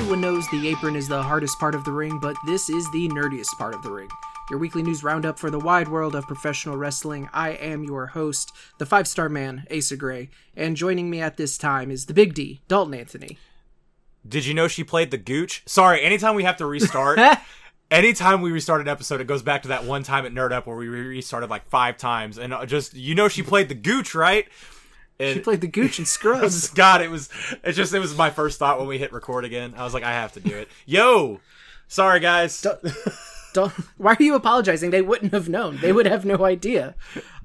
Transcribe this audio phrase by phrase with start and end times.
[0.00, 3.06] Everyone knows the apron is the hardest part of the ring, but this is the
[3.08, 4.08] nerdiest part of the ring.
[4.48, 7.28] Your weekly news roundup for the wide world of professional wrestling.
[7.34, 11.58] I am your host, the five star man, Asa Gray, and joining me at this
[11.58, 13.36] time is the Big D, Dalton Anthony.
[14.26, 15.62] Did you know she played the Gooch?
[15.66, 17.18] Sorry, anytime we have to restart,
[17.90, 20.66] anytime we restart an episode, it goes back to that one time at Nerd Up
[20.66, 24.14] where we restarted like five times, and uh, just you know she played the Gooch,
[24.14, 24.48] right?
[25.20, 26.68] And She played the Gooch in Scrubs.
[26.74, 27.28] God, it was
[27.62, 29.74] it just it was my first thought when we hit record again.
[29.76, 30.68] I was like, I have to do it.
[30.86, 31.40] Yo,
[31.88, 32.60] sorry guys.
[32.60, 32.80] Dal-
[33.96, 34.90] Why are you apologizing?
[34.90, 35.78] They wouldn't have known.
[35.80, 36.94] They would have no idea.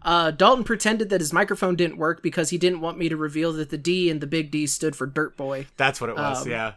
[0.03, 3.51] Uh, Dalton pretended that his microphone didn't work because he didn't want me to reveal
[3.53, 5.65] that the D and the Big D stood for Dirt Boy.
[5.77, 6.43] That's what it was.
[6.43, 6.73] Um, yeah.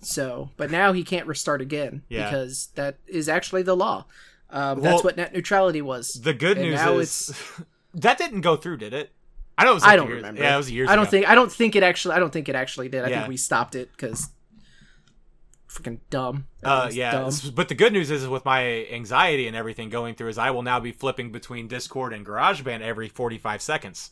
[0.00, 2.24] So, but now he can't restart again Yeah.
[2.30, 4.06] because that is actually the law.
[4.50, 6.14] Um, Well, that's what net neutrality was.
[6.14, 7.34] The good and news now is
[7.94, 9.12] that didn't go through, did it?
[9.62, 9.82] I know it was.
[9.82, 10.16] Like I don't years.
[10.16, 10.42] remember.
[10.42, 10.88] Yeah, it was years.
[10.90, 11.10] I don't ago.
[11.10, 11.28] think.
[11.28, 12.14] I don't think it actually.
[12.14, 13.04] I don't think it actually did.
[13.04, 13.18] I Yeah.
[13.20, 14.28] think we stopped it because
[15.68, 16.46] freaking dumb.
[16.62, 17.32] Uh, yeah, dumb.
[17.54, 20.50] but the good news is, is with my anxiety and everything going through, is I
[20.50, 24.10] will now be flipping between Discord and GarageBand every forty-five seconds.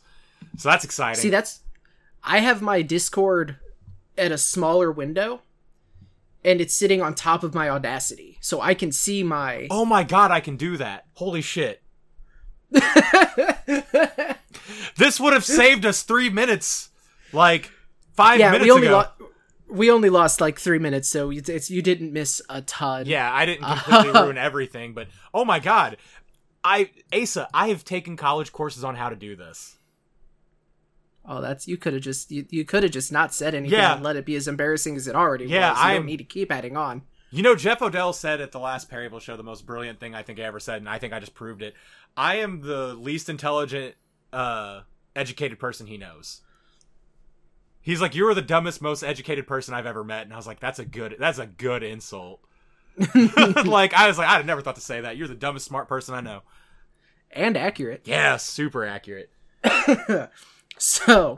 [0.57, 1.21] So that's exciting.
[1.21, 1.59] See, that's.
[2.23, 3.57] I have my Discord
[4.17, 5.41] at a smaller window,
[6.43, 9.67] and it's sitting on top of my Audacity, so I can see my.
[9.69, 11.05] oh my god, I can do that!
[11.13, 11.81] Holy shit!
[14.97, 16.89] this would have saved us three minutes,
[17.33, 17.71] like
[18.13, 18.95] five yeah, minutes we only ago.
[18.97, 19.09] lost.
[19.69, 23.05] We only lost like three minutes, so you didn't miss a ton.
[23.05, 25.95] Yeah, I didn't completely ruin everything, but oh my god,
[26.63, 29.77] I Asa, I have taken college courses on how to do this.
[31.25, 33.93] Oh, that's you could have just you, you could have just not said anything Yeah.
[33.95, 35.79] and let it be as embarrassing as it already Yeah, was.
[35.79, 37.03] I'm- don't need to keep adding on.
[37.33, 40.21] You know, Jeff Odell said at the last Perryville show the most brilliant thing I
[40.21, 41.75] think I ever said, and I think I just proved it.
[42.17, 43.95] I am the least intelligent,
[44.33, 44.81] uh,
[45.15, 46.41] educated person he knows.
[47.81, 50.45] He's like, you are the dumbest, most educated person I've ever met, and I was
[50.45, 52.39] like, that's a good, that's a good insult.
[53.65, 55.17] like I was like, I'd never thought to say that.
[55.17, 56.41] You're the dumbest, smart person I know.
[57.31, 58.01] And accurate.
[58.05, 59.31] Yeah, super accurate.
[60.81, 61.37] So,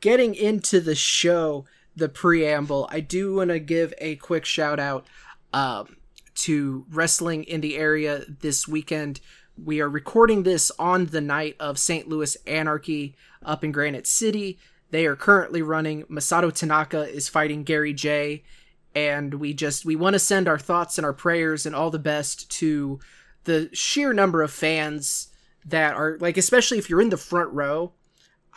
[0.00, 1.64] getting into the show,
[1.96, 5.08] the preamble, I do want to give a quick shout out
[5.52, 5.96] um,
[6.36, 9.20] to wrestling in the area this weekend.
[9.62, 12.08] We are recording this on the night of St.
[12.08, 14.58] Louis Anarchy up in Granite City.
[14.90, 16.04] They are currently running.
[16.04, 18.42] Masato Tanaka is fighting Gary Jay.
[18.94, 21.98] And we just we want to send our thoughts and our prayers and all the
[21.98, 23.00] best to
[23.44, 25.28] the sheer number of fans
[25.64, 27.92] that are like, especially if you're in the front row.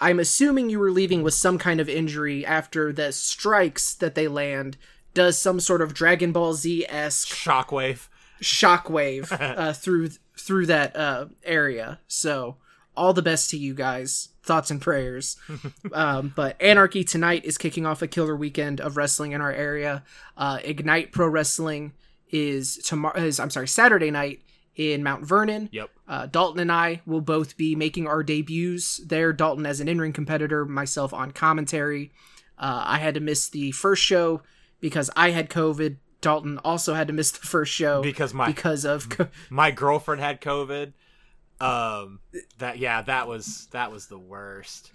[0.01, 4.27] I'm assuming you were leaving with some kind of injury after the strikes that they
[4.27, 4.77] land
[5.13, 8.07] does some sort of Dragon Ball Z esque Shockwave.
[8.41, 11.99] shockwave uh, through through that uh, area.
[12.07, 12.57] So
[12.95, 14.29] all the best to you guys.
[14.43, 15.37] Thoughts and prayers.
[15.93, 20.03] um, but Anarchy tonight is kicking off a killer weekend of wrestling in our area.
[20.35, 21.93] Uh, Ignite Pro Wrestling
[22.31, 23.19] is tomorrow.
[23.21, 24.41] Is I'm sorry, Saturday night
[24.75, 25.69] in Mount Vernon.
[25.71, 25.89] Yep.
[26.07, 29.33] Uh, Dalton and I will both be making our debuts there.
[29.33, 32.11] Dalton as an in-ring competitor, myself on commentary.
[32.57, 34.41] Uh, I had to miss the first show
[34.79, 35.97] because I had COVID.
[36.21, 40.21] Dalton also had to miss the first show Because my because of co- my girlfriend
[40.21, 40.93] had COVID.
[41.61, 42.19] Um,
[42.57, 44.91] that yeah, that was that was the worst.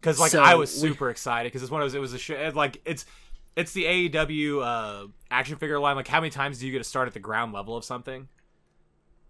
[0.00, 1.94] Because like So, I was we- super excited because it's one of those.
[1.94, 2.50] It was a show.
[2.54, 3.06] Like it's
[3.56, 5.96] it's the AEW uh, action figure line.
[5.96, 8.28] Like how many times do you get to start at the ground level of something?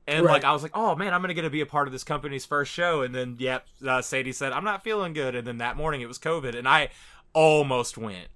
[0.06, 0.33] And Right.
[0.33, 2.05] like I was like, oh man, I'm gonna get to be a part of this
[2.05, 3.03] company's first show.
[3.03, 5.34] And then yep, uh, Sadie said I'm not feeling good.
[5.34, 6.91] And then that morning it was COVID, and I
[7.33, 8.28] almost went.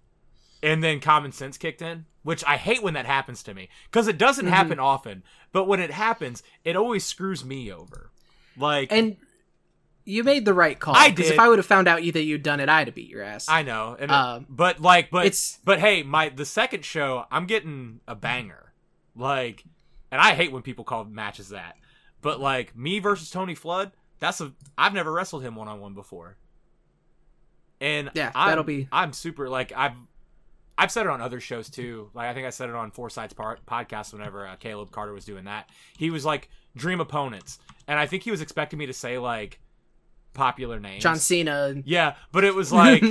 [0.63, 4.07] And then common sense kicked in, which I hate when that happens to me because
[4.07, 4.55] it doesn't Mm-hmm.
[4.55, 5.23] happen often.
[5.51, 8.11] But when it happens, it always screws me over.
[8.57, 9.17] Like and
[10.05, 10.95] you made the right call.
[10.95, 11.27] I did.
[11.33, 13.23] If I would have found out you that you'd done it, I'd have beat your
[13.23, 13.47] ass.
[13.49, 17.47] I know, and Um, but like, but it's- but hey, my the second show, I'm
[17.47, 18.73] getting a banger.
[19.17, 19.65] Like,
[20.11, 21.77] and I hate when people call matches that.
[22.21, 25.95] But like me versus Tony Flood, that's a I've never wrestled him one on one
[25.95, 26.37] before.
[27.81, 29.93] And Yeah, I'm, that'll be- I'm super like I've
[30.81, 32.09] I've said it on other shows too.
[32.15, 35.13] Like I think I said it on Four Sides Par- podcast whenever uh, Caleb Carter
[35.13, 35.69] was doing that.
[35.99, 37.59] He was like dream opponents,
[37.89, 39.61] and I think he was expecting me to say like
[40.35, 41.03] popular names.
[41.03, 41.75] John Cena.
[41.85, 43.03] Yeah, but it was like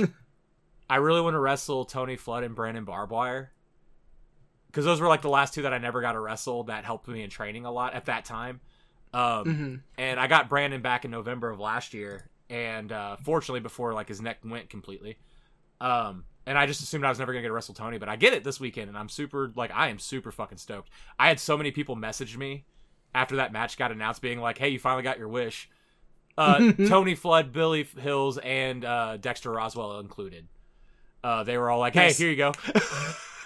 [0.90, 3.48] I really want to wrestle Tony Flood and Brandon Barbwire
[4.68, 7.06] because those were like the last two that I never got to wrestle that helped
[7.08, 8.60] me in training a lot at that time.
[9.12, 9.80] Um, Mhm.
[9.98, 14.08] And I got Brandon back in November of last year, and uh, fortunately before like
[14.08, 15.18] his neck went completely.
[15.80, 18.16] Um, and I just assumed I was never gonna get to wrestle Tony, but I
[18.16, 20.88] get it this weekend, and I'm super like I am super fucking stoked.
[21.18, 22.64] I had so many people message me
[23.14, 25.68] after that match got announced, being like, "Hey, you finally got your wish."
[26.36, 30.48] Uh, Tony Flood, Billy Hills, and uh, Dexter Roswell included.
[31.22, 32.18] Uh, they were all like, "Hey, Nice.
[32.18, 32.52] here you go."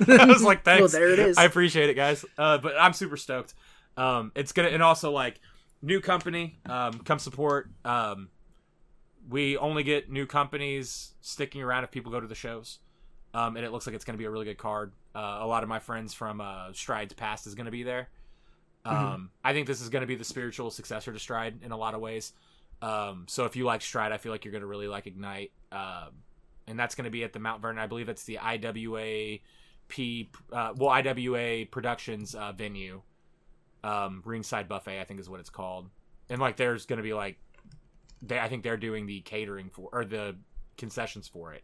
[0.09, 0.81] I was like, thanks.
[0.81, 1.39] Well, there it is.
[1.39, 2.25] I appreciate it, guys.
[2.37, 3.55] Uh, but I'm super stoked.
[3.97, 5.41] Um, it's gonna and also like
[5.81, 6.59] new company.
[6.67, 7.71] Um, come support.
[7.85, 8.29] Um,
[9.29, 12.79] we only get new companies sticking around if people go to the shows.
[13.35, 14.93] Um, and it looks like it's going to be a really good card.
[15.15, 18.09] Uh, a lot of my friends from uh, Strides Past is going to be there.
[18.85, 19.29] Um, Mhm.
[19.45, 21.95] I think this is going to be the spiritual successor to Stride in a lot
[21.95, 22.33] of ways.
[22.83, 25.53] Um, so if you like Stride, I feel like you're going to really like Ignite.
[25.71, 26.23] Um,
[26.67, 27.79] and that's going to be at the Mount Vernon.
[27.83, 29.39] I believe it's the IWA
[29.89, 33.03] P, uh, well, IWA Productions uh, venue.
[33.85, 35.89] Um, Ringside Buffet, I think is what it's called.
[36.29, 37.39] And like, there's going to be like,
[38.21, 40.37] they, I think they're doing the catering for or the
[40.77, 41.63] concessions for it.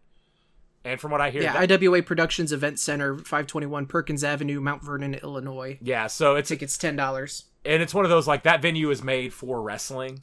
[0.88, 4.82] And from what I hear, Yeah, that- IWA Productions Event Center, 521 Perkins Avenue, Mount
[4.82, 5.78] Vernon, Illinois.
[5.80, 7.44] yeah, so it's Tickets ten dollars.
[7.64, 10.22] and it's one of those like that venue is made for wrestling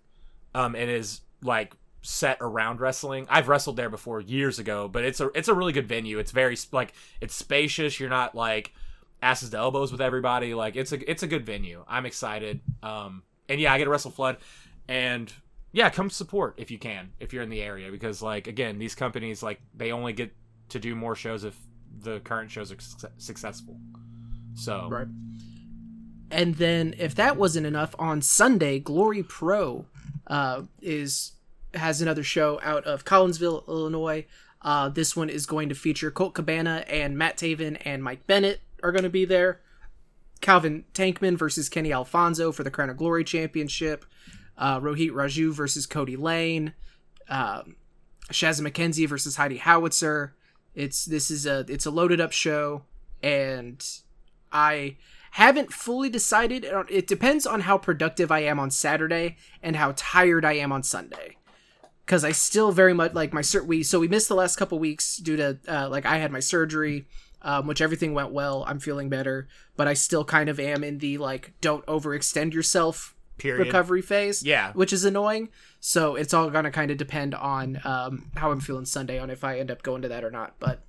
[0.55, 3.25] um and is like set around wrestling.
[3.29, 6.17] I've wrestled there before years ago but it's a it's a really good venue.
[6.19, 7.99] It's very like it's spacious.
[7.99, 8.73] You're not like
[9.21, 10.53] asses to elbows with everybody.
[10.53, 11.83] Like it's a it's a good venue.
[11.87, 12.61] I'm excited.
[12.83, 14.37] Um and yeah i get to wrestle flood.
[14.87, 15.31] And
[15.71, 18.95] yeah come support if you can if you're in the area because like again these
[18.95, 20.31] companies like they only get
[20.69, 21.57] to do more shows if
[22.01, 23.77] the current shows are suc successful
[24.55, 25.07] so Right.
[26.31, 29.85] And then, if that wasn't enough, on Sunday, Glory Pro
[30.27, 31.33] uh, is
[31.73, 34.25] has another show out of Collinsville, Illinois.
[34.61, 38.61] Uh, this one is going to feature Colt Cabana and Matt Taven and Mike Bennett
[38.81, 39.61] are going to be there.
[40.41, 44.05] Calvin Tankman versus Kenny Alfonso for the Crown of Glory Championship.
[44.57, 46.73] Uh, Rohit Raju versus Cody Lane.
[47.29, 47.75] Um,
[48.31, 50.35] Shazza McKenzie versus Heidi Howitzer.
[50.75, 52.83] It's this is a it's a loaded up show,
[53.23, 53.83] and
[54.51, 54.97] I
[55.31, 56.65] haven't fully decided.
[56.89, 60.83] It depends on how productive I am on Saturday and how tired I am on
[60.83, 61.37] Sunday.
[62.05, 64.77] Because I still very much like my sur- we so we missed the last couple
[64.77, 67.07] weeks due to uh, like I had my surgery,
[67.41, 68.63] um, which everything went well.
[68.67, 73.15] I'm feeling better, but I still kind of am in the like don't overextend yourself
[73.37, 74.43] period recovery phase.
[74.43, 74.71] Yeah.
[74.73, 75.49] which is annoying.
[75.87, 79.43] So it's all gonna kind of depend on um, how I'm feeling Sunday on if
[79.43, 80.55] I end up going to that or not.
[80.57, 80.83] But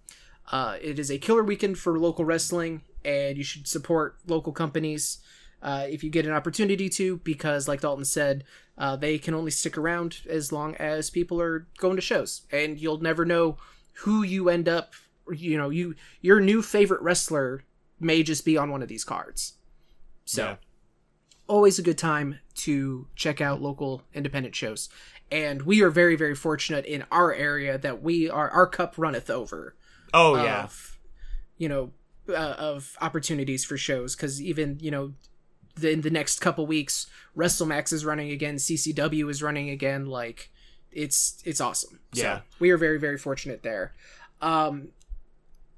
[0.50, 5.19] uh, it is a killer weekend for local wrestling, and you should support local companies
[5.60, 8.44] uh, if you get an opportunity to, because like Dalton said,
[8.78, 12.81] uh, they can only stick around as long as people are going to shows, and
[12.81, 13.58] you'll never know
[14.04, 14.94] who you end up.
[15.31, 17.64] You know, you your new favorite wrestler
[18.00, 19.58] may just be on one of these cards.
[20.25, 20.56] So Yeah.
[21.48, 24.88] Always a good time to check out local independent shows.
[25.31, 29.28] And we are very, very fortunate in our area that we are our cup runneth
[29.28, 29.75] over
[30.14, 30.98] Oh yeah, of
[31.58, 31.90] you know
[32.28, 35.12] uh, of opportunities for shows because even you know
[35.75, 37.06] the, in the next couple weeks
[37.37, 40.06] WrestleMax is running again, CCW is running again.
[40.06, 40.50] Like
[40.90, 42.00] it's it's awesome.
[42.12, 42.38] Yeah.
[42.38, 43.92] so we are very very fortunate there.
[44.40, 44.88] Um,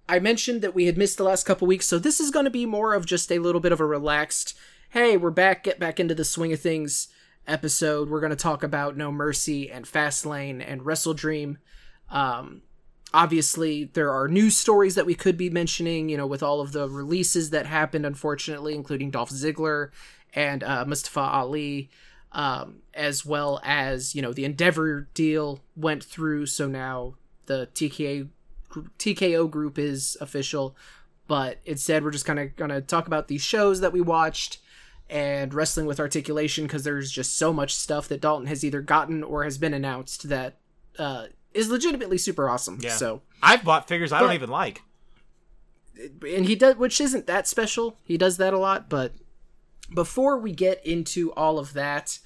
[0.09, 2.50] I mentioned that we had missed the last couple weeks, so this is going to
[2.50, 4.57] be more of just a little bit of a relaxed.
[4.90, 5.64] Hey, we're back.
[5.64, 7.09] Get back into the swing of things.
[7.47, 8.09] Episode.
[8.09, 11.59] We're going to talk about No Mercy and Fastlane and Wrestle Dream.
[12.09, 12.62] Um,
[13.12, 16.73] obviously there are news stories that we could be mentioning you know with all of
[16.73, 19.88] the releases that happened unfortunately including dolph ziggler
[20.35, 21.88] and uh, mustafa ali
[22.33, 27.14] um, as well as you know the endeavor deal went through so now
[27.47, 28.28] the tka
[28.99, 30.76] tko group is official
[31.26, 34.59] but instead we're just kind of going to talk about these shows that we watched
[35.11, 39.23] and wrestling with articulation because there's just so much stuff that dalton has either gotten
[39.23, 40.59] or has been announced that
[40.99, 42.79] uh, is legitimately super awesome.
[42.81, 42.93] Yeah.
[42.93, 44.83] So, I've bought figures I don't even like.
[45.97, 47.99] and he does, which isn't that special.
[48.05, 48.88] He does that a lot.
[48.88, 49.12] But
[49.95, 52.19] before we get into all of that,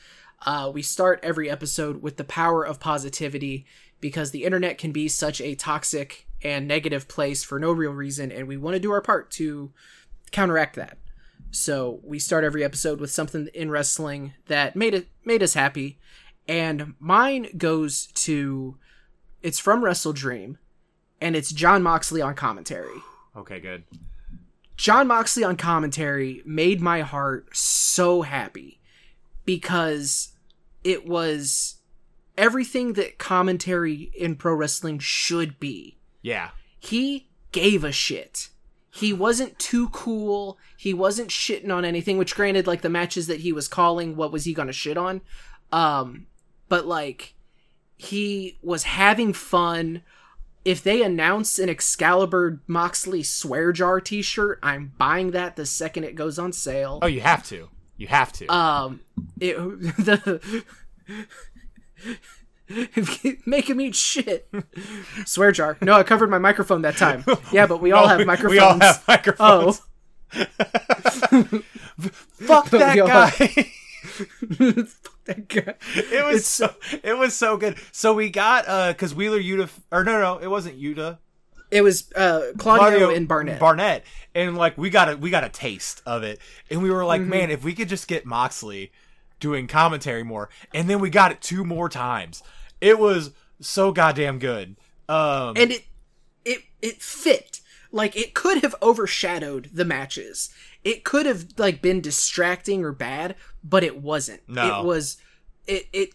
[0.44, 3.64] uh, we start every episode with the power of positivity
[4.00, 8.32] because the internet can be such a toxic and negative place for no real reason,
[8.32, 9.70] and we want to do our part to
[10.32, 10.98] counteract that.
[11.52, 15.98] So we start every episode with something in wrestling that made it made us happy,
[16.48, 18.78] and mine goes to
[19.42, 20.56] it's from Wrestle Dream,
[21.20, 23.02] and it's Jon Moxley on commentary.
[23.36, 23.84] Okay, good.
[24.76, 28.80] Jon Moxley on commentary made my heart so happy
[29.44, 30.32] because
[30.82, 31.76] it was
[32.36, 35.98] everything that commentary in pro wrestling should be.
[36.22, 38.48] Yeah, He gave a shit.
[38.94, 40.58] He wasn't too cool.
[40.76, 44.30] He wasn't shitting on anything, which granted, like the matches that he was calling, what
[44.30, 45.22] was he gonna shit on?
[45.72, 46.26] Um,
[46.68, 47.34] but like,
[47.96, 50.02] he was having fun.
[50.64, 56.04] If they announce an Excalibur Moxley swear jar t shirt, I'm buying that the second
[56.04, 56.98] it goes on sale.
[57.00, 57.70] Oh, you have to.
[57.96, 58.46] You have to.
[58.48, 59.00] Um,
[59.40, 60.64] it the
[63.46, 64.48] Make him eat shit.
[65.24, 65.76] Swear jar.
[65.80, 67.24] No, I covered my microphone that time.
[67.52, 68.52] Yeah, but we all have microphones.
[68.52, 69.80] We all have microphones.
[70.34, 70.42] Oh.
[72.32, 73.30] Fuck that guy.
[75.24, 75.74] That guy.
[75.94, 77.76] it was It's- so it was so good.
[77.92, 81.18] So we got uh because Wheeler Yuta or no no it wasn't Yuta
[81.70, 83.60] It was uh, Claudio, and Barnett.
[83.60, 86.98] Barnett and like we got a we got a taste of it and we were
[87.00, 87.06] Mm-hmm.
[87.06, 88.90] like man if we could just get Moxley
[89.38, 92.42] doing commentary more and then we got it two more times
[92.82, 94.76] it was so goddamn good.
[95.08, 95.84] Um and it
[96.44, 97.60] it it fit.
[97.90, 100.50] Like it could have overshadowed the matches.
[100.84, 104.40] It could have like been distracting or bad but it wasn't.
[104.48, 104.80] No.
[104.80, 105.16] it was
[105.66, 106.10] it it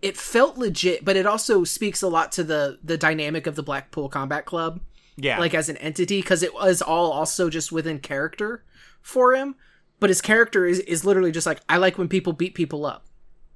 [0.00, 3.62] it felt legit but it also speaks a lot to the the dynamic of the
[3.62, 4.80] blackpool combat club
[5.16, 5.38] yeah.
[5.38, 8.64] like as an entity because it was all also just within character
[9.02, 9.56] for him.
[10.00, 13.06] But his character is, is literally just like i like when people beat people up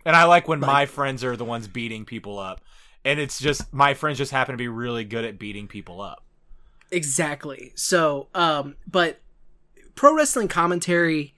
[0.08, 2.60] and I like when my friends are the ones beating people up
[3.04, 6.24] and it's just my friends just happen to be really good at beating people up
[6.90, 7.72] Exactly.
[7.74, 9.20] So, um, but
[9.94, 11.34] pro wrestling commentary,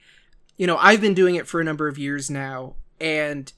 [0.57, 3.53] you know, I've been doing it for a number of years now, and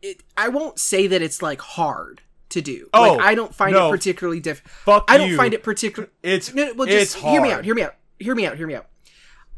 [0.00, 2.88] it, I won't say that it's like hard to do.
[2.94, 3.88] Oh, like, I don't find no.
[3.88, 4.72] it particularly difficult.
[4.72, 5.36] fuck I don't you.
[5.36, 6.08] find it particular.
[6.22, 7.64] it's No, well, it's just hard hear me out.
[7.64, 7.94] Hear me out.
[8.18, 8.56] Hear me out.
[8.56, 8.86] Hear me out.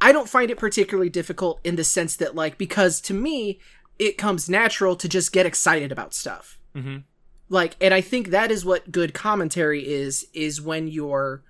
[0.00, 3.58] I don't find it particularly difficult in the sense that, like, because to me,
[3.98, 6.58] it comes natural to just get excited about stuff.
[6.74, 7.04] Mhm.
[7.48, 11.42] Like, and I think that is what good commentary is, is when you're,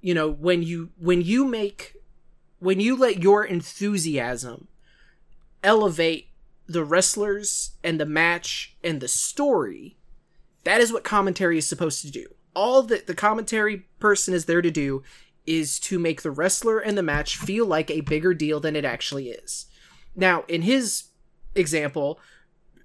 [0.00, 1.96] you know, when you, when you make,
[2.58, 4.68] when you let your enthusiasm
[5.62, 6.28] elevate
[6.66, 9.96] the wrestlers and the match and the story,
[10.64, 12.26] that is what commentary is supposed to do.
[12.54, 15.02] All that the commentary person is there to do
[15.46, 18.84] is to make the wrestler and the match feel like a bigger deal than it
[18.84, 19.66] actually is.
[20.14, 21.04] Now, in his
[21.54, 22.18] example,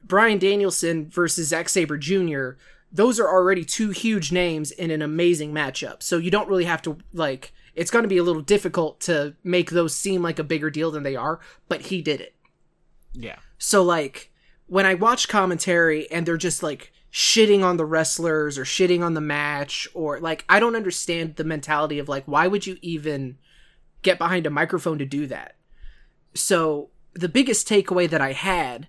[0.03, 2.51] Bryan Danielson versus Zack Sabre Jr.,
[2.91, 6.01] those are already two huge names in an amazing matchup.
[6.01, 9.35] So you don't really have to, like, it's going to be a little difficult to
[9.43, 12.35] make those seem like a bigger deal than they are, but he did it.
[13.13, 14.31] yeah So like
[14.67, 19.13] when I watch commentary and they're just like shitting on the wrestlers or shitting on
[19.13, 23.37] the match or like I don't understand the mentality of like why would you even
[24.01, 25.55] get behind a microphone to do that.
[26.35, 28.87] So the biggest takeaway that I had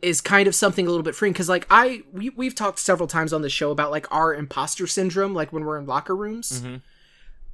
[0.00, 3.06] is kind of something a little bit freeing because like I we, we've talked several
[3.06, 6.60] times on the show about like our imposter syndrome like when we're in locker rooms
[6.62, 6.82] Mhm.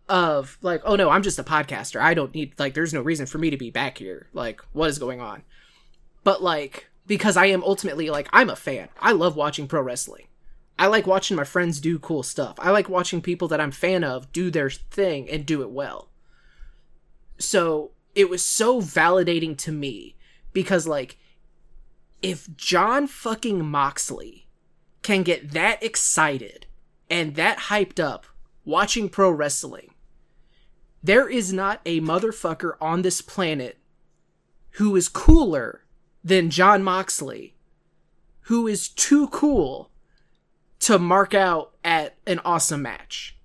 [0.09, 3.27] of like oh no I'm just a podcaster I don't need like there's no reason
[3.27, 5.43] for me to be back here like what is going on
[6.25, 8.89] but like because I am ultimately like I'm a fan.
[9.01, 10.27] I love watching pro wrestling.
[10.79, 12.55] I like watching my friends do cool stuff.
[12.61, 16.09] I like watching people that I'm fan of do their thing and do it well.
[17.39, 20.17] So it was so validating to me
[20.53, 21.19] because like
[22.21, 24.49] if Jon fucking Moxley
[25.03, 26.67] can get that excited
[27.09, 28.27] and that hyped up
[28.65, 29.95] watching pro wrestling,
[31.01, 33.79] there is not a motherfucker on this planet
[34.73, 35.85] who is cooler
[36.25, 37.55] than Jon Moxley,
[38.43, 39.93] who is too cool
[40.81, 43.38] to mark out at an awesome match.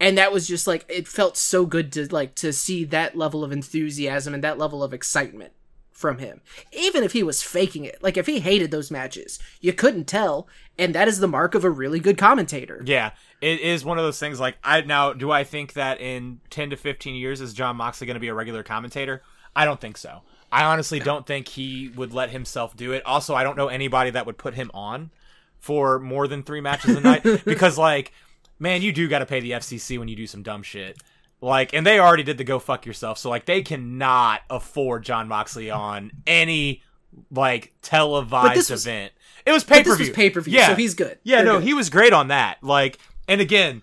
[0.00, 3.44] And that was just like it felt so good to like to see that level
[3.44, 5.52] of enthusiasm and that level of excitement
[5.92, 6.40] from him.
[6.72, 8.02] Even if he was faking it.
[8.02, 11.64] Like if he hated those matches, you couldn't tell, and that is the mark of
[11.64, 12.82] a really good commentator.
[12.84, 14.40] Yeah, it is one of those things.
[14.40, 18.06] Like, I now do I think that in ten to fifteen years is Jon Moxley
[18.06, 19.22] going to be a regular commentator?
[19.54, 20.22] I don't think so.
[20.50, 23.04] I honestly don't think he would let himself do it.
[23.06, 25.10] Also, I don't know anybody that would put him on
[25.58, 28.12] for more than three matches a night because, like,
[28.60, 30.98] man, you do got to pay the FCC when you do some dumb shit.
[31.40, 35.26] Like, and they already did the go fuck yourself, so like they cannot afford Jon
[35.26, 36.82] Moxley on any
[37.30, 39.12] like televised was- event.
[39.46, 40.06] It was pay per this view.
[40.08, 41.18] was pay per view, Yeah, so he's good.
[41.24, 41.64] yeah, They're no, good.
[41.66, 42.62] he was great on that.
[42.62, 43.80] Like, and again,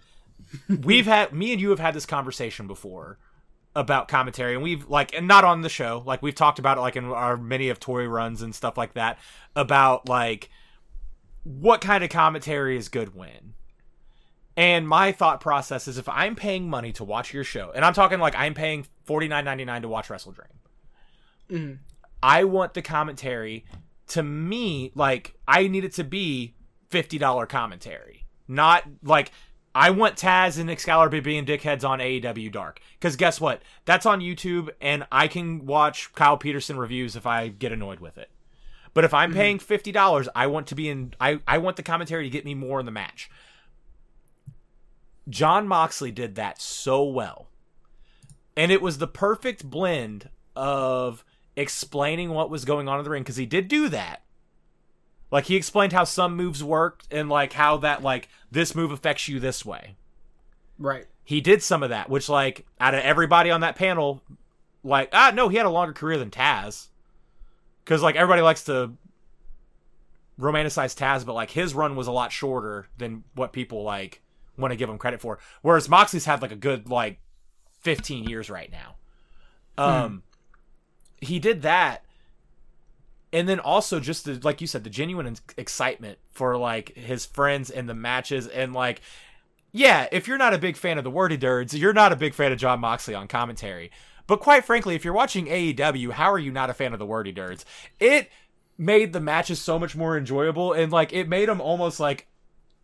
[0.83, 3.17] we've had me and you have had this conversation before
[3.75, 6.03] about commentary, and we've like, and not on the show.
[6.05, 8.93] Like, we've talked about it like in our many of Tory runs and stuff like
[8.93, 9.17] that
[9.55, 10.49] about like
[11.43, 13.55] what kind of commentary is good when.
[14.57, 17.93] And my thought process is if I'm paying money to watch your show, and I'm
[17.93, 20.47] talking like I'm paying forty nine ninety nine to watch Wrestle Dream,
[21.49, 21.77] Mhm.
[22.23, 23.65] I want the commentary
[24.07, 26.55] to me like I need it to be
[26.89, 29.31] fifty dollar commentary, not like
[29.75, 32.79] I want Taz and Excalibur being dickheads on AEW Dark.
[32.93, 33.61] Because guess what?
[33.85, 38.17] That's on YouTube, and I can watch Kyle Peterson reviews if I get annoyed with
[38.17, 38.31] it.
[38.95, 41.13] But if I'm paying fifty dollars, I want to be in.
[41.21, 43.29] I I want the commentary to get me more in the match.
[45.29, 47.47] Jon Moxley did that so well.
[48.55, 51.23] And it was the perfect blend of
[51.55, 54.21] explaining what was going on in the ring because he did do that.
[55.31, 59.27] Like he explained how some moves worked and like how that like this move affects
[59.27, 59.95] you this way.
[60.79, 61.05] Right.
[61.23, 64.21] He did some of that, which like out of everybody on that panel,
[64.83, 66.87] like ah no, he had a longer career than Taz.
[67.85, 68.93] Cuz like everybody likes to
[70.39, 74.21] romanticize Taz, but like his run was a lot shorter than what people like
[74.57, 75.39] want to give him credit for.
[75.61, 77.19] Whereas Moxley's had like a good like
[77.81, 78.95] 15 years right now.
[79.77, 80.23] Um
[81.19, 82.03] he did that
[83.33, 87.69] and then also just the like you said the genuine excitement for like his friends
[87.69, 89.01] and the matches and like
[89.71, 92.33] yeah if you're not a big fan of the wordy dirds you're not a big
[92.33, 93.91] fan of Jon moxley on commentary
[94.27, 97.05] but quite frankly if you're watching aew how are you not a fan of the
[97.05, 97.65] wordy dirds
[97.99, 98.29] it
[98.77, 102.27] made the matches so much more enjoyable and like it made them almost like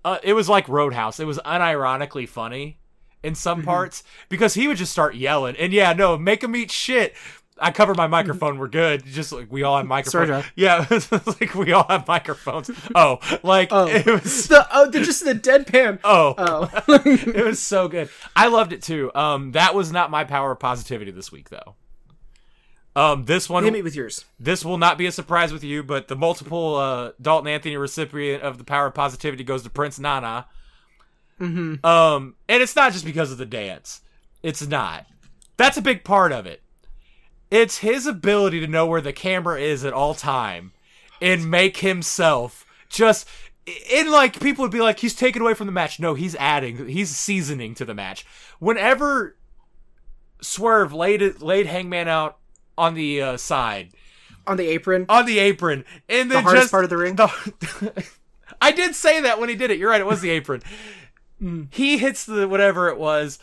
[0.05, 2.79] uh, it was like roadhouse it was unironically funny
[3.23, 3.67] in some Mm-hmm.
[3.67, 7.15] parts because he would just start yelling and yeah no make him eat shit
[7.59, 8.57] I covered my microphone.
[8.57, 9.05] We're good.
[9.05, 10.27] Just like we all have microphones.
[10.29, 10.87] Sorry, Yeah,
[11.39, 12.71] like we all have microphones.
[12.95, 14.47] Oh, like Oh, it was.
[14.47, 15.99] the oh, the, just the deadpan.
[16.03, 16.69] Oh, Oh,
[17.05, 18.09] it was so good.
[18.35, 19.11] I loved it too.
[19.13, 21.75] Um, that was not my power of positivity this week though.
[22.95, 24.25] Um, this one, hit me with yours.
[24.39, 28.43] this will not be a surprise with you, but the multiple uh, Dalton Anthony recipient
[28.43, 30.45] of the power of positivity goes to Prince Nana.
[31.39, 31.83] Mm-hmm.
[31.85, 34.01] Um, and it's not just because of the dance.
[34.43, 35.07] It's not.
[35.57, 36.61] That's a big part of it.
[37.49, 40.73] It's his ability to know where the camera is at all time
[41.21, 43.27] and make himself just
[43.89, 45.99] in like people would be like he's taken away from the match.
[45.99, 48.25] No, he's adding, he's seasoning to the match.
[48.59, 49.35] Whenever
[50.41, 52.37] Swerve laid laid Hangman out
[52.77, 53.89] on the uh, side
[54.47, 55.05] On the apron.
[55.09, 57.15] on the apron and then The hardest just part of the ring?
[57.15, 58.05] the-
[58.61, 59.77] I did say that when he did it.
[59.79, 59.99] You're right.
[60.01, 60.61] It was the apron.
[61.71, 63.37] He hits the whatever it was.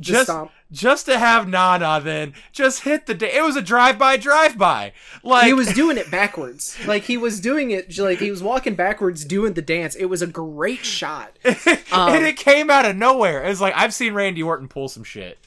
[0.00, 0.28] Just
[0.72, 4.58] just to have Nana then just hit the da- it was a drive by drive
[4.58, 6.76] by like he was doing it backwards.
[6.86, 9.94] Like he was doing it like he was walking backwards doing the dance.
[9.94, 11.38] It was a great shot.
[11.92, 13.44] Um, and it came out of nowhere.
[13.44, 15.38] It was like I've seen Randy Orton pull some shit.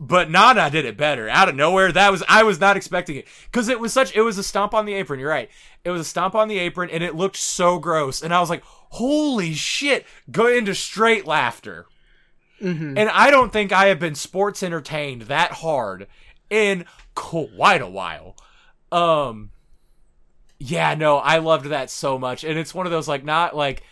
[0.00, 1.92] But Nana did it better out of nowhere.
[1.92, 4.14] That was I was not expecting it because it was such.
[4.14, 5.20] It was a stomp on the apron.
[5.20, 5.50] You're right.
[5.84, 8.22] It was a stomp on the apron, and it looked so gross.
[8.22, 11.86] And I was like, "Holy shit!" Go into straight laughter.
[12.62, 12.98] Mhm.
[12.98, 16.06] And I don't think I have been sports entertained that hard
[16.50, 18.36] in quite a while.
[18.92, 19.50] Um,
[20.58, 23.82] yeah, no, I loved that so much, and it's one of those like not like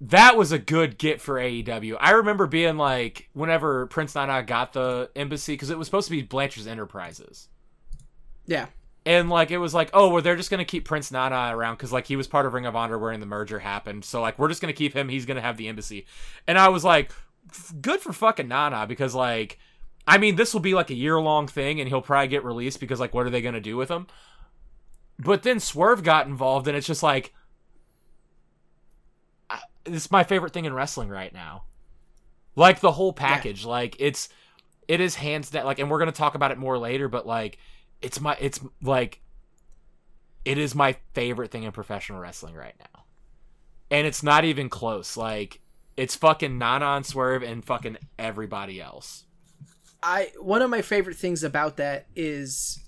[0.00, 1.96] that was a good get for AEW.
[1.98, 6.10] I remember being like, whenever Prince Nana got the embassy, because it was supposed to
[6.10, 7.48] be Blanchard's Enterprises.
[8.46, 8.66] Yeah.
[9.06, 11.92] And like it was like, oh, well, they're just gonna keep Prince Nana around because
[11.92, 14.04] like he was part of Ring of Honor when the merger happened.
[14.04, 15.08] So like we're just gonna keep him.
[15.08, 16.06] He's gonna have the embassy.
[16.46, 17.12] And I was like,
[17.80, 19.58] good for fucking Nana because like,
[20.06, 22.80] I mean, this will be like a year long thing, and he'll probably get released
[22.80, 24.06] because like, what are they gonna do with him?
[25.18, 27.32] But then Swerve got involved, and it's just like,
[29.84, 31.64] it's my favorite thing in wrestling right now.
[32.56, 34.28] Like the whole package, like it's,
[34.86, 35.64] it is hands down.
[35.64, 37.58] Like, and we're gonna talk about it more later, but like
[38.00, 39.20] it's my it's like
[40.44, 43.04] it is my favorite thing in professional wrestling right now.
[43.90, 45.16] And it's not even close.
[45.16, 45.60] Like
[45.96, 49.24] it's fucking Nana on Swerve and fucking everybody else.
[50.02, 52.80] I one of my favorite things about that is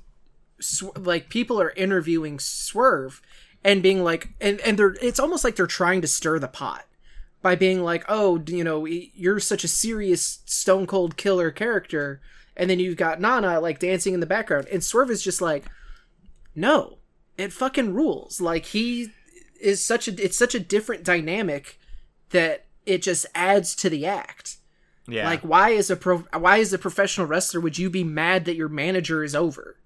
[0.60, 3.22] Sw- like people are interviewing Swerve
[3.66, 6.84] and being like and and they're it's almost like they're trying to stir the pot
[7.42, 12.20] by being like, "Oh, you know, you're such a serious stone cold killer character."
[12.56, 15.66] And then you've got Nana like dancing in the background and Swerve is just like,
[16.54, 16.98] "No,
[17.36, 19.08] it fucking rules." Like he
[19.60, 21.80] is such a it's such a different dynamic
[22.30, 24.58] that it just adds to the act.
[25.08, 25.28] Yeah.
[25.28, 28.54] Like why is a pro why is a professional wrestler would you be mad that
[28.54, 29.76] your manager is over?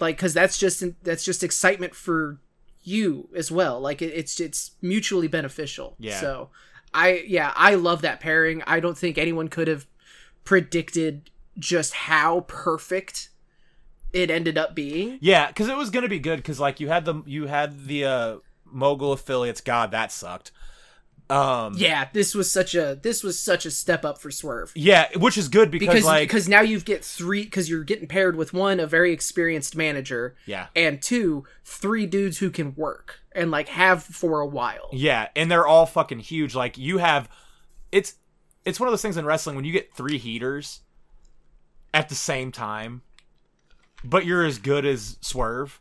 [0.00, 2.38] Like cuz that's just that's just excitement for
[2.82, 3.80] you as well.
[3.80, 5.96] Like it, it's it's mutually beneficial.
[5.98, 6.20] Yeah.
[6.20, 6.50] So
[6.92, 8.62] I yeah, I love that pairing.
[8.66, 9.86] I don't think anyone could have
[10.44, 13.28] predicted just how perfect
[14.12, 15.18] it ended up being.
[15.20, 18.04] yeah, because it was gonna be good because like you had the you had the
[18.04, 19.60] uh mogul affiliates.
[19.60, 20.50] God, that sucked.
[21.32, 24.70] Um Yeah, this was such a this was such a step up for Swerve.
[24.74, 28.06] yeah, which is good because, Because like because now you've get three because you're getting
[28.06, 30.66] paired with one a very experienced manager yeah.
[30.76, 34.90] and two three dudes who can work and like have for a while.
[34.92, 36.54] Yeah, and they're all fucking huge.
[36.54, 37.30] Like you have
[37.90, 38.16] it's
[38.64, 40.80] it's one of those things in wrestling when you get three heaters
[41.94, 43.02] at the same time,
[44.04, 45.80] but you're as good as Swerve.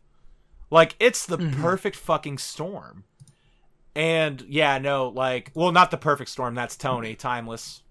[0.70, 3.04] Like it's the perfect fucking storm.
[3.95, 7.82] And yeah, no, like well, not the perfect storm, that's Toni, timeless.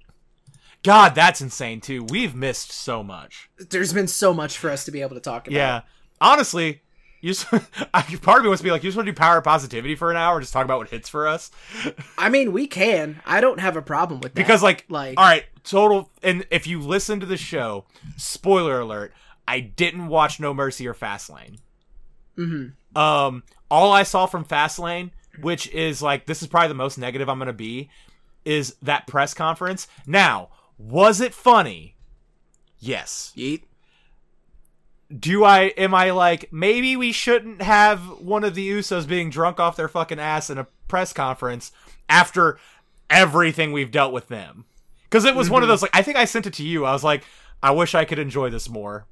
[0.82, 2.04] God, that's insane too.
[2.04, 3.50] We've missed so much.
[3.58, 5.54] There's been so much for us to be able to talk about.
[5.56, 5.80] Yeah.
[6.22, 6.80] Honestly,
[7.20, 7.46] You just,
[7.94, 9.94] I, part of me wants to be like, you just want to do power positivity
[9.94, 11.50] for an hour and just talk about what hits for us?
[12.16, 13.20] I mean, we can.
[13.26, 14.40] I don't have a problem with that.
[14.40, 16.10] Because, like, like, all right, total.
[16.22, 17.84] And if you listen to the show,
[18.16, 19.12] spoiler alert,
[19.46, 21.58] I didn't watch No Mercy or Fastlane.
[22.38, 22.72] mhm.
[22.96, 27.28] Um, all I saw from Fastlane, which is like, this is probably the most negative
[27.28, 27.90] I'm going to be,
[28.44, 29.86] is that press conference.
[30.06, 31.96] Now, was it funny?
[32.78, 33.32] Yes.
[33.36, 33.64] yeet.
[35.16, 39.60] do I am I like maybe we shouldn't have one of the Usos being drunk
[39.60, 41.72] off their fucking ass in a press conference
[42.08, 42.58] after
[43.10, 44.64] everything we've dealt with them?
[45.04, 45.72] Because it was one of mm-hmm.
[45.72, 46.86] those like I think I sent it to you.
[46.86, 47.24] I was like,
[47.62, 49.06] I wish I could enjoy this more.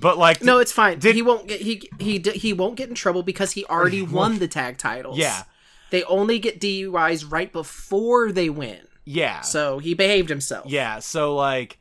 [0.00, 0.98] But like No, it's fine.
[0.98, 4.38] Did- he won't get he he he won't get in trouble because he already won
[4.38, 5.18] the tag titles.
[5.18, 5.42] yeah,
[5.90, 8.80] They only get DUIs right before they win.
[9.04, 10.66] yeah, So he behaved himself.
[10.70, 10.98] yeah.
[11.00, 11.78] So like,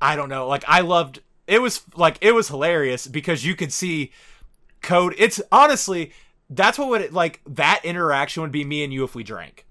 [0.00, 0.46] I don't know.
[0.48, 4.12] Like I loved it was like it was hilarious because you could see
[4.82, 5.14] code.
[5.18, 6.12] It's honestly
[6.48, 9.66] that's what would it like that interaction would be me and you if we drank.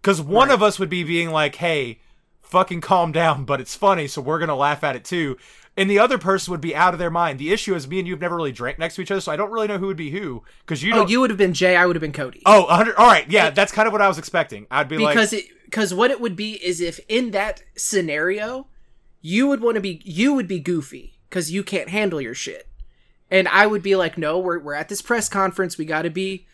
[0.00, 0.54] Because one Right.
[0.54, 2.00] of us would be being like, "Hey,
[2.42, 5.36] fucking calm down," but it's funny, so we're gonna laugh at it too.
[5.76, 7.38] And the other person would be out of their mind.
[7.38, 9.32] The issue is me and you have never really drank next to each other, so
[9.32, 10.42] I don't really know who would be who.
[10.60, 11.10] Because you Oh, don't.
[11.10, 11.76] you would have been Jey.
[11.76, 12.42] I would have been Cody.
[12.44, 14.66] oh, 100, all right, yeah, that's kind of what I was expecting.
[14.70, 18.66] I'd be like, because it because what it would be is if in that scenario
[19.22, 22.68] you would want to be you would be goofy because you can't handle your shit
[23.30, 26.44] and i would be like no we're, we're at this press conference we gotta be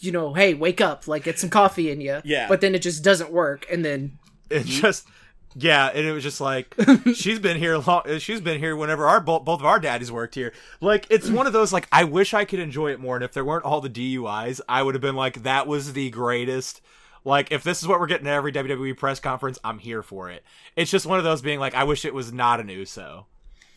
[0.00, 2.46] you know hey wake up like get some coffee in you Yeah.
[2.48, 5.06] but then it just doesn't work and then it just
[5.56, 6.74] yeah and it was just like
[7.14, 10.34] she's been here long she's been here whenever our both, both of our daddies worked
[10.34, 10.52] here.
[10.80, 13.32] Like it's one of those like i wish i could enjoy it more and if
[13.32, 16.80] there weren't all the duis i would have been like that was the greatest.
[17.24, 20.28] Like if this is what we're getting at every wwe press conference i'm here for
[20.30, 20.42] it.
[20.76, 23.26] It's just one of those being like i wish it was not an uso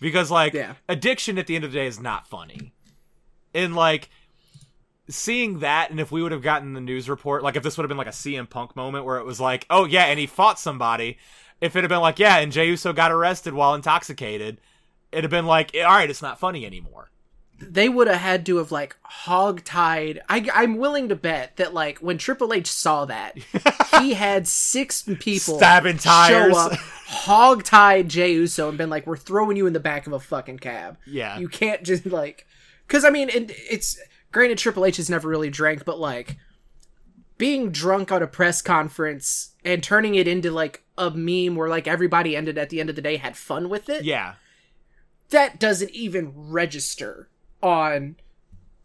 [0.02, 0.74] because like Yeah.
[0.90, 2.74] addiction at the end of the day is not funny.
[3.54, 4.10] And like
[5.10, 7.84] seeing that and if we would have gotten the news report like if this would
[7.84, 10.28] have been like a CM Punk moment where it was like oh yeah and he
[10.28, 11.18] fought somebody
[11.62, 14.60] if it had been like yeah and Jey Uso got arrested while intoxicated
[15.12, 17.10] it'd have been like all right it's not funny anymore.
[17.60, 20.22] They would have had to have like hog-tied.
[20.30, 23.36] I, i'm willing to bet that like when triple h saw that
[24.00, 26.54] he had six people Stabbing tires.
[26.54, 26.74] show up
[27.08, 30.60] hog-tied jey uso and been like we're throwing you in the back of a fucking
[30.60, 30.98] cab.
[31.08, 31.40] Yeah.
[31.40, 32.46] You can't just like
[32.86, 34.00] because i mean it, it's
[34.32, 36.38] granted triple h has never really drank but like
[37.38, 41.88] being drunk on a press conference and turning it into like a meme where like
[41.88, 44.34] everybody ended at the end of the day had fun with it yeah.
[45.30, 47.30] that doesn't even register
[47.62, 48.16] on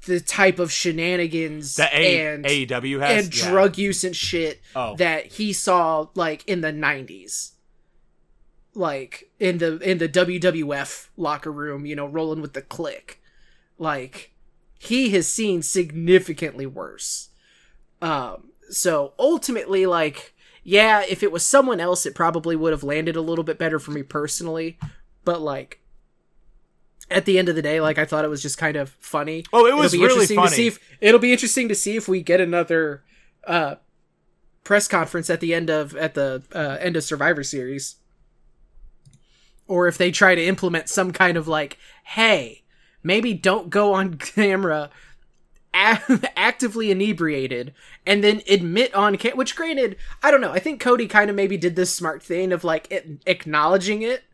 [0.07, 3.25] the type of shenanigans that A- and AEW has?
[3.27, 3.49] and yeah.
[3.49, 4.97] drug use and shit Oh.
[4.97, 7.53] that he saw like in the 90s
[8.75, 13.21] like in the in the WWF locker room you know rolling with the click.
[13.79, 14.33] Like
[14.79, 17.29] he has seen significantly worse.
[18.01, 23.17] Um so ultimately like yeah if it was someone else it probably would have landed
[23.17, 24.79] a little bit better for me personally.
[25.25, 25.81] But like
[27.11, 29.45] at the end of the day like i thought it was just kind of funny.
[29.53, 30.57] Oh, it was it'll be really interesting to funny.
[30.57, 33.03] see if it'll be interesting to see if we get another
[33.47, 33.77] uh
[34.65, 37.97] press conference at the end of at the uh, end of survivor series.
[39.67, 42.63] Or if they try to implement some kind of like hey
[43.03, 44.91] maybe don't go on camera
[46.37, 47.73] actively inebriated
[48.07, 51.57] and then admit on which granted i don't know i think cody kind of maybe
[51.57, 54.25] did this smart thing of like it- acknowledging it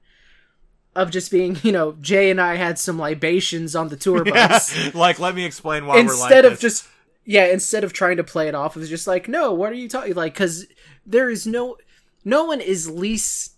[0.97, 4.77] of just being you know jey and i had some libations on the tour bus
[4.77, 4.91] yeah.
[4.95, 6.61] like let me explain why we're like instead of this.
[6.61, 6.89] just
[7.25, 9.77] yeah instead of trying to play it off it was just like no what are
[9.77, 10.67] you talking like because
[11.07, 11.77] there is no
[12.25, 13.53] no one is least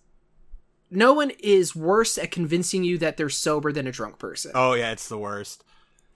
[0.90, 4.74] no one is worse at convincing you that they're sober than a drunk person oh
[4.74, 5.64] yeah it's the worst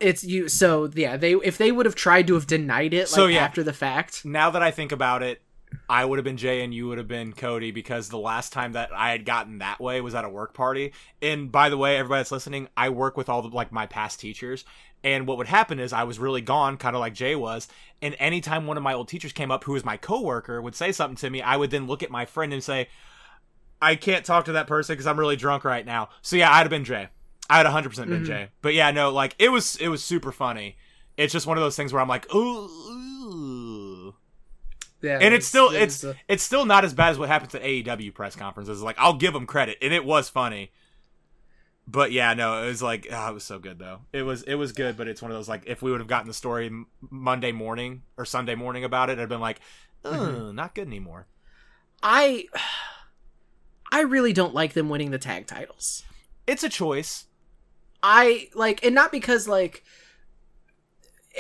[0.01, 3.09] it's you so yeah they if they would have tried to have denied it like
[3.09, 3.45] So, yeah.
[3.45, 5.41] after the fact now that I think about it,
[5.89, 8.73] I would have been Jey and you would have been Cody because the last time
[8.73, 10.93] that I had gotten that way was at a work party.
[11.21, 14.21] And by the way, everybody that's listening, I work with all the like my past
[14.21, 14.65] teachers.
[15.03, 17.69] And what would happen is I was really gone, kind of like Jey was.
[18.01, 20.93] And anytime one of my old teachers came up, who was my coworker, would say
[20.93, 22.89] something to me, I would then look at my friend and say,
[23.83, 26.09] I can't talk to that person because I'm really drunk right now.
[26.23, 27.09] So yeah, I'd have been Jey.
[27.51, 28.27] I'd 100 percent been Mhm.
[28.27, 28.49] Jey.
[28.63, 30.77] But yeah, no, like it was it was super funny.
[31.17, 34.15] It's just one of those things where I'm like, ooh.
[35.03, 37.29] yeah And it's still it it's was, uh, it's still not as bad as what
[37.29, 38.83] happens at AEW press conferences.
[38.83, 40.73] Like I'll give them credit, and it was funny.
[41.87, 44.01] But yeah, no, it was like oh, it was so good though.
[44.13, 46.09] It was it was good, but it's one of those like if we would have
[46.09, 46.71] gotten the story
[47.11, 49.61] Monday morning or Sunday morning about it, I'd been like,
[50.05, 50.55] Mm-hmm.
[50.55, 51.27] not good anymore.
[52.03, 52.45] i
[53.93, 56.03] i really don't like them winning the tag titles
[56.47, 57.25] It's a choice.
[58.07, 59.83] I like, and not because like,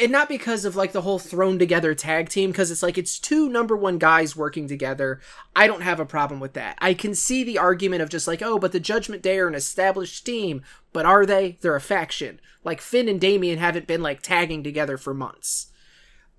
[0.01, 3.19] and not because of like the whole thrown together tag team, because it's like it's
[3.19, 5.21] two number one guys working together.
[5.55, 6.79] I don't have a problem with that.
[6.81, 9.55] I can see the argument of just like, oh, but the Judgment Day are an
[9.55, 10.63] established team,
[10.95, 11.59] but are they?
[11.61, 12.41] They're a faction.
[12.65, 15.67] Like Finn and Damian haven't been like tagging together for months.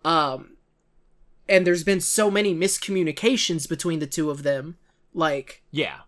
[0.04, 0.58] Um,
[1.48, 4.78] and there's been so many miscommunications between the two of them.
[5.14, 6.00] Like, Yeah.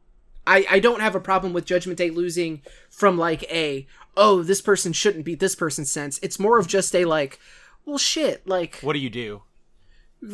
[0.48, 4.62] I, I don't have a problem with Judgment Day losing from like a oh this
[4.62, 6.20] person shouldn't beat this person's sense.
[6.24, 7.40] It's more of just a like
[7.86, 9.42] well shit like What do you do?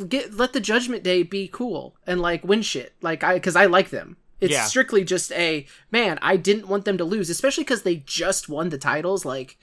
[0.08, 3.66] get let the Judgment Day be cool and like win shit like I because I
[3.66, 4.18] like them.
[4.40, 4.66] It's Yeah.
[4.66, 6.20] strictly just a man.
[6.22, 9.26] I didn't want them to lose, especially because they just won the titles.
[9.26, 9.58] Like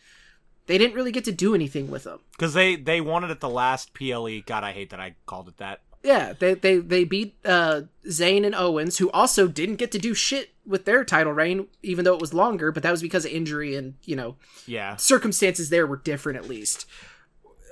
[0.66, 2.20] they didn't really get to do anything with them.
[2.32, 4.40] Because they they wanted it the last PLE.
[4.44, 5.80] God, I hate that I called it that.
[6.02, 10.14] Yeah, they they they beat uh Zayn and Owens, who also didn't get to do
[10.14, 12.72] shit with their title reign, even though it was longer.
[12.72, 14.36] But that was because of injury and you know
[14.66, 14.96] Yeah.
[14.96, 16.86] circumstances there were different at least.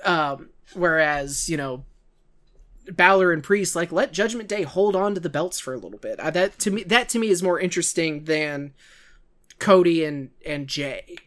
[0.05, 1.85] Um, whereas you know,
[2.91, 5.99] Balor and Priest like let Judgment Day hold on to the belts for a little
[5.99, 6.19] bit.
[6.19, 8.73] Uh, that to me, that to me is more interesting than
[9.57, 11.17] Cody and and Jey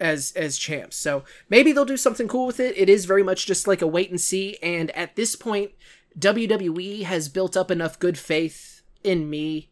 [0.00, 0.96] as as champs.
[0.96, 2.76] So maybe they'll do something cool with it.
[2.76, 4.56] It is very much just like a wait and see.
[4.62, 5.70] And at this point,
[6.18, 9.70] WWE has built up enough good faith in me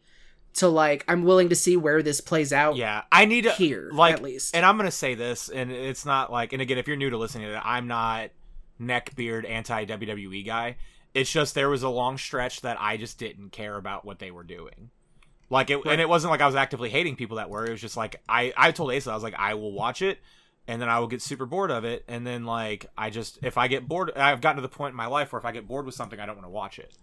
[0.55, 2.75] to like I'm willing to see where this plays out.
[2.75, 4.55] Yeah, I need to Here, like, at least.
[4.55, 7.17] And I'm gonna say this, and it's not like, and again, if you're new to
[7.17, 8.29] listening to it, I'm not
[8.79, 10.77] neckbeard anti WWE guy.
[11.13, 14.31] It's just there was a long stretch that I just didn't care about what they
[14.31, 14.89] were doing.
[15.49, 17.65] Like it, and it wasn't like I was actively hating people that were.
[17.65, 20.19] It was just like I, I told Asa, I was like, I will watch it,
[20.67, 23.57] and then I will get super bored of it, and then like I just, if
[23.57, 25.67] I get bored, I've gotten to the point in my life where if I get
[25.67, 26.93] bored with something, I don't want to watch it.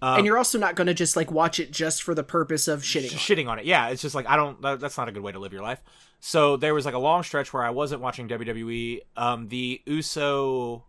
[0.00, 2.82] and you're also not going to just like watch it just for the purpose of
[2.82, 3.10] shitting.
[3.10, 3.20] on it.
[3.20, 3.64] shitting on it.
[3.64, 4.60] Yeah, it's just like I don't.
[4.62, 5.80] That, that's not a good way to live your life.
[6.20, 9.00] So there was like a long stretch where I wasn't watching WWE.
[9.16, 10.84] Um, the Uso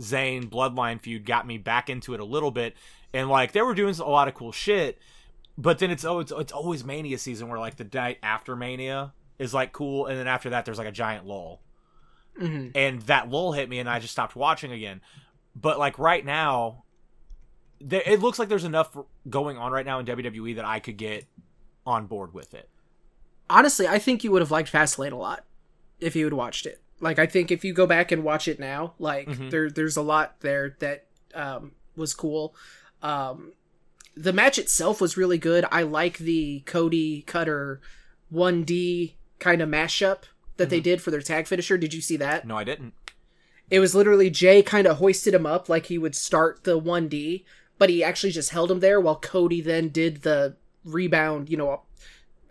[0.00, 2.74] Zayn Bloodline feud got me back into it a little bit,
[3.12, 4.98] and like they were doing a lot of cool shit.
[5.58, 9.12] But then it's oh, it's, it's always Mania season where like the night after Mania
[9.40, 11.60] is like cool, and then after that there's like a giant lull,
[12.40, 12.70] Mhm.
[12.76, 15.00] and that lull hit me, and I just stopped watching again.
[15.56, 16.84] But like right now,
[17.80, 18.96] there, it looks like there's enough
[19.28, 21.26] going on right now in WWE that I could get
[21.86, 22.68] on board with it.
[23.48, 25.44] Honestly, I think you would have liked Fastlane a lot
[25.98, 26.80] if you had watched it.
[27.00, 29.50] Like I think if you go back and watch it now, like Mhm.
[29.50, 32.54] there there's a lot there that um, was cool.
[33.02, 33.52] Um,
[34.14, 35.64] the match itself was really good.
[35.72, 37.80] I like the Cody Cutter
[38.32, 40.22] 1D kind of mashup
[40.56, 41.78] that they did for their tag finisher.
[41.78, 42.46] Did you see that?
[42.46, 42.92] No, I didn't.
[43.70, 47.44] It was literally Jey kind of hoisted him up like he would start the 1D,
[47.78, 51.82] but he actually just held him there while Cody then did the rebound, you know,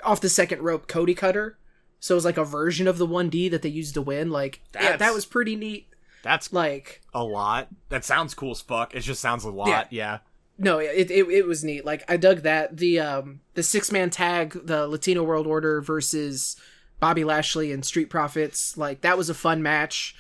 [0.04, 1.58] off the second rope Cody cutter.
[2.00, 4.32] So it was like a version of the 1D that they used to win.
[4.32, 5.88] Like, yeah, that was pretty neat.
[6.24, 7.68] That's Like, a lot.
[7.90, 8.96] That sounds cool as fuck.
[8.96, 9.92] It just sounds a lot.
[9.92, 10.20] Yeah.
[10.58, 11.86] no, it, it, it was neat.
[11.86, 12.78] Like, I dug that.
[12.78, 16.56] The, um, the six man tag, the Latino World Order versus
[17.00, 20.16] Bobby Lashley and Street Profits, like, that was a fun match.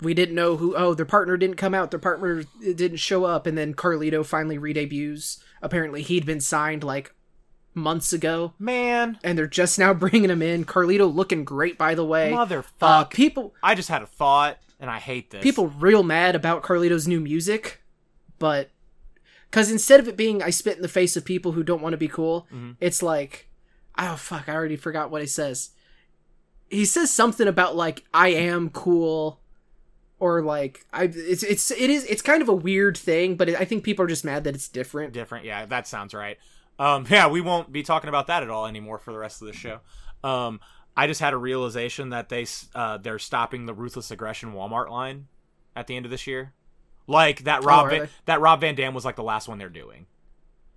[0.00, 3.46] We didn't know who, oh, their partner didn't come out, their partner didn't show up,
[3.46, 5.38] and then Carlito finally redebuts.
[5.62, 7.12] Apparently, he'd been signed, like,
[7.74, 10.64] months ago, Man, and they're just now bringing him in.
[10.64, 12.30] Carlito looking great, by the way.
[12.32, 12.64] motherfuck.
[12.80, 15.42] Uh, people, I just had a thought, and I hate this.
[15.42, 17.82] people real mad about Carlito's new music,
[18.38, 18.70] but
[19.50, 21.92] because instead of it being I spit in the face of people who don't want
[21.94, 22.72] to be cool, Mm-hmm.
[22.80, 23.48] it's like,
[23.98, 25.70] oh fuck, I already forgot what he says.
[26.70, 29.40] He says something about like I am cool,
[30.18, 33.64] or like I it's it's it is it's kind of a weird thing, but I
[33.64, 35.12] think people are just mad that it's different.
[35.12, 35.44] different.
[35.44, 36.38] Yeah, that sounds right.
[36.78, 39.46] Um, yeah, we won't be talking about that at all anymore for the rest of
[39.48, 39.80] the show.
[40.24, 40.60] Um,
[40.96, 45.28] I just had a realization that they uh, they're stopping the ruthless aggression Walmart line
[45.76, 46.52] at the end of this year.
[47.06, 48.08] Like that Rob are Van, they?
[48.26, 50.06] that Rob Van Dam was like the last one they're doing.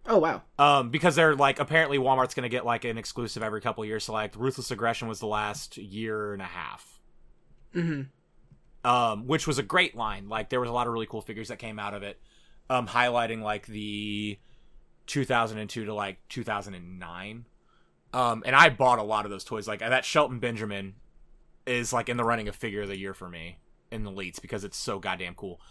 [0.05, 3.83] Oh wow, Um, because they're like apparently Walmart's gonna get like an exclusive every couple
[3.85, 4.03] years.
[4.05, 6.99] So like ruthless aggression was the last year and a half.
[7.73, 8.01] hmm
[8.83, 10.27] um, which was a great line.
[10.27, 12.19] Like there was a lot of really cool figures that came out of it,
[12.69, 14.39] um, highlighting like the
[15.07, 17.45] 2002 to like 2009.
[18.13, 19.67] Um, and I bought a lot of those toys.
[19.67, 20.95] Like that Shelton Benjamin
[21.65, 23.57] is like in the running of figure of the year for me
[23.91, 25.61] in the leads because it's so goddamn cool.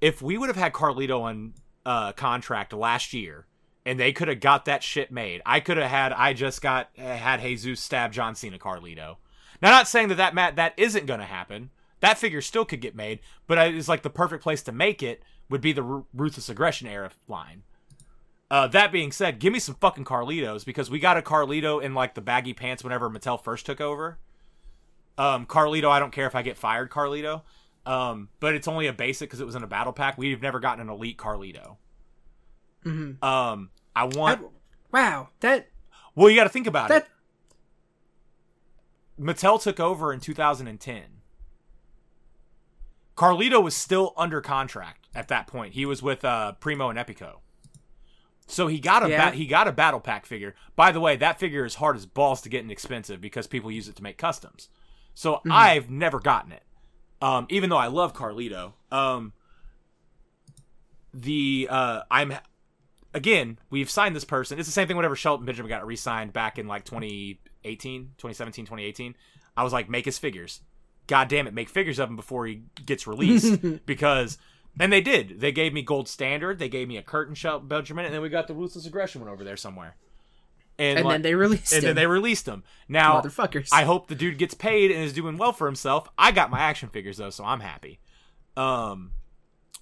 [0.00, 1.54] If we would have had Carlito on
[1.88, 3.46] uh, contract last year
[3.86, 6.12] and they could have got that shit made, I could have had.
[6.12, 9.16] I just got had Jesus stab John Cena Carlito.
[9.62, 11.70] Now, not saying that that Matt that isn't going to happen.
[12.00, 15.22] That figure still could get made, but it's like the perfect place to make it
[15.48, 17.62] would be the Ru- ruthless aggression era line.
[18.50, 21.94] Uh, that being said, give me some fucking Carlitos because we got a Carlito in
[21.94, 24.18] like the baggy pants whenever Mattel first took over,
[25.16, 27.42] Um, Carlito, I don't care if I get fired, Carlito.
[27.88, 30.18] Um, but it's only a basic because it was in a battle pack.
[30.18, 31.76] We've never gotten an elite Carlito.
[32.84, 33.22] Mhm.
[33.24, 34.46] Um, I want.
[34.92, 35.68] Wow, that
[36.14, 37.08] Well, you got to think about that
[39.18, 39.22] it.
[39.22, 41.02] Mattel took over in 2010.
[43.16, 45.74] Carlito was still under contract at that point.
[45.74, 47.38] He was with uh, Primo and Epico.
[48.46, 49.30] So he got a Yeah.
[49.30, 50.54] ba- he got a battle pack figure.
[50.76, 53.70] By the way, that figure is hard as balls to get and expensive because people
[53.70, 54.68] use it to make customs.
[55.14, 56.62] So I've never gotten it.
[57.20, 58.74] Um, even though I love Carlito.
[58.90, 59.32] Um,
[61.12, 62.34] the uh, I'm
[63.14, 64.58] again, we've signed this person.
[64.58, 69.14] It's the same thing whenever Shelton Benjamin got re-signed back in like 2018, 2017, 2018.
[69.56, 70.60] I was like, make his figures.
[71.06, 73.60] God damn it, make figures of him before he gets released.
[73.86, 74.38] because,
[74.78, 75.40] and they did.
[75.40, 76.58] They gave me Gold Standard.
[76.58, 78.04] They gave me a Curtain Shelton Benjamin.
[78.04, 79.96] And then we got the Ruthless Aggression one over there somewhere.
[80.78, 81.88] And, and like- then they released and him.
[81.88, 82.62] then they released him.
[82.88, 83.68] Now, Motherfuckers.
[83.72, 86.08] I hope the dude gets paid and is doing well for himself.
[86.16, 87.98] I got my action figures though, so I'm happy.
[88.56, 89.10] Um,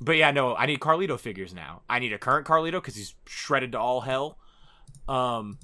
[0.00, 1.82] but yeah, no, I need Carlito figures now.
[1.88, 4.38] I need a current Carlito because he's shredded to all hell.
[5.08, 5.58] Um,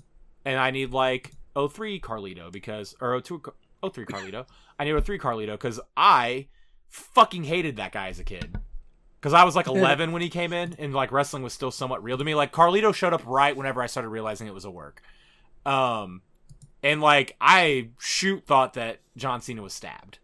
[0.44, 3.54] and I need like 03 Carlito because or 02 Car-
[3.90, 4.46] 03 Carlito.
[4.78, 6.48] I need 03 Carlito because I
[6.88, 8.56] fucking hated that guy as a kid.
[9.20, 12.02] Because I was like 11 when he came in, and like wrestling was still somewhat
[12.02, 12.34] real to me.
[12.34, 15.02] Like Carlito showed up right whenever I started realizing it was a work.
[15.64, 16.22] Um,
[16.82, 20.18] and like I shoot thought that John Cena was stabbed.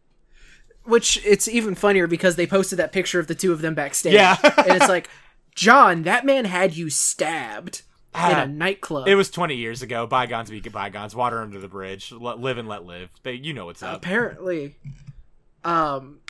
[0.85, 4.15] Which it's even funnier because they posted that picture of the two of them backstage.
[4.15, 4.37] Yeah.
[4.43, 5.11] and it's like,
[5.55, 7.83] John, that man had you stabbed
[8.15, 9.07] in Ah, a nightclub.
[9.07, 10.07] It was 20 years ago.
[10.07, 11.15] Bygones be bygones.
[11.15, 12.11] Water under the bridge.
[12.11, 13.11] Let, live and let live.
[13.23, 13.97] They, you know what's up.
[13.97, 14.77] apparently.
[15.65, 16.21] Um.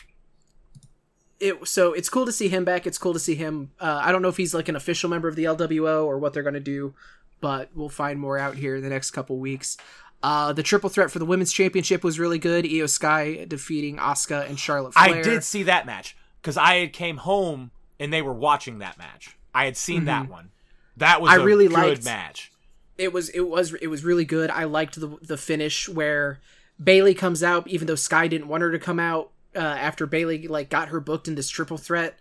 [1.41, 2.85] It so it's cool to see him back.
[2.85, 3.71] It's cool to see him.
[3.79, 6.33] Uh, I don't know if he's like an official member of the LWO or what
[6.33, 6.95] they're gonna do,
[7.41, 9.77] but we'll find more out here in the next couple weeks.
[10.23, 12.65] Uh, the triple threat for the women's championship was really good.
[12.65, 15.15] Iyo Sky defeating Asuka and Charlotte Flair.
[15.17, 17.71] I did see that match because I had came home
[18.01, 19.37] and they were watching that match.
[19.55, 20.51] I had seen that one.
[20.97, 21.41] That was Mm-hmm.
[21.41, 22.51] I a really good liked- match.
[22.97, 24.51] it was it was it was really good.
[24.51, 26.41] I liked the the finish where
[26.83, 30.49] Bayley comes out, even though Sky didn't want her to come out uh, after Bayley
[30.49, 32.19] like got her booked in this triple threat,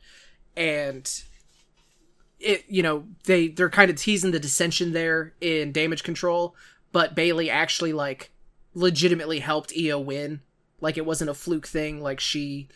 [0.56, 1.24] and
[2.40, 6.56] it you know they they're kind of teasing the dissension there in damage control,
[6.92, 8.32] but Bayley actually like
[8.74, 10.42] legitimately helped Iyo win.
[10.80, 12.02] Like it wasn't a fluke thing.
[12.02, 12.68] Like she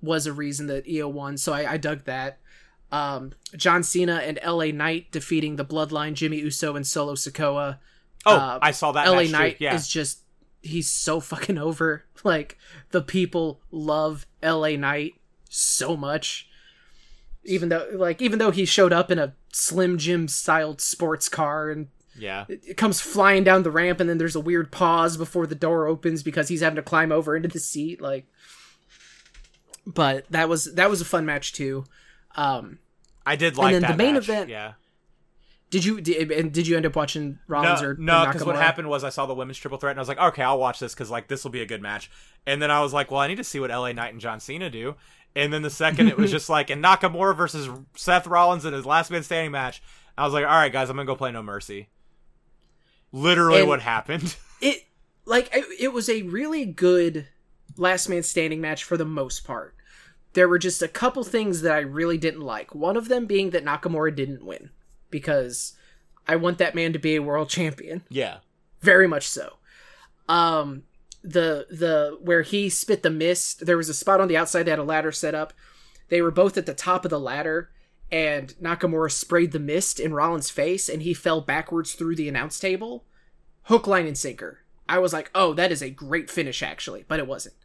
[0.00, 1.36] was a reason that Iyo won.
[1.36, 2.38] So I, I dug that.
[2.92, 7.78] Um, John Cena and LA Knight defeating the Bloodline, Jimmy Uso and Solo Sikoa.
[8.24, 9.56] Oh, uh, I saw that LA Knight.
[9.58, 9.74] Yeah.
[9.74, 10.20] is just
[10.62, 12.04] he's so fucking over.
[12.24, 12.58] Like
[12.90, 15.14] the people love LA Knight
[15.48, 16.48] so much.
[17.46, 21.70] Even though like even though he showed up in a Slim Jim styled sports car
[21.70, 22.44] and yeah.
[22.48, 25.54] it it comes flying down the ramp and then there's a weird pause before the
[25.54, 28.26] door opens because he's having to climb over into the seat like
[29.86, 31.84] but that was that was a fun match too
[32.36, 32.78] um
[33.24, 34.24] I did like and then the main match.
[34.24, 34.72] event- Yeah.
[35.70, 38.56] did you did, and did you end up watching Rollins No, or no, because what
[38.56, 40.78] happened was I saw the women's triple threat and I was like, okay, I'll watch
[40.78, 42.10] this because like this will be a good match.
[42.46, 44.38] And then I was like, well, I need to see what LA Knight and John
[44.40, 44.94] Cena do.
[45.36, 48.84] And then the second it was just like, and Nakamura versus Seth Rollins in his
[48.86, 49.82] last man standing match.
[50.18, 51.88] I was like, all right, guys, I'm gonna go play No Mercy.
[53.12, 54.34] Literally, And- what happened?
[54.60, 54.84] it
[55.26, 57.28] like it, it was a really good
[57.76, 59.74] last man standing match for the most part
[60.32, 63.50] there were just a couple things that i really didn't like one of them being
[63.50, 64.70] that nakamura didn't win
[65.10, 65.74] because
[66.26, 68.38] i want that man to be a world champion yeah,
[68.80, 69.54] very much so
[70.28, 70.84] um
[71.26, 74.70] the the where he spit the mist there was a spot on the outside that
[74.72, 75.52] had a ladder set up.
[76.08, 77.70] They were both at the top of the ladder
[78.12, 82.60] and nakamura sprayed the mist in rollins face and he fell backwards through the announce
[82.60, 83.04] table.
[83.64, 84.60] Hook line and sinker.
[84.88, 87.56] I was like oh that is a great finish actually but it wasn't.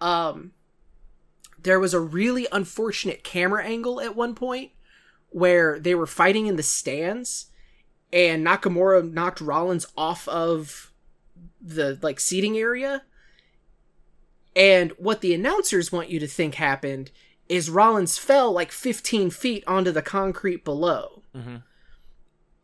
[0.00, 0.52] Um
[1.60, 4.72] there was a really unfortunate camera angle at one point
[5.30, 7.46] where they were fighting in the stands
[8.12, 10.92] and Nakamura knocked Rollins off of
[11.60, 13.02] the like seating area.
[14.56, 17.10] And what the announcers want you to think happened
[17.48, 21.22] is Rollins fell like 15 feet onto the concrete below.
[21.34, 21.62] Mhm.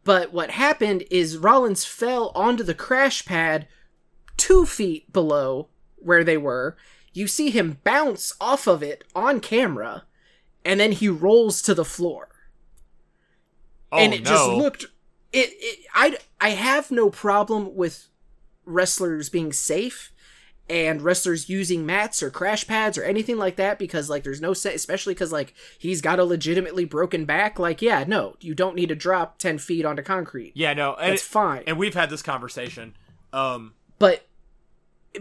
[0.02, 3.68] But what happened is Rollins fell onto the crash pad
[4.36, 6.76] two feet below where they were.
[7.12, 10.04] You see him bounce off of it on camera,
[10.64, 12.28] and then he rolls to the floor
[13.94, 14.84] oh and it no, just looked
[15.32, 18.08] it, it I I have no problem with
[18.66, 20.10] wrestlers being safe
[20.68, 24.54] and wrestlers using mats or crash pads or anything like that because like there's no
[24.54, 28.74] set especially because like he's got a legitimately broken back like yeah no you don't
[28.74, 32.08] need to drop 10 feet onto concrete yeah, no, and, that's fine and we've had
[32.08, 32.96] this conversation.
[33.32, 34.26] Um, but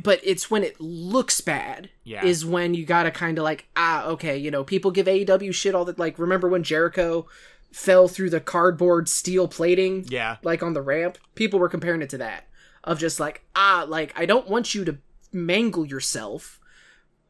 [0.02, 2.24] but it's when it looks bad Yeah.
[2.26, 5.76] is when you gotta kind of like ah okay you know people give AEW shit
[5.76, 7.28] all that like remember when Jericho
[7.72, 10.38] fell through the cardboard steel plating Yeah.
[10.42, 12.48] like on the ramp people were comparing it to that
[12.84, 14.98] of just like ah like I don't want you to
[15.32, 16.60] mangle yourself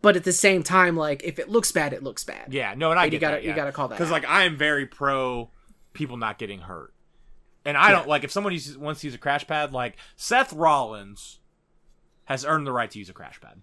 [0.04, 2.76] but at the same time like if it looks bad it looks bad Yeah.
[2.78, 4.58] No, and I And you gotta that, you gotta call that because like I am
[4.58, 5.50] very pro
[5.94, 6.94] people not getting hurt,
[7.66, 9.74] and I don't like if someone uses, wants to use a crash pad.
[9.74, 11.40] Like Seth Rollins
[12.26, 13.62] has earned the right to use a crash pad.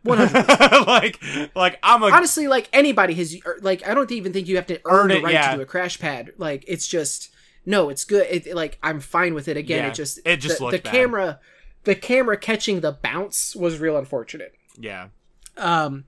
[0.02, 1.20] 100 like,
[1.54, 4.80] like I'm a honestly like anybody has like i don't even think you have to
[4.86, 5.50] earn, Earn the it, right yeah.
[5.50, 7.34] to do a crash pad like it's just
[7.66, 8.26] no it's good.
[8.30, 9.56] It, like i'm fine with it.
[9.56, 11.40] Again Yeah, it just it just the, looked the camera
[11.84, 14.54] the camera catching the bounce was real unfortunate.
[14.78, 15.08] Yeah,
[15.56, 16.04] um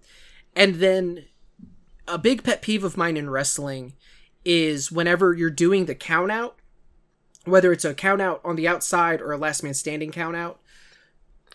[0.55, 1.27] and then
[2.09, 3.95] a big pet peeve of mine in wrestling
[4.45, 6.57] is whenever you're doing the count out
[7.45, 10.61] whether it's a count out on the outside or a last man standing count out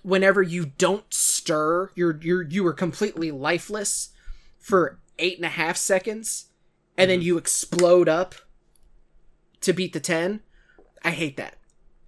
[0.04, 4.10] whenever you don't stir you're you're you are completely lifeless
[4.58, 6.46] for eight and a half seconds
[6.98, 8.36] and then you explode up
[9.68, 10.42] to beat the 10
[11.04, 11.56] i hate that.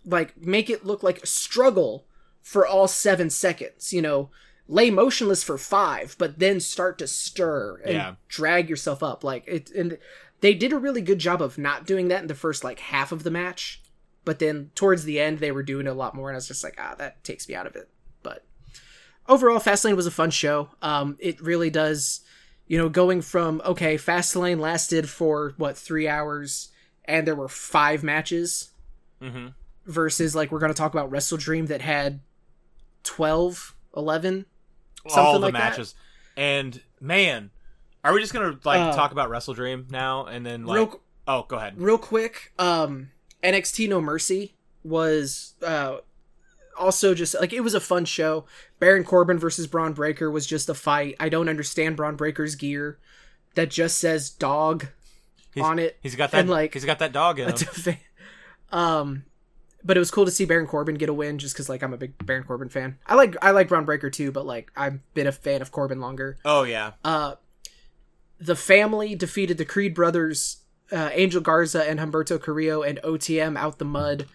[0.03, 2.05] Like make it look like a struggle
[2.41, 4.29] for all seven seconds you know?
[4.67, 8.15] Lay motionless for five but then start to stir and Yeah.
[8.27, 9.23] drag yourself up.
[9.23, 9.97] Like it and
[10.41, 13.11] they did a really good job of not doing that in the first like half
[13.11, 13.81] of the match
[14.25, 16.63] but then towards the end they were doing a lot more and i was just
[16.63, 17.89] like ah that takes me out of it.
[18.23, 18.45] But
[19.27, 20.69] overall fastlane was a fun show.
[20.81, 22.21] Um it really does
[22.67, 26.69] you know going from okay fastlane lasted for what three hours
[27.09, 28.71] and there were five matches
[29.21, 29.47] hmm
[29.85, 32.19] versus like we're going to talk about wrestle dream that had
[33.03, 34.45] 12 11
[35.15, 35.59] all the like that.
[35.59, 35.95] matches,
[36.37, 37.49] and man,
[38.03, 40.75] are we just gonna like Uh, talk about Wrestle Dream now and then like?
[40.75, 41.73] real oh, go ahead.
[41.81, 43.09] real quick um
[43.43, 45.97] nxt no mercy was uh
[46.77, 48.45] also just like it was a fun show
[48.79, 52.97] baron corbin versus Bron Breakker was just a fight i don't understand Bron Breakker's gear
[53.55, 54.87] that just says dog
[55.53, 57.97] He's- on it He's got that and, like, he's got that dog in him.
[58.71, 59.23] um
[59.83, 61.93] but it was cool to see Baron Corbin get a win just because like I'm
[61.93, 62.97] a big Baron Corbin fan.
[63.07, 66.01] I like I like Bron Breakker too, but like I've been a fan of Corbin
[66.01, 66.37] longer.
[66.43, 67.35] oh yeah, Uh,
[68.39, 73.79] the family defeated the Creed brothers, uh, Angel Garza and Humberto Carrillo and OTM out
[73.79, 74.25] the mud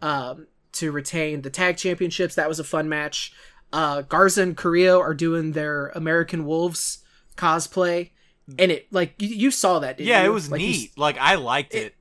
[0.00, 2.34] um, to retain the tag championships.
[2.34, 3.32] That was a fun match.
[3.72, 6.98] Uh, Garza and Carrillo are doing their American Wolves
[7.36, 8.10] cosplay,
[8.58, 9.98] and it like you, you saw that.
[9.98, 10.22] Didn't yeah.
[10.22, 10.30] you?
[10.30, 10.98] It was Like, you neat.
[10.98, 11.94] Like I liked it.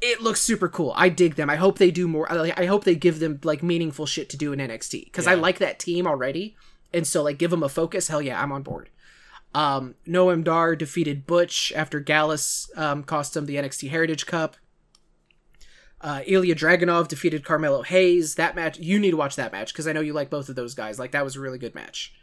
[0.00, 0.92] it looks super cool.
[0.96, 1.50] I dig them.
[1.50, 2.30] I hope they do more.
[2.30, 5.34] I, I hope they give them like meaningful shit to do in NXT because I
[5.34, 6.56] like that team already,
[6.92, 8.08] and so like give them a focus.
[8.08, 8.90] Hell yeah, I'm on board.
[9.52, 14.56] Um, Noam Dar defeated Butch after Gallus um, cost him the NXT Heritage Cup.
[16.00, 18.36] Uh, Ilja Dragunov defeated Carmelo Hayes.
[18.36, 20.56] That match, you need to watch that match because I know you like both of
[20.56, 20.98] those guys.
[20.98, 22.14] Like that was a really good match.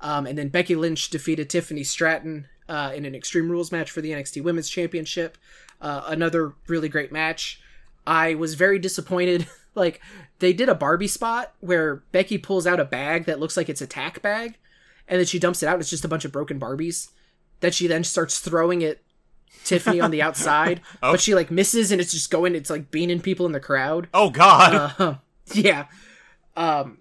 [0.00, 4.00] Um, and then Becky Lynch defeated Tiffany Stratton uh, in an Extreme Rules match for
[4.00, 5.38] the NXT Women's Championship.
[5.80, 7.60] Uh, another really great match.
[8.06, 9.46] I was very disappointed.
[9.74, 10.00] like
[10.38, 13.82] they did a Barbie spot where Becky pulls out a bag that looks like it's
[13.82, 14.56] a tack bag,
[15.08, 15.74] and then she dumps it out.
[15.74, 17.10] And it's just a bunch of broken Barbies
[17.60, 18.98] that she then starts throwing at
[19.64, 20.80] Tiffany on the outside.
[21.02, 21.12] Oh.
[21.12, 22.54] But she like misses, and it's just going.
[22.54, 24.08] It's like beaning people in the crowd.
[24.14, 24.94] Oh God.
[24.98, 25.14] Uh,
[25.52, 25.86] yeah.
[26.56, 26.98] Um,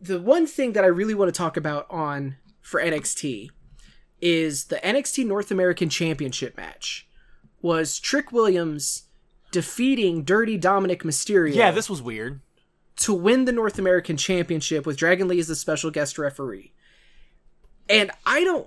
[0.00, 3.50] the one thing that I really want to talk about on for NXT
[4.24, 7.06] is the NXT North American Championship match
[7.60, 9.02] was Trick Williams
[9.52, 12.40] defeating Dirty Dominik Mysterio yeah, this was weird.
[12.96, 16.72] to win the North American Championship with Dragon Lee as the special guest referee.
[17.86, 18.66] And I don't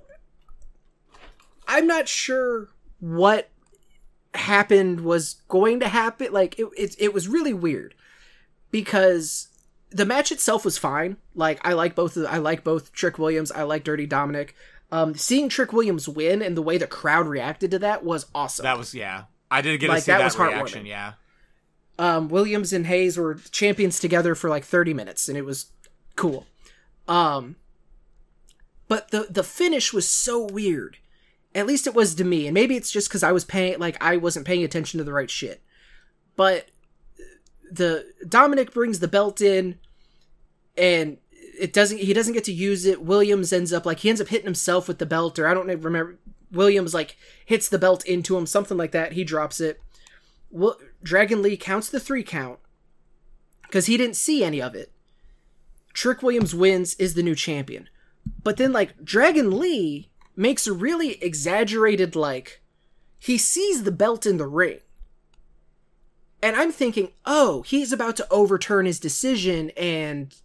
[1.68, 3.49] I'm not sure what
[4.36, 6.32] happened was going to happen.
[6.32, 7.95] Like it it, it was really weird
[8.70, 9.47] because
[9.89, 11.18] the match itself was fine.
[11.34, 14.51] Like I like both of I like both Trick Williams, I like Dirty Dominik.
[14.91, 18.63] Um seeing Trick Williams win and the way the crowd reacted to that was awesome.
[18.63, 19.25] That was yeah.
[19.51, 20.83] I did get to Like, see that that, was reaction.
[20.83, 20.88] heartwarming.
[20.88, 21.13] Yeah.
[21.99, 25.67] um, Williams and Hayes were champions together for like 30 minutes, and it was
[26.15, 26.45] cool.
[27.07, 27.55] Um,
[28.88, 30.97] but the the finish was so weird.
[31.55, 33.97] At least it was to me, and maybe it's just because I was paying like
[34.03, 35.61] I wasn't paying attention to the right shit.
[36.35, 36.67] But
[37.71, 39.79] the Dominik brings the belt in,
[40.77, 41.17] and
[41.60, 41.99] it doesn't.
[41.99, 43.01] He doesn't get to use it.
[43.01, 45.68] Williams ends up like he ends up hitting himself with the belt, or I don't
[45.68, 46.18] remember.
[46.51, 49.14] Williams like hits the belt into him, something like that.
[49.14, 49.82] He drops it.
[50.49, 52.60] Well, Dragon Lee counts the three count
[53.64, 54.91] because he didn't see any of it.
[55.93, 57.89] Trick Williams wins, is the new champion.
[58.43, 62.62] But then, like, Dragon Lee makes a really exaggerated, like,
[63.18, 64.80] he sees the belt in the ring.
[66.41, 70.36] And I'm thinking, oh, he's about to overturn his decision and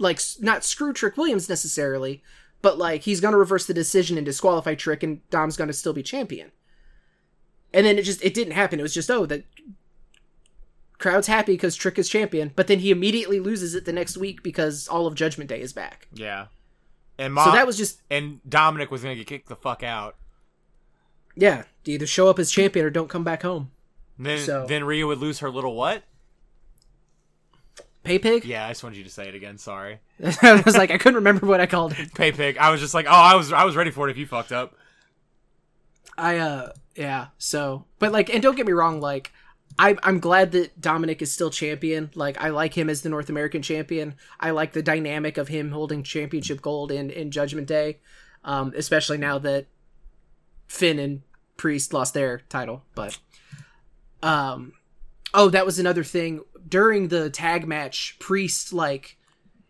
[0.00, 2.22] like not screw Trick Williams necessarily,
[2.62, 6.02] but like he's gonna reverse the decision and disqualify Trick, and Dom's gonna still be
[6.02, 6.50] champion.
[7.72, 8.80] And then it just it didn't happen.
[8.80, 9.44] It was just oh that
[10.98, 14.42] crowd's happy because Trick is champion, but then he immediately loses it the next week
[14.42, 16.08] because all of Judgment Day is back.
[16.12, 16.46] Yeah.
[17.18, 20.16] And So that was just and Dominik was gonna get kicked the fuck out.
[21.36, 23.70] yeah, either show up as champion or don't come back home.
[24.16, 26.02] And then So- then Rhea would lose her little what?
[28.10, 28.44] Pay pig.
[28.44, 29.56] Yeah, I just wanted you to say it again.
[29.56, 30.00] Sorry,
[30.42, 32.10] I was like I couldn't remember what I called him.
[32.12, 32.58] pay pig.
[32.58, 34.50] I was just like, oh, I was I was ready for it if you fucked
[34.50, 34.74] up.
[36.18, 39.30] I uh yeah, so but like and don't get me wrong, like
[39.78, 42.10] I I'm glad that Dominik is still champion.
[42.16, 44.16] Like I like him as the North American champion.
[44.40, 48.00] I like the dynamic of him holding championship gold in in Judgment Day.
[48.44, 49.66] Um especially now that
[50.66, 51.22] Finn and
[51.56, 53.18] Priest lost their title, but
[54.20, 54.72] um
[55.32, 59.16] oh, that was another thing during the tag match, Priest like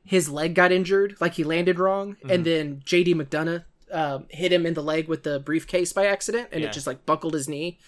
[0.04, 4.66] his leg got injured, like he landed wrong, and then JD McDonagh um, hit him
[4.66, 6.68] in the leg with the briefcase by accident, and Yeah.
[6.68, 7.78] it just like buckled his knee.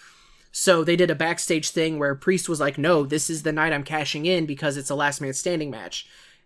[0.51, 3.73] So they did a backstage thing where Priest was like, "No, this is the night
[3.73, 6.05] I'm cashing in because it's a last man standing match,"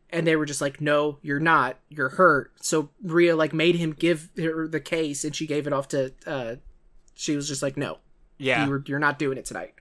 [0.10, 1.78] and they were just like, "No, you're not.
[1.90, 5.74] You're hurt." So Rhea like made him give her the case, and she gave it
[5.74, 6.14] off to.
[6.26, 6.56] Uh,
[7.16, 7.98] she was just like, "No,
[8.38, 9.74] Yeah, you were, you're not doing it tonight."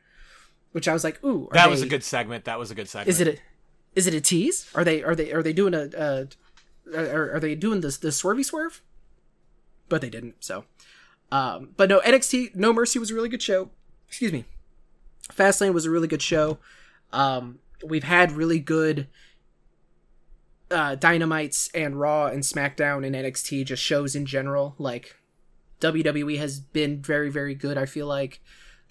[0.76, 2.44] Which I was like, "Ooh, are that was a good segment.
[2.44, 3.08] That was a good segment.
[3.08, 3.38] is it a
[3.94, 4.70] is it a tease?
[4.74, 6.26] Are they are they are they doing a uh
[6.94, 8.82] are, are they doing this the swervy swerve?
[9.88, 10.34] But they didn't.
[10.40, 10.66] So,
[11.32, 13.70] um, but no NXT No Mercy was a really good show.
[14.06, 14.44] Excuse me.
[15.32, 16.58] Fastlane was a really good show.
[17.10, 19.06] Um, we've had really good
[20.70, 24.74] uh, Dynamites and Raw and SmackDown and NXT just shows in general.
[24.76, 25.16] Like
[25.80, 27.78] WWE has been very very good.
[27.78, 28.42] I feel like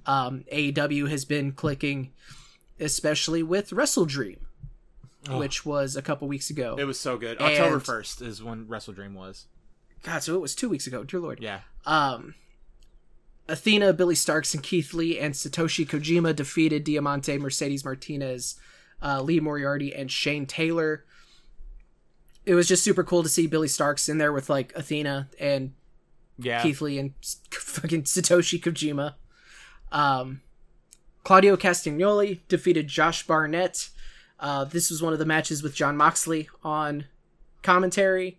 [0.05, 2.11] um, AEW has been clicking,
[2.79, 4.39] especially with Wrestle Dream,
[5.27, 5.39] Oh.
[5.39, 6.75] which was a couple weeks ago.
[6.77, 7.39] It was so good.
[7.41, 9.47] October first is when Wrestle Dream was.
[10.03, 11.03] God, so it was two weeks ago.
[11.03, 11.39] Dear Lord.
[11.41, 12.35] Yeah, Um,
[13.47, 18.55] Athena, Billie Starkz, and Keith Lee and Satoshi Kojima defeated Diamante, Mercedes Martinez,
[19.01, 21.05] uh, Lee Moriarty, and Shane Taylor.
[22.45, 25.73] It was just super cool to see Billie Starkz in there with like Athena and
[26.37, 26.61] yeah.
[26.61, 27.13] Keith Lee and
[27.51, 29.15] fucking Satoshi Kojima.
[29.91, 30.41] Um,
[31.23, 33.89] Claudio Castagnoli defeated Josh Barnett.
[34.39, 37.05] Uh, this was one of the matches with Jon Moxley on
[37.63, 38.37] commentary.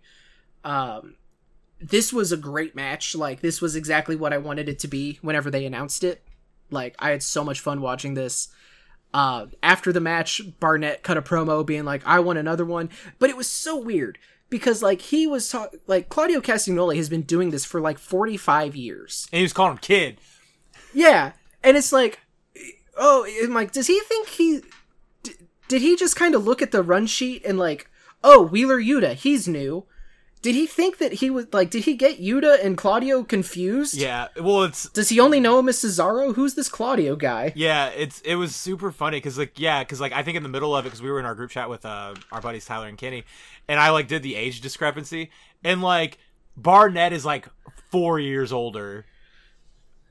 [0.63, 1.15] Um,
[1.79, 3.15] this was a great match.
[3.15, 6.23] Like this was exactly what I wanted it to be whenever they announced it.
[6.69, 8.49] Like I had so much fun watching this.
[9.13, 12.89] Uh, after the match, Barnett cut a promo being like, "I want another one,"
[13.19, 14.17] but it was so weird
[14.49, 15.55] because like he was
[15.87, 19.27] like Claudio Castagnoli has been doing this for like forty five years.
[19.31, 20.17] And he was calling him kid.
[20.97, 21.33] Yeah,
[21.63, 22.21] and it's like,
[22.97, 24.61] oh, I'm like, does he think he?
[25.21, 25.33] D-
[25.67, 27.87] did he just kind of look at the run sheet and like,
[28.23, 29.85] oh, Wheeler Yuta, he's new.
[30.41, 31.69] Did he think that he was like?
[31.69, 33.93] Did he get Yuta and Claudio confused?
[33.93, 34.29] Yeah.
[34.41, 36.33] Well, it's Does he only know him as Cesaro?
[36.33, 37.53] Who's this Claudio guy?
[37.55, 37.89] yeah.
[37.89, 40.75] It's it was super funny because like yeah because like I think in the middle
[40.75, 42.97] of it because we were in our group chat with uh our buddies Tyler and
[42.97, 43.23] Kenny,
[43.67, 45.29] and I like did the age discrepancy
[45.63, 46.17] and like
[46.55, 47.47] Barnett is like
[47.91, 49.05] four years older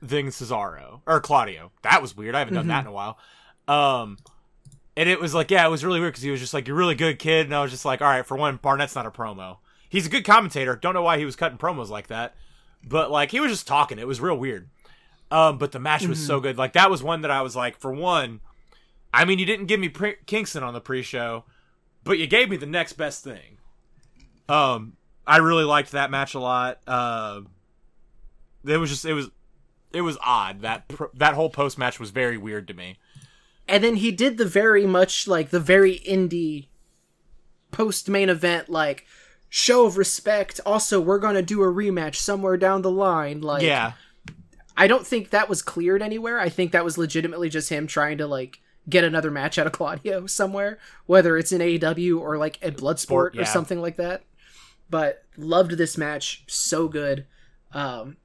[0.01, 1.71] than Cesaro or Claudio.
[1.83, 2.35] That was weird.
[2.35, 3.17] I haven't done that in a while.
[3.67, 4.17] Um.
[4.95, 6.75] And it was like, yeah, it was really weird because he was just like, "You're
[6.75, 9.11] really good, kid." And I was just like, "All right." For one, Barnett's not a
[9.11, 9.57] promo.
[9.87, 10.75] He's a good commentator.
[10.75, 12.35] Don't know why he was cutting promos like that,
[12.83, 13.99] but like he was just talking.
[13.99, 14.69] It was real weird.
[15.29, 16.57] Um, but the match was so good.
[16.57, 18.39] Like that was one that I was like, for one,
[19.13, 21.43] I mean, you didn't give me pre- Kingston on the pre-show,
[22.03, 23.57] but you gave me the next best thing.
[24.49, 24.95] Um,
[25.25, 26.79] I really liked that match a lot.
[26.87, 27.41] Uh,
[28.65, 29.29] it was just it was
[29.97, 32.97] it was odd that that whole post match was very weird to me.
[33.67, 36.67] And then he did the very much like the very indie
[37.71, 39.05] post main event like
[39.49, 40.59] show of respect.
[40.65, 43.41] Also, we're gonna do a rematch somewhere down the line.
[43.41, 43.93] Like, yeah,
[44.75, 46.39] I don't think that was cleared anywhere.
[46.39, 49.73] I think that was legitimately just him trying to like get another match out of
[49.73, 54.23] Claudio somewhere, whether it's in AEW or like at Bloodsport Sport, or something like that.
[54.89, 57.25] But loved this match, so good.
[57.73, 58.17] Um,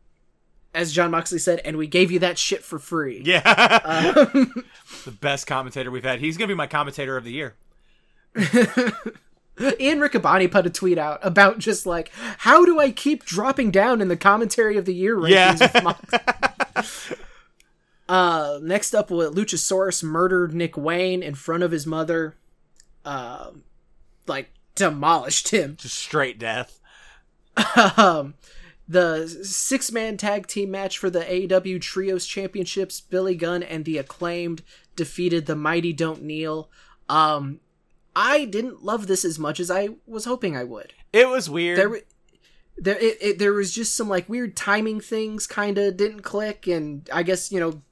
[0.75, 3.23] as Jon Moxley said, and we gave you that shit for free.
[3.25, 4.64] yeah, Um,
[5.05, 6.20] the best commentator we've had.
[6.20, 7.55] He's gonna be my commentator of the year.
[9.79, 14.01] Ian Riccaboni put a tweet out about just like how do I keep dropping down
[14.01, 15.61] in the commentary of the year rankings
[16.81, 17.16] Yeah.
[18.09, 22.35] uh, next up, Luchasaurus murdered Nick Wayne in front of his mother,
[23.05, 23.62] um,
[24.27, 25.77] like demolished him.
[25.79, 26.81] Just straight death.
[27.99, 28.35] um,
[28.89, 33.99] the six man tag team match for the AEW Trios Championships, Billy Gunn and the
[33.99, 34.62] Acclaimed
[34.97, 36.68] defeated the Mighty Don't Kneel.
[37.09, 37.61] Um,
[38.14, 40.93] I didn't love this as much as I was hoping I would.
[41.12, 41.78] It was weird.
[41.78, 42.01] There,
[42.76, 46.66] there, it, it, there was just some like weird timing things, kind of didn't click,
[46.66, 47.83] and I guess you know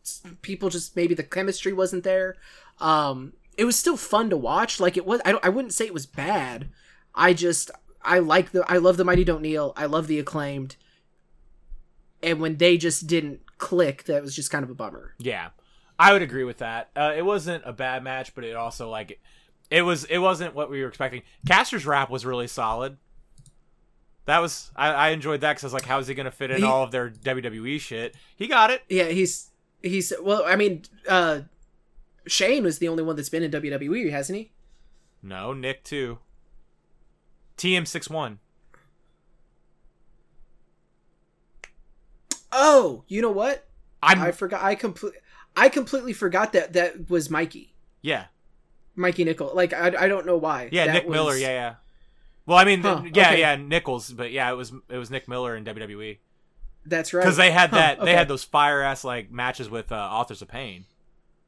[0.42, 2.36] people just maybe the chemistry wasn't there.
[2.80, 4.80] Um, it was still fun to watch.
[4.80, 6.68] Like it was, I don't, I wouldn't say it was bad.
[7.14, 7.70] I just
[8.02, 9.72] I like the I love the Mighty Don't Kneel.
[9.76, 10.76] I love the acclaimed,
[12.22, 15.14] and when they just didn't click, that was just kind of a bummer.
[15.18, 15.50] Yeah,
[15.98, 16.90] I would agree with that.
[16.96, 19.20] Uh, it wasn't a bad match, but it also like
[19.70, 21.22] it was it wasn't what we were expecting.
[21.46, 22.96] Caster's rap was really solid.
[24.26, 26.50] That was I, I enjoyed that because I was like, how is he gonna fit
[26.50, 28.14] in He- all of their WWE shit?
[28.36, 28.82] He got it.
[28.88, 29.50] Yeah, he's
[29.82, 30.42] he's well.
[30.46, 31.40] I mean, uh
[32.26, 34.52] Shane was the only one that's been in WWE, hasn't he?
[35.22, 36.18] No, Nick too.
[37.60, 38.38] TM six one.
[42.52, 43.66] Oh, you know what?
[44.02, 44.62] I'm I forgot.
[44.62, 45.14] I complete.
[45.56, 48.26] I completely forgot that that was Mikey, yeah
[48.94, 49.54] Mikey Nicholls.
[49.54, 50.68] Like I, I don't know why.
[50.72, 51.74] yeah That Nick was- Miller yeah yeah.
[52.46, 53.40] Well, I mean, Huh, yeah, okay.
[53.40, 56.18] yeah, Nicholls, but yeah, it was it was Nick Miller in WWE
[56.86, 57.22] that's right.
[57.22, 60.40] because they had Huh, that they had those fire ass like matches with uh, Authors
[60.42, 60.86] of Pain.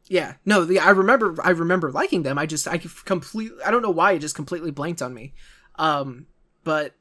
[0.08, 1.34] Yeah, no, the, I remember.
[1.42, 2.36] I remember liking them.
[2.38, 3.56] I just I completely.
[3.64, 5.32] I don't know why it just completely blanked on me.
[5.77, 6.27] Um,
[6.64, 6.95] but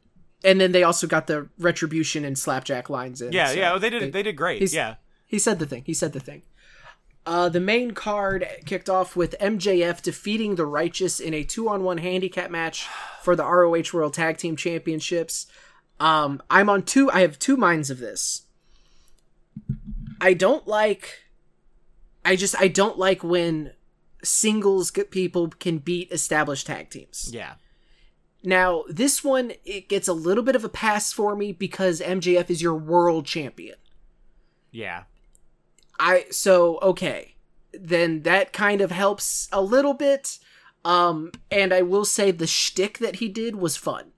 [0.44, 3.32] and then they also got the retribution and slapjack lines in.
[3.32, 4.62] Yeah, so yeah, they did they- they did great.
[4.74, 4.96] Yeah,
[5.28, 5.84] He said the thing.
[5.86, 6.42] He said the thing.
[7.24, 12.50] Uh, the main card kicked off with MJF defeating the Righteous in a two-on-one handicap
[12.50, 12.88] match
[13.22, 15.46] for the ROH World Tag Team Championships.
[16.00, 17.12] Um, I'm on two.
[17.12, 18.48] I have two minds of this.
[20.20, 21.20] I don't like.
[22.26, 23.74] I just I don't like when
[24.24, 27.30] singles people can beat established tag teams.
[27.34, 27.54] yeah,
[28.44, 32.50] Now, this one it gets a little bit of a pass for me because MJF
[32.50, 33.76] is your world champion.
[34.72, 35.04] yeah.
[36.00, 37.36] I so okay.
[37.74, 40.40] Then that kind of helps a little bit.
[40.84, 44.12] Um, and I will say the shtick that he did was fun.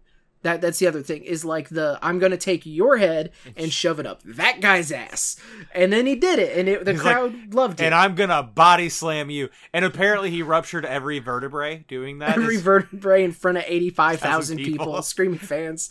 [0.43, 3.99] That that's the other thing is like the I'm gonna take your head and shove
[3.99, 5.37] it up that guy's ass,
[5.73, 7.85] and then he did it, and it, the He's like, crowd loved it.
[7.85, 9.49] And I'm gonna body slam you.
[9.73, 12.31] And apparently he ruptured every vertebrae doing that.
[12.37, 14.85] Every It's- vertebrae in front of eighty five thousand people.
[14.85, 15.89] people, screaming fans.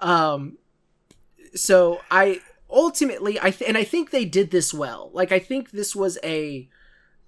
[0.00, 0.58] Um,
[1.54, 2.40] so I
[2.70, 5.10] ultimately I th- and I think they did this well.
[5.12, 6.68] Like I think this was a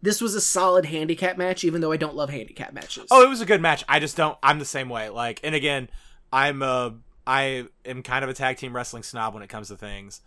[0.02, 3.06] this was a solid handicap match, even though I don't love handicap matches.
[3.10, 3.84] Oh, it was a good match.
[3.88, 4.36] I just don't.
[4.42, 5.08] I'm the same way.
[5.08, 5.88] Like, and again,
[6.34, 6.90] I'm uh,
[7.26, 10.20] I am kind of a tag team wrestling snob when it comes to things,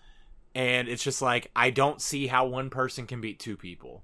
[0.55, 4.03] and it's just like I don't see how one person can beat two people.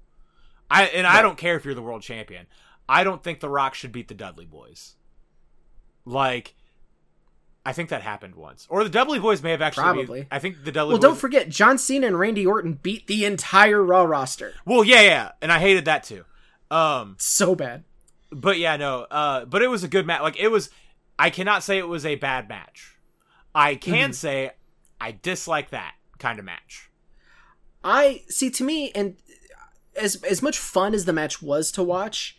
[0.70, 2.46] I and I don't care if you're the world champion.
[2.86, 4.96] I don't think The Rock should beat the Dudley Boys.
[6.04, 6.54] Like,
[7.64, 9.84] I think that happened once, or the Dudley Boys may have actually.
[9.84, 10.26] Probably.
[10.30, 10.92] I think the Dudley.
[10.92, 14.52] well, Boys, don't forget John Cena and Randy Orton beat the entire Raw roster.
[14.66, 16.24] Well, yeah, yeah, and I hated that too.
[16.70, 17.84] Um, So bad.
[18.30, 19.06] but yeah, no.
[19.10, 20.20] Uh, but it was a good match.
[20.20, 20.68] Like it was.
[21.18, 22.96] I cannot say it was a bad match.
[23.54, 24.14] I can Mhm.
[24.14, 24.50] say
[25.00, 26.90] I dislike that kind of match.
[27.84, 29.16] I see to me and
[29.96, 32.36] as as much fun as the match was to watch,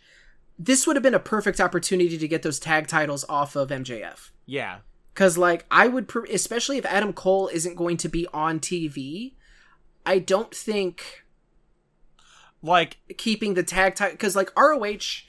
[0.58, 4.32] this would have been a perfect opportunity to get those tag titles off of MJF.
[4.44, 4.80] Yeah,
[5.14, 9.36] Cuz like I would especially if Adam Cole isn't going to be on TV,
[10.04, 11.24] I don't think
[12.62, 15.24] like keeping the tag title cuz like ROH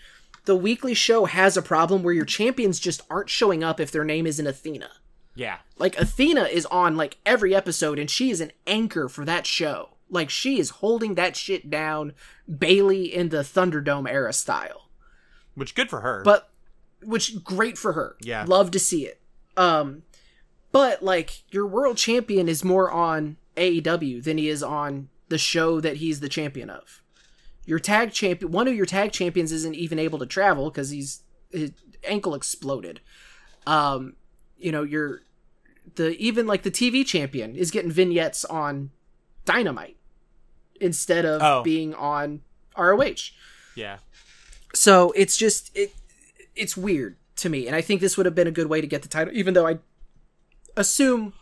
[0.47, 4.03] the weekly show has a problem where your champions just aren't showing up if their
[4.03, 4.89] name isn't Athena.
[5.35, 9.45] yeah, Like Athena is on like every episode and she is an anchor for that
[9.45, 9.89] show.
[10.09, 12.13] Like she is holding that shit down
[12.49, 14.89] Bayley in the Thunderdome era style.
[15.53, 16.23] which good for her.
[16.23, 16.49] But
[17.03, 18.15] which great for her.
[18.21, 18.45] Yeah.
[18.47, 19.21] Love to see it.
[19.55, 20.03] Um
[20.71, 25.79] but like your world champion is more on AEW than he is on the show
[25.81, 27.01] that he's the champion of.
[27.67, 31.21] Your tag champion one of your tag champions isn't even able to travel cuz he's
[31.51, 31.71] his
[32.03, 33.01] ankle exploded.
[33.67, 34.15] Um
[34.57, 35.21] you know, your
[35.95, 38.89] the even like the TV champion is getting vignettes on
[39.45, 39.97] Dynamite
[40.81, 41.61] instead of Oh.
[41.63, 42.41] being on
[42.75, 43.31] ROH.
[43.75, 43.97] yeah,
[44.73, 45.93] So it's just it
[46.55, 48.87] it's weird to me, and I think this would have been a good way to
[48.87, 49.77] get the title, even though I
[50.75, 51.33] assume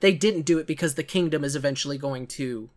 [0.00, 2.70] they didn't do it because the kingdom is eventually going to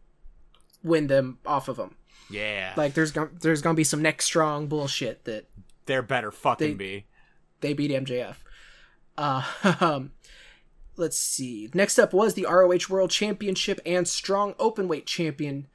[0.83, 1.95] win them off of them.
[2.33, 2.73] Yeah.
[2.75, 5.45] Like there's gonna there's gonna be some neck strong bullshit that
[5.85, 7.05] there better fucking they- be.
[7.61, 8.35] they beat MJF.
[9.17, 9.43] Uh,
[9.79, 10.11] um,
[10.95, 11.69] let's see.
[11.73, 15.67] Next up was the ROH World Championship and Strong Openweight Champion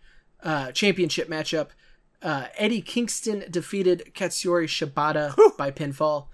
[0.43, 1.69] uh, Championship matchup.
[2.21, 6.27] Uh, Eddie Kingston defeated Katsuyori Shibata by pinfall.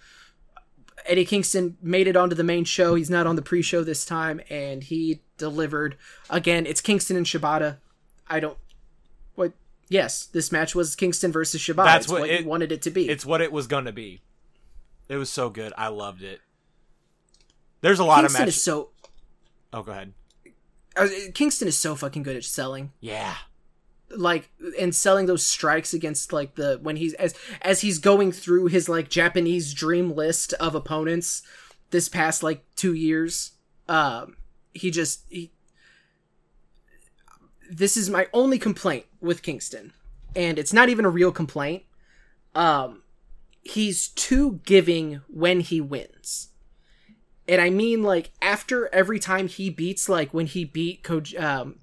[1.06, 2.94] Eddie Kingston made it onto the main show.
[2.94, 5.96] He's not on the pre-show this time, and he delivered.
[6.30, 7.76] Again, it's Kingston and Shibata.
[8.26, 8.56] I don't.
[9.94, 11.84] Yes, this match was Kingston versus Shibata.
[11.84, 13.08] That's it's what what it- you wanted it to be.
[13.08, 14.22] It's what it was gonna be.
[15.08, 15.72] It was so good.
[15.78, 16.40] I loved it.
[17.80, 18.56] There's a lot Kingston of matches.
[18.56, 18.90] is so
[19.72, 20.12] oh, go ahead.
[20.96, 22.90] uh, Kingston is so fucking good at selling.
[23.00, 23.34] Yeah.
[24.10, 28.66] like and selling those strikes against like the when he's as as he's going through
[28.66, 31.42] his like Japanese dream list of opponents
[31.90, 33.52] this past like 2 years
[33.88, 34.36] um
[34.72, 35.50] he just he
[37.78, 39.92] this is my only complaint with Kingston
[40.36, 41.82] and it's not even a real complaint
[42.54, 43.02] um
[43.62, 46.48] he's too giving when he wins
[47.48, 51.76] and I mean like after every time he beats like when he beat Ko- um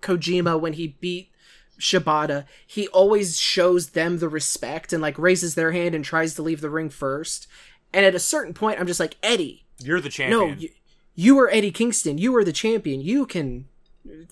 [0.00, 1.30] Kojima when he beat
[1.78, 6.42] Shibata, he always shows them the respect and like raises their hand and tries to
[6.42, 7.46] leave the ring first.
[7.92, 10.38] And at a certain point, I'm just like, Eddie, You're the champion.
[10.40, 10.68] no, you,
[11.14, 12.18] you are Eddie Kingston.
[12.18, 13.00] You are the champion.
[13.00, 13.66] You can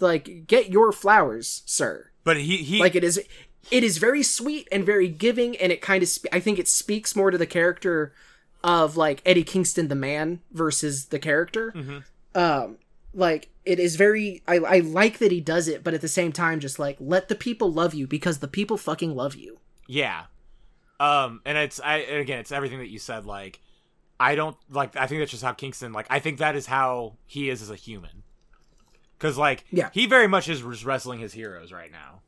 [0.00, 2.10] like get your flowers, sir.
[2.24, 3.20] but he he Like it is,
[3.70, 6.68] it is very sweet and very giving, and it kind of spe- I think it
[6.68, 8.12] speaks more to the character
[8.62, 11.74] of like Eddie Kingston, the man, versus the character.
[12.34, 12.78] Um,
[13.12, 16.30] like it is very I, I like that he does it but at the same
[16.30, 19.58] time just like let the people love you because the people fucking love you
[19.88, 20.26] Yeah.
[21.00, 23.24] Um, and it's I and again, it's everything that you said.
[23.24, 23.58] Like,
[24.20, 24.96] I don't like.
[24.96, 25.92] I think that's just how Kingston.
[25.94, 28.22] Like, I think that is how he is as a human.
[29.20, 29.90] Because like, Yeah.
[29.92, 32.22] he very much is wrestling his heroes right now.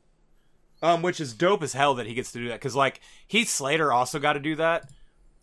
[0.83, 2.59] Um, which is dope as hell that he gets to do that.
[2.59, 4.91] Because like, Heath Slater also got to do that,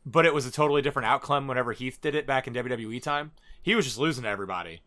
[0.06, 3.32] but it was a totally different outcome whenever Heath did it back in WWE time.
[3.62, 4.80] He was just losing to everybody.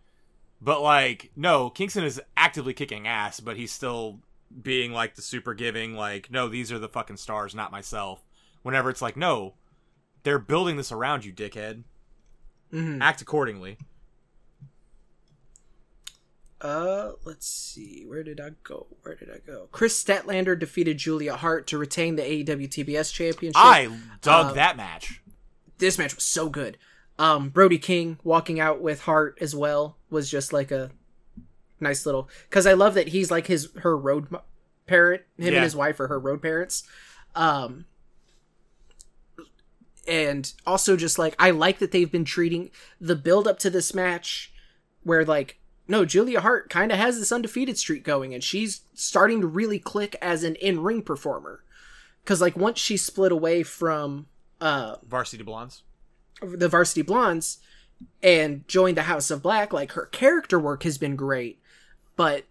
[0.62, 4.20] But like, no, Kingston is actively kicking ass, but he's still
[4.62, 8.24] being like the super giving, like, no, these are the fucking stars, not myself.
[8.62, 9.56] Whenever it's like, no,
[10.22, 11.84] they're building this around you, dickhead.
[12.72, 13.02] Mhm.
[13.02, 13.78] Act accordingly.
[16.64, 18.04] Uh let's see.
[18.08, 18.88] Where did i go?
[19.02, 19.68] Where did i go?
[19.74, 23.62] Kris Statlander defeated julia hart to retain the aew tbs championship.
[23.62, 23.90] I
[24.22, 25.22] dug Uh, that match.
[25.80, 26.78] this match was so good.
[27.20, 30.92] Um brody king walking out with hart as well was just like a
[31.82, 34.28] nice little because i love that he's like his her road
[34.88, 35.56] parent him Yeah.
[35.56, 36.84] and his wife are her road parents.
[37.36, 37.86] Um
[40.08, 43.94] and also just like i like that they've been treating the build up to this
[43.94, 44.54] match
[45.04, 49.42] where like no julia hart kind of has this undefeated streak going and she's starting
[49.42, 51.64] to really click as an in-ring performer
[52.24, 54.28] because like once she split away from
[54.62, 55.84] uh Varsity Blondes.
[56.42, 57.60] the Varsity Blondes
[58.22, 61.60] and joined the House of Black, like her character work has been great,
[62.16, 62.46] but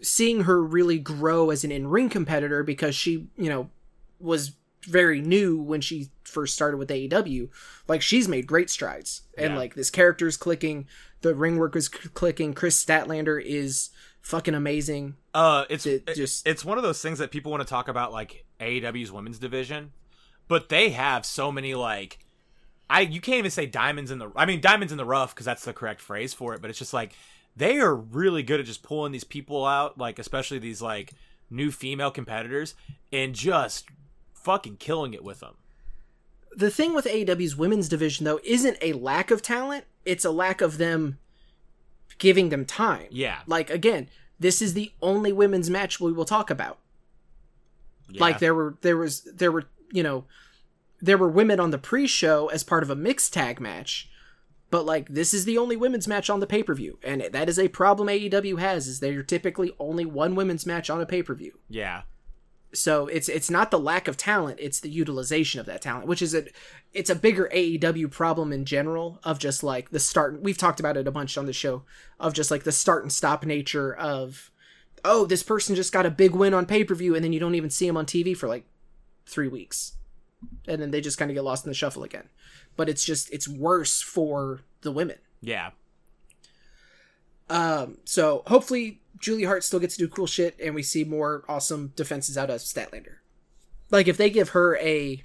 [0.00, 3.70] seeing her really grow as an in-ring competitor because she, you know,
[4.20, 4.52] was
[4.84, 7.48] very new when she first started with AEW,
[7.88, 9.22] like she's made great strides.
[9.36, 9.58] And Yeah.
[9.58, 10.86] like this character's clicking,
[11.22, 15.16] the ring work is c- clicking, Kris Statlander is fucking amazing.
[15.34, 17.88] Uh, it's It it- just- it's one of those things that people want to talk
[17.88, 19.92] about, like AEW's women's division,
[20.48, 22.18] but they have so many like,
[22.90, 24.30] I you can't even say diamonds in the.
[24.34, 26.78] I mean diamonds in the rough because that's the correct phrase for it, but it's
[26.78, 27.12] just like
[27.56, 31.12] they are really good at just pulling these people out, like especially these like
[31.50, 32.74] new female competitors,
[33.12, 33.86] and just
[34.42, 35.54] fucking killing it with them.
[36.56, 40.60] the thing with AEW's women's division though isn't a lack of talent, it's a lack
[40.60, 41.18] of them
[42.18, 43.06] giving them time.
[43.10, 44.08] Yeah, Like again,
[44.40, 46.78] this is the only women's match we will talk about.
[48.08, 48.20] yeah.
[48.20, 50.24] Like there were there was there were, you know,
[51.00, 54.08] there were women on the pre-show as part of a mixed tag match.
[54.70, 57.68] But like this is the only women's match on the pay-per-view and that is a
[57.68, 61.58] problem AEW has is they're typically only one women's match on a pay-per-view.
[61.70, 62.02] yeah,
[62.72, 66.20] So it's it's not the lack of talent, it's the utilization of that talent, which
[66.20, 66.44] is a
[66.92, 70.96] it's a bigger AEW problem in general of just like the start we've talked about
[70.96, 71.82] it a bunch on the show
[72.20, 74.50] of just like the start and stop nature of
[75.04, 77.70] oh, this person just got a big win on pay-per-view and then you don't even
[77.70, 78.64] see them on TV for like
[79.26, 79.92] 3 weeks.
[80.66, 82.28] And then they just kind of get lost in the shuffle again.
[82.76, 85.18] But it's just it's worse for the women.
[85.40, 85.70] yeah.
[87.50, 91.44] Um, so hopefully Julie Hart still gets to do cool shit and we see more
[91.48, 93.16] awesome defenses out of Statlander.
[93.90, 95.24] Like if they give her a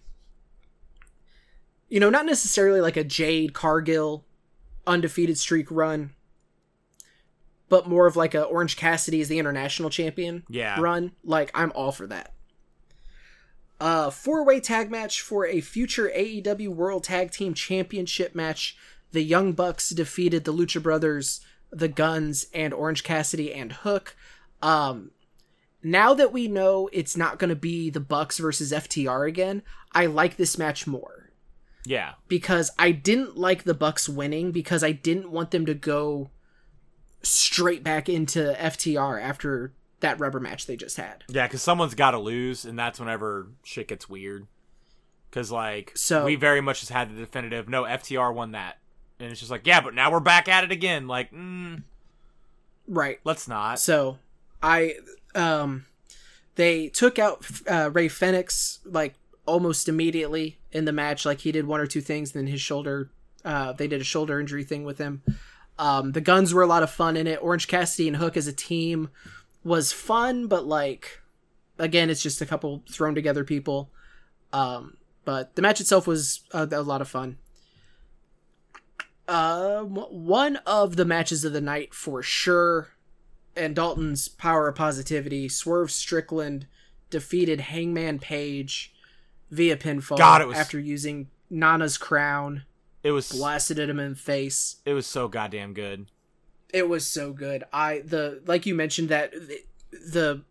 [1.89, 4.25] you know, not necessarily like a Jade Cargill
[4.87, 6.11] undefeated streak run,
[7.69, 10.79] but more of like a Orange Cassidy as the international champion Yeah.
[10.79, 12.33] run, like I'm all for that.
[13.79, 18.77] Uh four-way tag match for a future AEW World Tag Team Championship match.
[19.11, 21.41] The Young Bucks defeated the Lucha Brothers,
[21.74, 24.15] the Guns, and Orange Cassidy and Hook.
[24.61, 25.11] Um
[25.86, 29.61] now that we know it's not going to be the Bucks versus FTR again,
[29.91, 31.30] I like this match more
[31.86, 32.13] Yeah.
[32.30, 36.30] because I didn't like the Bucks winning because I didn't want them to go
[37.21, 41.24] straight back into FTR after that rubber match they just had.
[41.30, 44.47] Yeah, because someone's got to lose, and that's whenever shit gets weird.
[45.30, 47.67] because like So- we very much just had the definitive.
[47.67, 48.78] No, FTR won that,
[49.24, 51.07] and it's just like yeah, but now we're back at it again.
[51.07, 51.84] Like, mm,
[52.88, 53.19] Right.
[53.24, 53.80] let's not.
[53.80, 54.17] So
[54.61, 54.95] I
[55.36, 55.86] um
[56.55, 59.15] they took out uh, Rey Fenix like
[59.45, 61.26] almost immediately in the match.
[61.26, 63.09] Like he did one or two things, and then his shoulder.
[63.45, 65.21] Uh, they did a shoulder injury thing with him.
[65.78, 67.39] Um, the guns were a lot of fun in it.
[67.41, 69.09] Orange Cassidy and Hook as a team
[69.65, 71.19] was fun, but like
[71.80, 73.89] again, it's just a couple thrown together people.
[74.53, 77.38] Um, but the match itself was uh, a lot of fun.
[79.28, 82.89] W- one of the matches of the night for sure
[83.55, 86.65] and Dalton's power of positivity, Swerve Strickland
[87.09, 88.93] defeated Hangman Page
[89.51, 92.63] via pinfall God, it was- after using Nana's crown,
[93.03, 94.78] It was blasted at him in the face.
[94.86, 96.07] it was so goddamn good.
[96.74, 97.63] It was so good.
[97.71, 99.59] I the like you mentioned that the,
[99.91, 100.41] the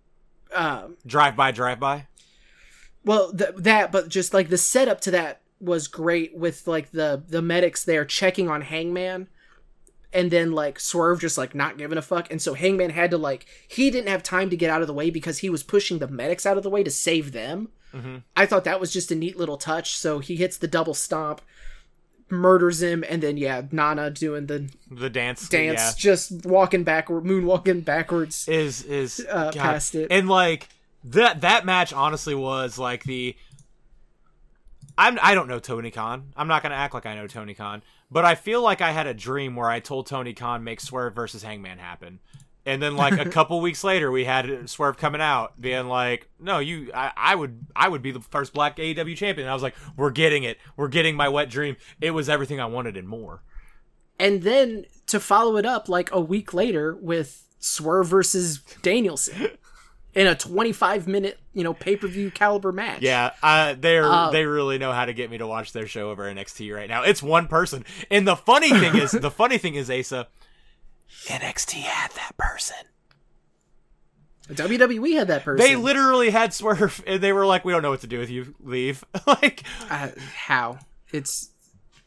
[0.55, 2.07] um Drive by, drive by.
[3.05, 7.23] well th- that but just like the setup to that was great with like the
[7.29, 9.29] the medics there checking on Hangman
[10.13, 13.17] and then like Swerve just like not giving a fuck and so Hangman had to
[13.19, 15.99] like he didn't have time to get out of the way because he was pushing
[16.01, 17.69] the medics out of the way to save them.
[17.93, 19.97] hmm I thought that was just a neat little touch.
[19.97, 21.41] So he hits the double stomp,
[22.29, 27.85] murders him, and then yeah, Nana doing the The dance, dance, just walking backward, moonwalking
[27.85, 28.49] backwards.
[28.49, 29.55] is is Uh, God.
[29.55, 30.09] past it.
[30.11, 30.69] and like
[31.05, 33.37] that that match honestly was like the.
[34.97, 36.33] I'm I don't know Tony Khan.
[36.37, 39.07] I'm not gonna act like I know Tony Khan, but I feel like I had
[39.07, 42.21] a dream where I told Tony Khan make Swerve versus Hangman happen.
[42.65, 46.59] And then like a couple weeks later, we had Swerve coming out, being like, "No,
[46.59, 49.63] you, I, I would, I would be the first Black AEW champion." And I was
[49.63, 50.59] like, "We're getting it.
[50.77, 51.77] We're getting my wet dream.
[52.01, 53.43] It was everything I wanted and more."
[54.19, 59.51] and then to follow it up like a week later with Swerve versus Danielson
[60.15, 63.01] in a 25 minute, you know, pay per view caliber match.
[63.03, 66.11] Yeah, uh, they're Uh, they really know how to get me to watch their show
[66.11, 67.03] over NXT right now.
[67.03, 70.29] It's one person, and the funny thing is, the funny thing is, Asa,
[71.29, 72.77] NXT had that person.
[74.49, 75.65] WWE had that person.
[75.65, 78.29] They literally had Swerve, and they were like, "We don't know what to do with
[78.31, 78.55] you.
[78.61, 80.79] Leave." like, uh, how
[81.13, 81.51] it's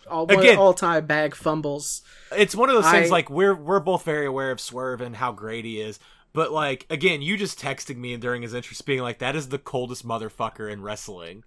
[0.10, 2.04] all Again- all time bag fumbles.
[2.36, 3.10] it's one of those things.
[3.10, 5.98] Like, we're we're both very aware of Swerve and how great he is.
[6.36, 9.50] But like, again, you just texting me and during his entrance, being like, "That is
[9.50, 11.44] the coldest motherfucker in wrestling,"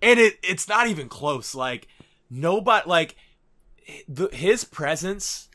[0.00, 1.54] and it it's not even close.
[1.54, 1.86] Like,
[2.30, 3.16] nobody like
[4.08, 5.48] the, his presence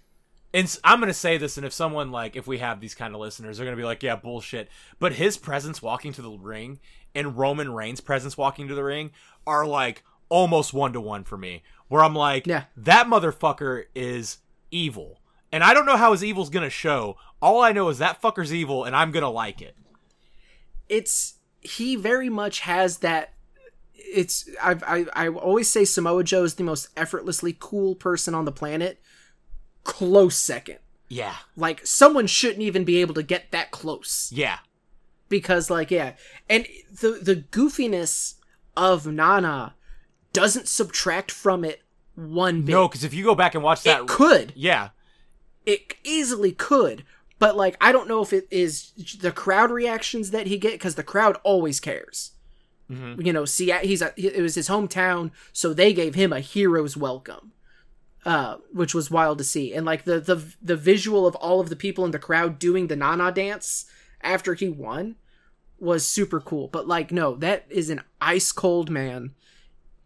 [0.53, 3.19] and I'm gonna say this, and if someone like if we have these kind of
[3.19, 4.69] listeners, they're gonna be like, "Yeah, bullshit."
[4.99, 6.79] But his presence walking to the ring
[7.13, 9.11] and Roman Reigns' presence walking to the ring
[9.45, 11.63] are like almost one to one for me.
[11.87, 12.65] Where I'm like, Yeah.
[12.75, 14.39] that motherfucker is
[14.71, 15.21] evil,
[15.51, 17.17] and I don't know how his evil's gonna show.
[17.41, 19.75] All I know is that fucker's evil, and I'm gonna like it.
[20.89, 23.33] it's he very much has that
[23.93, 28.45] it's I've, I I always say Samoa Joe is the most effortlessly cool person on
[28.45, 29.01] the planet.
[29.83, 30.79] Close second.
[31.09, 34.57] Yeah, Like someone shouldn't even be able to get that close yeah,
[35.29, 36.13] because like yeah,
[36.49, 36.65] and
[36.99, 38.33] the the goofiness
[38.75, 39.75] of Nana
[40.33, 41.81] doesn't subtract from it
[42.15, 42.73] one bit.
[42.73, 44.51] no, because if you go back and watch that, it could.
[44.53, 44.89] yeah,
[45.67, 47.03] it easily could
[47.37, 50.95] but like i don't know if it is the crowd reactions that he get because
[50.95, 52.31] the crowd always cares.
[52.89, 53.23] Mhm.
[53.25, 56.95] you know see he's a, it was his hometown so they gave him a hero's
[56.95, 57.51] welcome
[58.25, 59.73] uh which was wild to see.
[59.73, 62.87] And like the the the visual of all of the people in the crowd doing
[62.87, 63.85] the nana dance
[64.21, 65.15] after he won
[65.79, 66.69] was super cool.
[66.69, 69.33] But like no that is an ice cold man.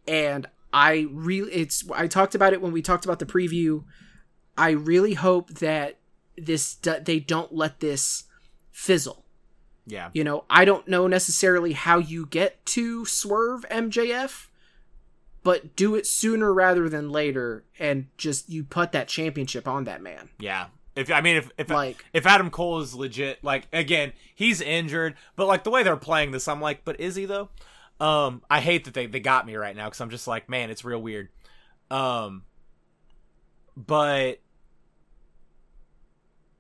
[0.08, 3.84] And i really it's i talked about it when we talked about the preview
[4.58, 5.98] I really hope that
[6.38, 8.26] this they don't let this
[8.72, 9.26] fizzle.
[9.86, 10.10] yeah.
[10.14, 14.48] You know, I don't know necessarily how you get to swerve MJF,
[15.44, 20.02] but do it sooner rather than later and just you put that championship on that
[20.02, 20.30] man.
[20.40, 20.68] Yeah.
[20.96, 25.16] If I mean if if Like- if Adam Cole is legit, like again, he's injured,
[25.36, 27.50] but like the way they're playing this, I'm like, but is he though?
[28.00, 30.70] Um, I hate that they they got me right now because I'm just like, man,
[30.70, 31.30] it's real weird.
[31.90, 32.44] Um,
[33.78, 34.41] but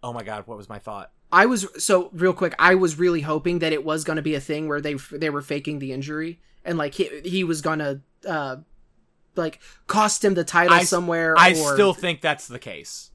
[0.04, 1.12] oh my god, what was my thought?
[1.32, 2.54] I was so real quick.
[2.60, 5.30] I was really hoping that it was going to be a thing where they they
[5.30, 8.58] were faking the injury and like he he was gonna uh
[9.36, 11.36] like cost him the title I- somewhere.
[11.38, 13.12] I or, still think that's the case.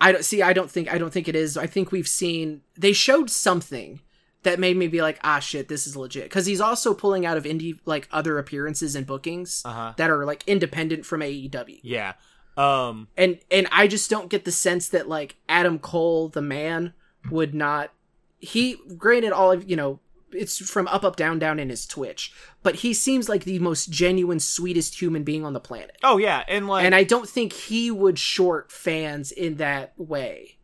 [0.00, 0.42] I don't see.
[0.42, 0.92] I don't think.
[0.92, 1.56] I don't think it is.
[1.56, 4.00] I think we've seen they showed something
[4.44, 6.22] that made me be like, ah, shit, this is legit.
[6.22, 9.92] Because he's also pulling out of indie like other appearances and bookings Uh huh.
[9.96, 12.12] that are like independent from AEW, Yeah.
[12.58, 13.08] Um.
[13.16, 16.92] and and I just don't get the sense that like Adam Cole, the man,
[17.30, 17.92] would not.
[18.40, 20.00] He granted all of you know
[20.32, 22.32] it's from up up down down in his Twitch,
[22.62, 25.96] but he seems like the most genuine, sweetest human being on the planet.
[26.02, 30.58] Oh yeah, and like And I don't think he would short fans in that way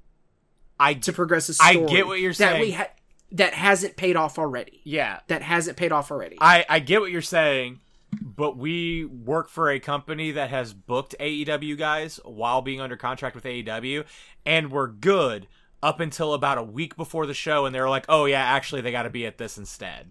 [0.79, 1.85] I to progress a story.
[1.85, 2.61] I get what you're that saying.
[2.61, 2.91] We ha-
[3.33, 4.81] that hasn't paid off already.
[4.85, 6.37] yeah, That hasn't paid off already.
[6.41, 7.81] I I get what you're saying,
[8.21, 13.35] but we work for a company that has booked AEW guys while being under contract
[13.35, 14.05] with AEW,
[14.45, 15.47] and we're good
[15.83, 18.93] up until about a week before the show, and they're like, "Oh yeah, actually, they
[18.93, 20.11] got to be at this instead."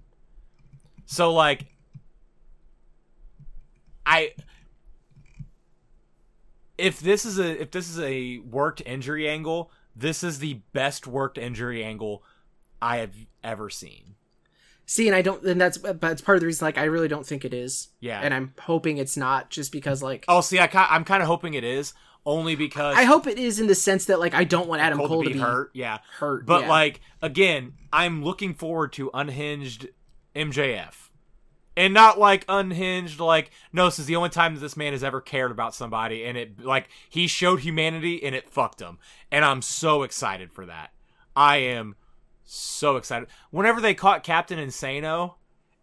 [1.05, 1.65] So like,
[4.05, 4.33] I
[6.77, 11.07] if this is a if this is a worked injury angle, this is the best
[11.07, 12.23] worked injury angle
[12.81, 14.15] I have ever seen.
[14.85, 17.07] See, and I don't, and that's, but it's part of the reason, like, I really
[17.07, 17.87] don't think it is.
[18.01, 18.19] Yeah.
[18.19, 21.53] And I'm hoping it's not just because, like, Oh, see, I I'm kind of hoping
[21.53, 21.93] it is
[22.25, 24.97] only because I hope it is in the sense that, like, I don't want Adam
[24.99, 25.71] Cole, Cole, to be, hurt.
[25.73, 26.69] Yeah, hurt, but yeah.
[26.69, 29.89] like again, I'm looking forward to unhinged
[30.35, 31.09] MJF,
[31.75, 33.19] and not like unhinged.
[33.19, 36.23] Like no, this is the only time that this man has ever cared about somebody,
[36.25, 38.99] and it like he showed humanity and it fucked him,
[39.31, 40.91] and I'm so excited for that.
[41.35, 41.95] I am
[42.45, 43.27] so excited.
[43.51, 45.35] Whenever they caught Captain Insano.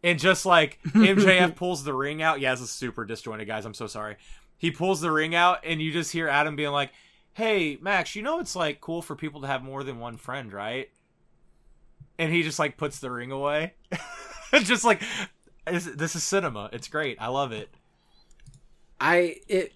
[0.02, 3.66] And just like MJF pulls the ring out, yeah, this is super disjointed, guys.
[3.66, 4.16] I'm so sorry.
[4.56, 6.92] He pulls the ring out, and you just hear Adam being like,
[7.34, 10.52] "Hey, Max, you know it's like cool for people to have more than one friend,
[10.52, 10.88] right?"
[12.18, 13.74] And he just like puts the ring away,
[14.62, 15.02] just like
[15.66, 16.68] this, this is cinema.
[16.72, 17.16] It's great.
[17.20, 17.68] I love it.
[19.00, 19.72] I it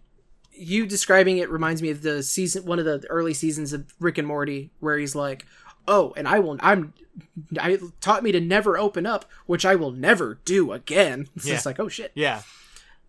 [0.52, 4.18] you describing it reminds me of the season one of the early seasons of Rick
[4.18, 5.46] and Morty where he's like,
[5.86, 6.92] "Oh, and I will I'm
[7.58, 11.54] I taught me to never open up, which I will never do again." It's Yeah.
[11.54, 12.42] just like, "Oh shit." Yeah.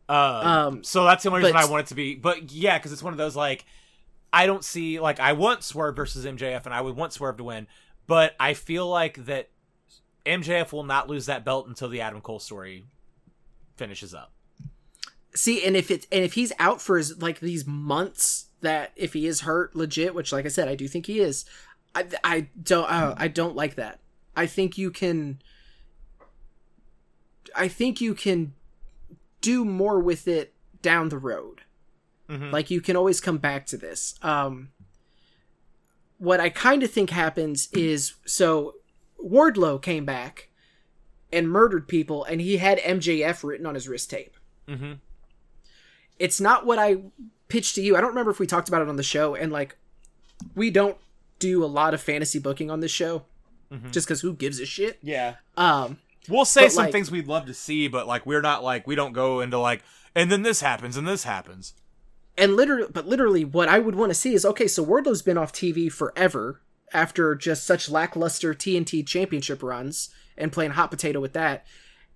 [0.08, 2.16] Uh, Um, so that's the only reason but- I want it to be.
[2.16, 3.66] But yeah, because it's one of those like
[4.32, 7.44] I don't see like I want Swerve versus MJF, and I would want Swerve to
[7.44, 7.68] win,
[8.06, 9.50] but I feel like that
[10.26, 12.86] MJF will not lose that belt until the Adam Cole story
[13.78, 14.32] finishes up.
[15.34, 19.14] See, and if it's and if he's out for his like these months that if
[19.14, 21.46] he is hurt legit, which like I said, I do think he is.
[21.96, 24.00] I I don't uh, I don't like that.
[24.36, 25.40] I think you can.
[27.56, 28.54] I think you can
[29.42, 31.62] do more with it down the road.
[32.30, 32.52] Mhm.
[32.52, 34.16] Like you can always come back to this.
[34.22, 34.70] Um,
[36.18, 38.76] what I kind of think happens is so
[39.24, 40.50] Wardlow came back
[41.32, 44.36] and murdered people, and he had MJF written on his wrist tape
[44.68, 44.94] Mm-hmm.
[46.18, 46.98] it's not what I
[47.50, 47.96] pitched to you.
[47.96, 49.78] I don't remember if we talked about it on the show, and like,
[50.56, 50.98] we don't
[51.40, 53.24] do a lot of fantasy booking on this show,
[53.72, 53.92] Mhm.
[53.92, 55.00] just because who gives a shit.
[55.02, 55.36] Yeah.
[55.58, 58.88] Um, We'll say some like- things we'd love to see, but like we're not like
[58.88, 59.84] we don't go into like
[60.16, 61.74] and then this happens and this happens.
[62.38, 64.68] and literally, but literally, what I would want to see is okay.
[64.68, 66.62] So Wardlow's been off TV forever
[66.94, 71.66] after just such lackluster TNT Championship runs and playing hot potato with that.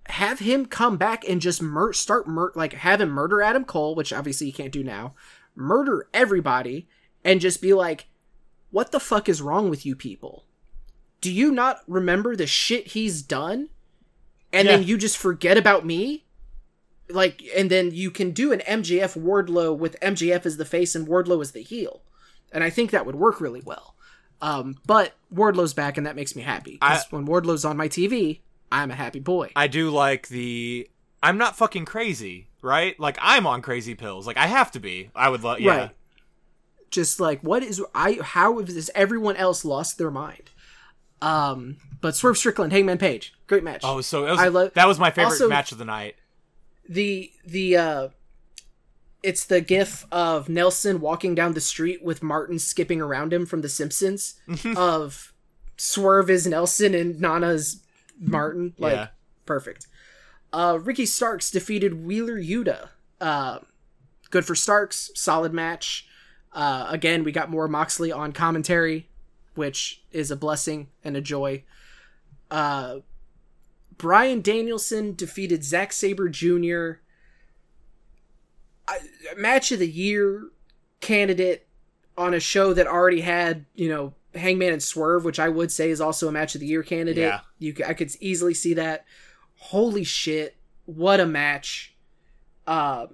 [0.06, 3.94] Have him come back and just mur- start mur- like have him murder Adam Cole,
[3.94, 5.14] which obviously you can't do now.
[5.54, 6.86] Murder everybody
[7.24, 8.06] and just be like,
[8.70, 10.44] "What the fuck is wrong with you people?
[11.20, 13.68] Do you not remember the shit he's done?"
[14.52, 16.24] And then you just forget about me?
[17.12, 21.06] like and then you can do an MJF Wardlow with MJF as the face and
[21.06, 22.02] Wardlow as the heel.
[22.52, 23.94] And I think that would work really well.
[24.42, 26.72] Um, but Wardlow's back and that makes me happy.
[26.72, 28.40] Because when Wardlow's on my TV,
[28.72, 29.52] I'm a happy boy.
[29.54, 30.88] I do like the
[31.22, 32.98] I'm not fucking crazy, right?
[32.98, 34.26] Like I'm on crazy pills.
[34.26, 35.10] Like I have to be.
[35.14, 35.76] I would love yeah.
[35.76, 35.90] Right.
[36.90, 40.50] Just like what is I how has everyone else lost their mind?
[41.22, 43.82] Um, but Swerve Strickland, Hangman Page, great match.
[43.84, 46.16] Oh, so was, I love- that was my favorite also- match of the night.
[46.88, 48.08] the the uh
[49.22, 53.60] it's the gif of Nelson walking down the street with Martin skipping around him from
[53.60, 54.40] The Simpsons
[54.76, 55.34] of
[55.76, 57.82] Swerve is Nelson and Nana's
[58.18, 58.72] Martin.
[58.78, 59.06] Like Yeah.
[59.46, 59.86] perfect.
[60.52, 62.88] Uh Ricky Starks defeated Wheeler Yuta.
[63.20, 63.58] Uh
[64.30, 66.06] good for Starks, solid match.
[66.52, 69.08] Uh again, we got more Moxley on commentary,
[69.54, 71.64] which is a blessing and a joy.
[72.50, 72.98] Uh
[73.96, 76.92] Bryan Danielson defeated Zack Sabre Jr.
[78.88, 78.98] I,
[79.36, 80.48] match of the year
[81.00, 81.66] candidate
[82.16, 85.90] on a show that already had you know Hangman and Swerve, which I would say
[85.90, 87.24] is also a match of the year candidate.
[87.24, 87.40] Yeah.
[87.58, 89.04] You, I could easily see that.
[89.56, 90.56] Holy shit!
[90.86, 91.94] What a match!
[92.66, 93.08] Uh,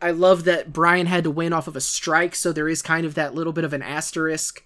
[0.00, 3.04] I love that Bryan had to win off of a strike, so there is kind
[3.04, 4.62] of that little bit of an asterisk.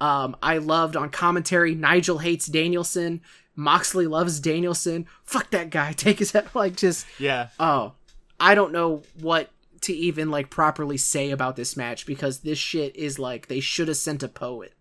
[0.00, 1.74] Um, I loved on commentary.
[1.74, 3.22] Nigel hates Danielson.
[3.56, 5.06] Moxley loves Danielson.
[5.22, 5.92] Fuck that guy.
[5.96, 6.48] Take his head.
[6.54, 7.48] Like just Yeah.
[7.58, 7.92] oh,
[8.38, 9.50] I don't know what
[9.82, 13.88] to even like properly say about this match because this shit is like they should
[13.88, 14.72] have sent a poet.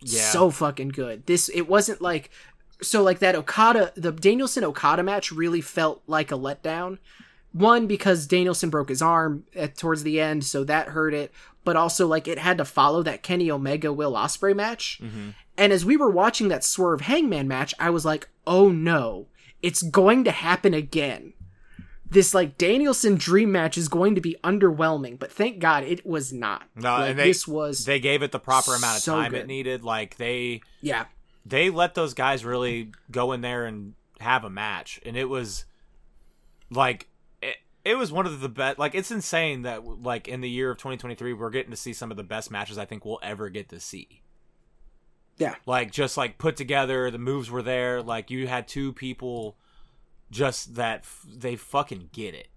[0.00, 0.30] Yeah.
[0.30, 1.26] So fucking good.
[1.26, 2.30] This it wasn't like
[2.82, 6.98] so like that Okada, the Danielson Okada match really felt like a letdown.
[7.52, 11.32] One because Danielson broke his arm at, towards the end, so that hurt it.
[11.64, 15.00] But also like it had to follow that Kenny Omega Will Ospreay match.
[15.02, 15.30] Mm-hmm.
[15.56, 19.26] And as we were watching that Swerve Hangman match, I was like, oh no,
[19.60, 21.32] it's going to happen again.
[22.10, 26.32] This like Danielson dream match is going to be underwhelming, but thank God it was
[26.32, 26.64] not.
[26.74, 29.46] No, Like, they, this was they gave it the proper amount of so time it
[29.46, 29.84] needed.
[29.84, 31.06] Like they yeah,
[31.44, 35.66] they let those guys really go in there and have a match, and it was
[36.70, 37.07] like
[37.90, 38.78] it, was one of the best.
[38.78, 42.10] Like it's insane that like in the year of 2023 we're getting to see some
[42.10, 44.22] of the best matches I think we'll ever get to see.
[45.36, 48.02] yeah, Like just like put together, the moves were there.
[48.02, 49.56] Like you had two people
[50.30, 52.48] just that f- they fucking get it.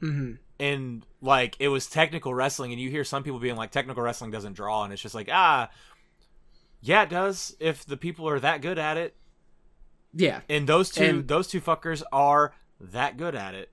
[0.00, 4.04] hmm and like it was technical wrestling and you hear some people being like technical
[4.04, 5.68] wrestling doesn't draw and it's just like ah
[6.80, 9.16] yeah it does if the people are that good at it
[10.12, 10.42] yeah.
[10.48, 13.68] and those two And- those two fuckers are that good at it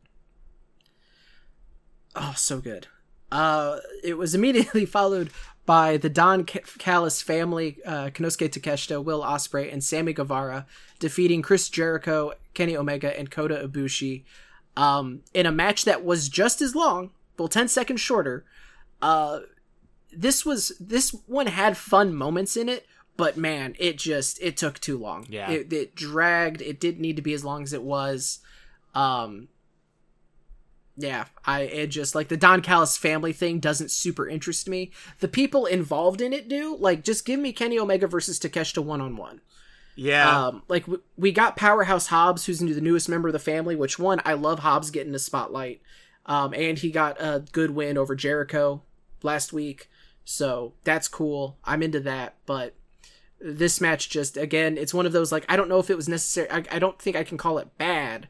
[2.15, 2.87] Oh, so good.
[3.31, 5.29] Uh, it was immediately followed
[5.65, 10.65] by the Don Callis family, uh, Konosuke Takeshita, Will Ospreay, and Sammy Guevara,
[10.99, 14.23] defeating Chris Jericho, Kenny Omega, and Kota Ibushi,
[14.75, 18.43] um, in a match that was just as long, well, ten seconds shorter.
[19.01, 19.41] Uh,
[20.11, 22.85] this was this one had fun moments in it,
[23.17, 25.25] but man, it just it took too long.
[25.29, 25.49] Yeah.
[25.49, 26.61] it, it dragged.
[26.61, 28.39] It didn't need to be as long as it was.
[28.93, 29.47] Um,
[30.97, 34.91] yeah, I it just like the Don Callis family thing doesn't super interest me.
[35.19, 36.75] The people involved in it do.
[36.77, 39.41] Like, just give me Kenny Omega versus Takeshita one on one.
[39.95, 43.39] yeah Um, like w- we got Powerhouse Hobbs, who's into the newest member of the
[43.39, 43.75] family.
[43.75, 44.21] Which one?
[44.25, 45.81] I love Hobbs getting the spotlight.
[46.25, 48.83] Um, and he got a good win over Jericho
[49.23, 49.89] last week,
[50.23, 51.57] so that's cool.
[51.63, 52.35] I'm into that.
[52.45, 52.75] But
[53.39, 56.07] this match just again, it's one of those like I don't know if it was
[56.07, 56.49] necessary.
[56.51, 58.27] I, I don't think I can call it bad.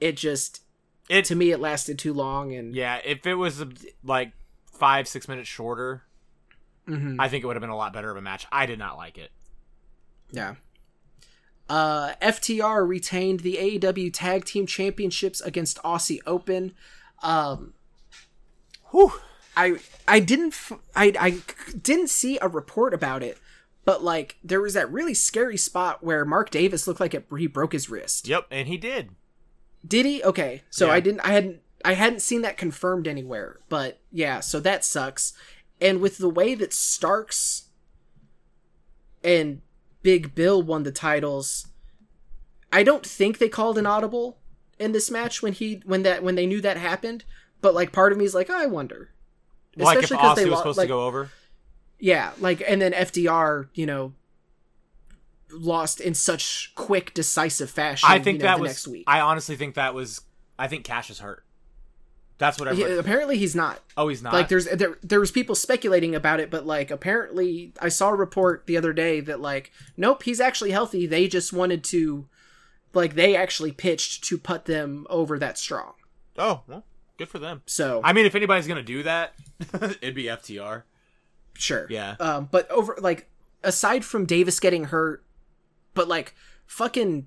[0.00, 0.62] It just
[1.10, 3.62] it to me it lasted too long and yeah if it was
[4.02, 4.32] like
[4.72, 6.02] five six minutes shorter
[6.88, 7.16] Mhm.
[7.18, 8.96] i think it would have been a lot better of a match i did not
[8.96, 9.30] like it
[10.32, 10.54] Yeah.
[11.68, 16.72] Uh, FTR retained the AEW Tag Team Championships against Aussie Open.
[17.22, 17.74] Um,
[18.90, 19.12] Whew.
[19.56, 21.38] I I didn't f- I I
[21.80, 23.38] didn't see a report about it,
[23.84, 27.46] but like there was that really scary spot where Mark Davis looked like it, he
[27.46, 28.26] broke his wrist.
[28.26, 29.10] yep and he did
[29.86, 30.22] Did he?
[30.22, 30.92] Okay, so Yeah.
[30.92, 31.20] I didn't.
[31.20, 31.60] I hadn't.
[31.84, 33.60] I hadn't seen that confirmed anywhere.
[33.68, 35.32] But yeah, so that sucks.
[35.80, 37.64] And with the way that Starks
[39.24, 39.62] and
[40.02, 41.68] Big Bill won the titles,
[42.72, 44.38] I don't think they called an audible
[44.78, 47.24] in this match when he when that when they knew that happened.
[47.62, 49.10] But like, part of me is like, oh, I wonder.
[49.76, 51.30] like if Especially 'cause Aussie was lo- supposed like- to go over
[51.98, 54.14] Yeah, like, and then FTR, you know,
[55.52, 58.08] lost in such quick, decisive fashion.
[58.10, 59.04] i think you know, that was next week.
[59.06, 60.20] i honestly think that was
[60.58, 61.44] i think Cash is hurt
[62.38, 63.80] that's what He- everyone apparently, he's not.
[63.98, 67.72] oh he's not like there's there, there was people speculating about it but like apparently
[67.80, 71.52] i saw a report the other day that like nope he's actually healthy they just
[71.52, 72.26] wanted to
[72.94, 75.92] like they actually pitched to put them over that strong
[76.38, 76.84] oh well
[77.18, 79.34] good for them so I mean, if anybody's gonna do that,
[80.00, 80.84] it'd be FTR.
[81.54, 82.16] sure Yeah.
[82.18, 83.28] um but over like
[83.62, 85.22] aside from davis getting hurt
[85.94, 86.34] but like
[86.66, 87.26] fucking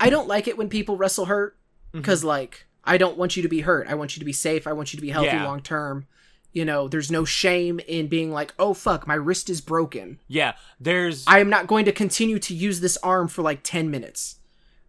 [0.00, 1.54] i don't like it when people wrestle hurt
[1.88, 2.00] Mm-hmm.
[2.02, 4.66] because like i don't want you to be hurt i want you to be safe
[4.66, 5.46] i want you to be healthy Yeah.
[5.46, 6.06] long term
[6.52, 10.52] you know there's no shame in being like oh fuck my wrist is broken Yeah,
[10.78, 14.36] there's I am not going to continue to use this arm for like 10 minutes.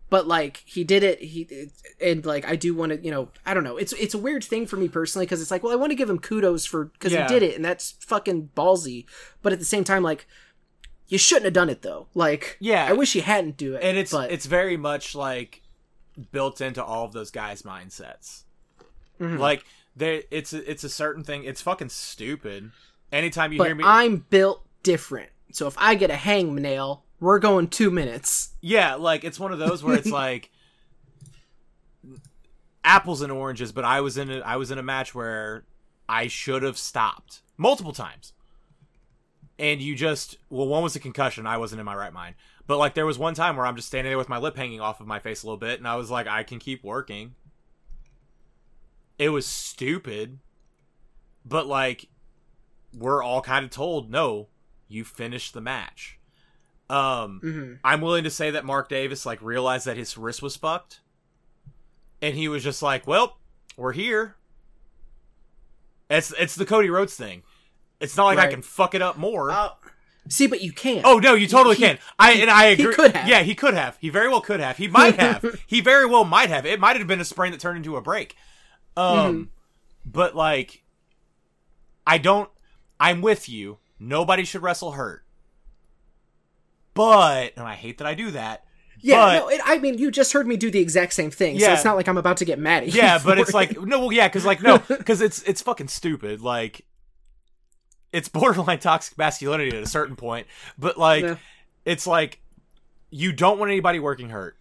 [0.09, 1.47] But like he did it he
[2.01, 3.77] and like I do want to, you know, I don't know.
[3.77, 5.95] It's it's a weird thing for me personally cuz it's like, well, I want to
[5.95, 7.27] give him kudos for cuz Yeah.
[7.27, 9.05] he did it and that's fucking ballsy.
[9.41, 10.27] But at the same time like
[11.09, 12.07] you shouldn't have done it though.
[12.15, 12.85] Like Yeah.
[12.85, 13.83] I wish you hadn't do it.
[13.83, 15.61] and it's but it's very much like
[16.31, 18.43] built into all of those guys' mindsets.
[19.19, 19.37] Mhm.
[19.39, 19.65] Like
[19.95, 21.43] there, it's it's a certain thing.
[21.43, 22.71] It's fucking stupid.
[23.11, 25.29] Anytime you but hear me, I'm built different.
[25.51, 28.49] So if I get a hangnail, we're going 2 minutes.
[28.61, 30.51] yeah, like it's one of those where it's like
[32.83, 33.71] apples and oranges.
[33.71, 35.63] But I was in a I was in a match where
[36.07, 38.33] I should have stopped multiple times.
[39.59, 41.45] And you just well, one was a concussion.
[41.45, 42.35] I wasn't in my right mind.
[42.65, 44.79] But like there was one time where I'm just standing there with my lip hanging
[44.79, 47.35] off of my face a little bit, and I was like, I can keep working.
[49.17, 50.39] It was stupid,
[51.45, 52.07] but like
[52.97, 54.47] we're all kind of told, no,
[54.87, 56.17] you finished the match.
[56.89, 57.79] Um, Mhm.
[57.83, 61.01] I'm willing to say that Mark Davis like realized that his wrist was fucked,
[62.21, 63.37] and he was just like, "Well,
[63.75, 64.37] we're here."
[66.09, 67.43] It's it's the Cody Rhodes thing.
[67.99, 69.51] It's not like I can fuck it up more.
[69.51, 69.69] Uh,
[70.27, 71.01] See, but you can't.
[71.05, 71.97] Oh no, you totally He- can.
[72.19, 72.93] I and I he agree.
[72.93, 73.27] could have.
[73.27, 73.97] Yeah, he could have.
[73.99, 74.77] He very well could have.
[74.77, 75.43] He might have.
[75.67, 76.65] he very well might have.
[76.65, 78.35] It might have been a sprain that turned into a break.
[78.95, 79.43] Um, Mm-hmm.
[80.05, 80.83] but like,
[82.05, 82.49] I don't.
[82.99, 83.79] I'm with you.
[83.99, 85.23] Nobody should wrestle hurt.
[86.93, 88.63] But and I hate that I do that.
[88.99, 89.17] yeah.
[89.39, 91.65] but- no, it, I mean, you just heard me do the exact same thing, so
[91.65, 91.73] Yeah.
[91.73, 92.99] it's not like I'm about to get mad at you.
[93.01, 93.55] Yeah, but it's it.
[93.55, 96.41] like no, well, yeah, because like no, because it's it's fucking stupid.
[96.41, 96.85] Like,
[98.11, 100.47] it's borderline toxic masculinity at a certain point.
[100.77, 101.35] But like, Yeah.
[101.85, 102.39] it's like
[103.09, 104.55] you don't want anybody working hurt.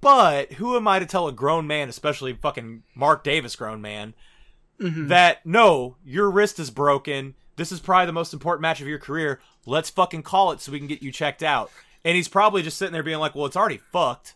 [0.00, 4.14] But who am I to tell a grown man, especially fucking Mark Davis, grown man,
[4.80, 5.08] Mhm.
[5.08, 7.34] that no, your wrist is broken.
[7.56, 9.40] This is probably the most important match of your career.
[9.64, 11.70] Let's fucking call it so we can get you checked out.
[12.04, 14.34] And he's probably just sitting there being like, "Well, it's already fucked."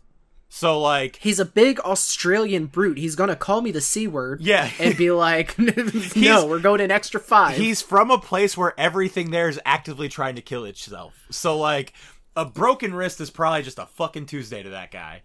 [0.48, 2.98] So like, He's a big Australian brute.
[2.98, 4.40] He's gonna call me the c word.
[4.40, 4.70] Yeah.
[4.78, 5.58] and be like,
[6.16, 7.56] "No, we're going an extra five.
[7.56, 11.14] he's from a place where everything there is actively trying to kill itself.
[11.30, 11.92] So like
[12.36, 15.22] a broken wrist is probably just a fucking Tuesday to that guy.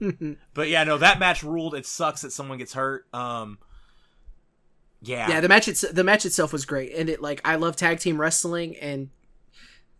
[0.54, 1.74] but yeah, no, that match ruled.
[1.74, 3.06] It sucks that someone gets hurt.
[3.14, 3.58] Um
[5.00, 5.28] yeah.
[5.28, 8.00] yeah, the match it's, the match itself was great, and it like I love tag
[8.00, 9.10] team wrestling, and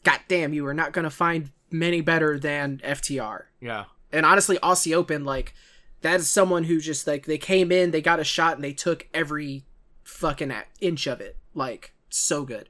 [0.03, 3.45] goddamn, you are not gonna find many better than FTR.
[3.61, 3.85] yeah.
[4.13, 5.55] And honestly, Aussie Open like
[6.01, 8.73] that is someone who just like they came in, they got a shot, and they
[8.73, 9.65] took every
[10.05, 11.37] fucking inch of it.
[11.55, 12.69] Like so good.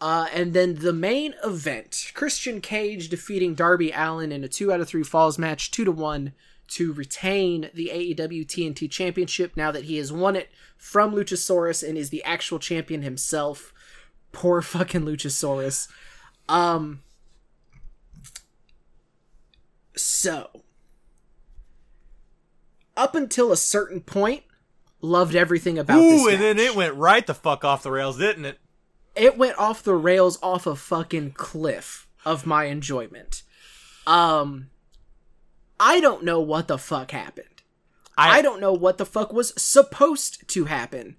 [0.00, 4.80] Uh, and then the main event: Christian Cage defeating Darby Allin in a two out
[4.80, 6.32] of three falls match, two to one,
[6.68, 9.56] to retain the AEW TNT Championship.
[9.56, 13.74] Now that he has won it from Luchasaurus and is the actual champion himself.
[14.32, 15.88] Poor fucking Luchasaurus.
[16.48, 17.02] Um.
[19.96, 20.62] So,
[22.96, 24.44] up until a certain point,
[25.00, 28.18] loved everything about this Ooh, and then it went right the fuck off the rails,
[28.18, 28.58] didn't it?
[29.14, 33.42] it went off the rails off a fucking cliff of my enjoyment.
[34.06, 34.70] Um
[35.78, 37.46] I don't know what the fuck happened.
[38.18, 41.16] I, don't know what the fuck was supposed to happen.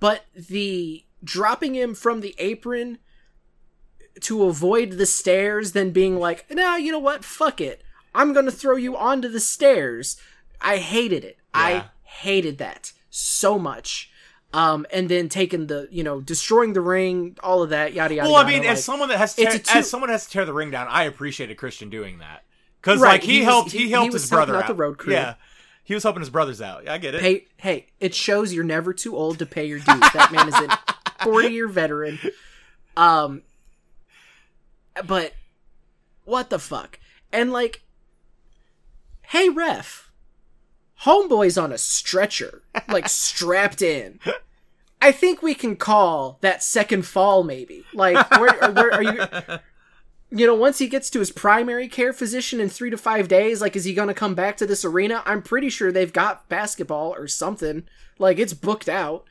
[0.00, 2.98] But the dropping him from the apron
[4.22, 7.24] to avoid the stairs, than being like, nah, you know what?
[7.24, 7.82] Fuck it.
[8.14, 10.16] I'm gonna throw you onto the stairs.
[10.60, 11.38] I hated it.
[11.54, 11.60] Yeah.
[11.60, 14.10] I hated that so much.
[14.52, 18.28] Um, and then taking the, you know, destroying the ring, all of that, yada yada.
[18.28, 20.24] Well, I yada, mean, like- as someone that has to tear, two- as someone has
[20.26, 22.42] to tear the ring down, I appreciated Christian doing that
[22.82, 24.66] because Right, like he, he was- helped he, he- helped he his brother out out.
[24.66, 25.12] the road crew.
[25.12, 25.34] Yeah,
[25.84, 26.88] he was helping his brothers out.
[26.88, 27.20] I get it.
[27.22, 29.86] Hey, hey, it shows you're never too old to pay your dues.
[30.14, 30.78] That man is a
[31.24, 32.18] 40 year veteran.
[32.96, 33.42] Um,
[35.06, 35.32] but
[36.24, 36.98] what the fuck?
[37.32, 37.82] And like,
[39.22, 40.10] hey, ref,
[41.04, 44.18] homeboy's on a stretcher, like strapped in.
[45.02, 47.84] I think we can call that second fall, maybe.
[47.94, 49.58] Like, where, where are you?
[50.30, 53.60] you know, once he gets to his primary care physician in three to five days,
[53.60, 55.22] like, is he going to come back to this arena?
[55.24, 57.84] I'm pretty sure they've got basketball or something.
[58.18, 59.24] Like, it's booked out.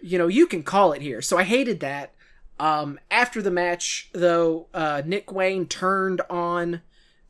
[0.00, 1.20] You know, you can call it here.
[1.20, 2.12] So I hated that.
[2.58, 6.82] Um, after the match, though, uh, Nick Wayne turned on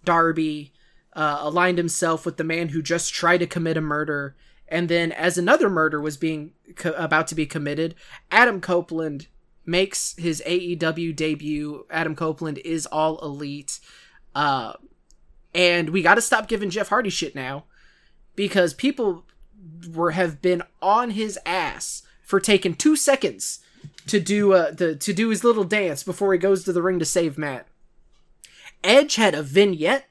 [0.04, 0.72] Darby,
[1.12, 4.36] uh, aligned himself with the man who just tried to commit a murder.
[4.68, 7.94] And then, as another murder was being co- about to be committed,
[8.30, 9.26] Adam Copeland
[9.66, 11.86] makes his AEW debut.
[11.90, 13.80] Adam Copeland is all elite.
[14.34, 14.72] Uh,
[15.54, 17.64] and we got to stop giving Jeff Hardy shit now
[18.34, 19.24] because people
[19.92, 23.60] were have been on his ass for taking two seconds
[24.08, 26.98] to do uh, the to do his little dance before he goes to the ring
[26.98, 27.66] to save Matt.
[28.84, 30.06] Edge had a vignette.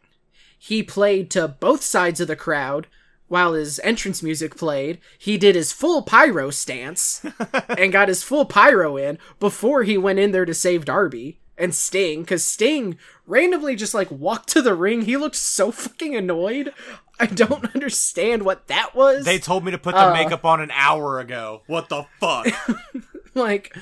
[0.59, 2.87] He played to both sides of the crowd
[3.27, 4.99] while his entrance music played.
[5.17, 7.23] He did his full pyro stance
[7.69, 11.73] and got his full pyro in before he went in there to save Darby and
[11.75, 15.03] Sting because Sting randomly just like walked to the ring.
[15.03, 16.73] He looked so fucking annoyed.
[17.19, 19.25] I don't understand what that was.
[19.25, 20.13] They told me to put the Uh.
[20.13, 21.61] makeup on an hour ago.
[21.67, 22.47] What the fuck?
[23.43, 23.75] like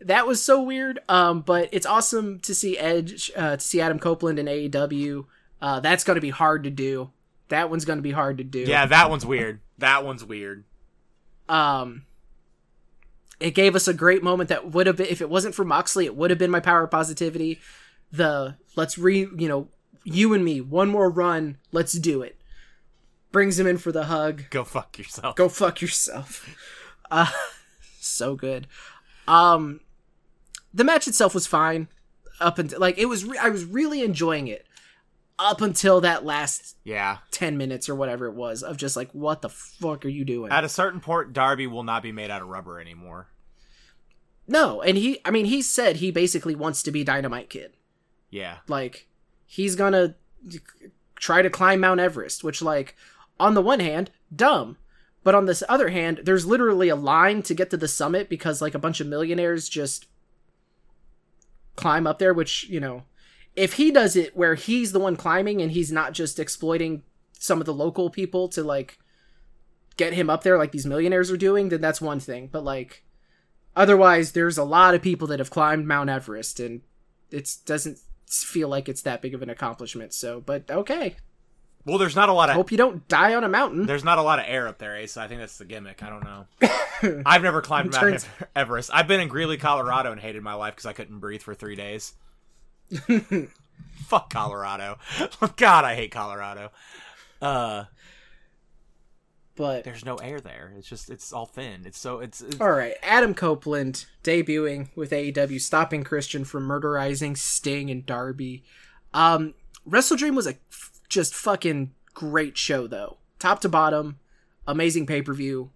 [0.00, 0.98] that was so weird.
[1.08, 5.26] Um but it's awesome to see edge uh to see adam copeland in aew
[5.60, 7.10] uh that's gonna be hard to do.
[7.48, 8.60] That one's gonna be hard to do.
[8.60, 9.60] Yeah, that one's weird.
[9.78, 10.64] That one's weird.
[11.48, 12.04] um
[13.40, 16.04] it gave us a great moment that would have been if it wasn't for moxley
[16.04, 17.58] it would have been my power of positivity.
[18.12, 19.68] The let's re you know
[20.04, 22.36] you and me one more run let's do it.
[23.32, 24.44] Brings him in for the hug.
[24.50, 25.36] Go fuck yourself.
[25.36, 26.48] go fuck yourself.
[27.12, 27.26] Uh
[27.98, 28.68] so good
[29.30, 29.80] um
[30.74, 31.88] the match itself was fine
[32.40, 34.66] up until like it was re- i was really enjoying it
[35.38, 37.18] up until that last Yeah.
[37.30, 40.52] 10 minutes or whatever it was of just like what the fuck are you doing
[40.52, 43.28] At a certain point, Darby will not be made out of rubber anymore.
[44.46, 47.72] No, and he I mean he said he basically wants to be Dynamite Kid.
[48.30, 48.58] Yeah.
[48.68, 49.06] Like
[49.46, 50.16] he's gonna
[51.16, 52.94] try to climb Mount Everest, which like
[53.38, 54.76] on the one hand, dumb.
[55.22, 58.62] But on this other hand, there's literally a line to get to the summit because
[58.62, 60.06] like a bunch of millionaires just
[61.76, 63.04] climb up there, which, you know,
[63.56, 67.02] if he does it where he's the one climbing and he's not just exploiting
[67.38, 68.98] some of the local people to like
[69.96, 72.48] get him up there like these millionaires are doing, then that's one thing.
[72.50, 73.04] But like
[73.76, 76.80] otherwise there's a lot of people that have climbed Mount Everest and
[77.30, 80.14] it doesn't feel like it's that big of an accomplishment.
[80.14, 81.16] So, but okay.
[81.90, 83.84] Well, there's not a lot of hope you don't die on a mountain.
[83.84, 85.16] there's not a lot of air up there, Ace.
[85.16, 86.02] I think that's the gimmick.
[86.02, 87.22] I don't know.
[87.26, 88.90] I've never climbed Mount Turns- Everest.
[88.92, 91.74] I've been in Greeley, Colorado, and hated my life because I couldn't breathe for three
[91.76, 92.14] days.
[94.06, 94.98] Fuck Colorado.
[95.56, 96.70] God, I hate Colorado.
[97.42, 97.84] Uh,
[99.56, 100.72] But there's no air there.
[100.78, 101.82] It's just it's all thin.
[101.84, 107.36] It's so it's, it's all right, Adam Copeland debuting with AEW, stopping Christian from murderizing
[107.36, 108.62] Sting and Darby.
[109.12, 109.54] Um,
[109.88, 110.54] WrestleDream was a
[111.10, 114.18] just fucking great show though, top to bottom,
[114.66, 115.70] amazing pay per view.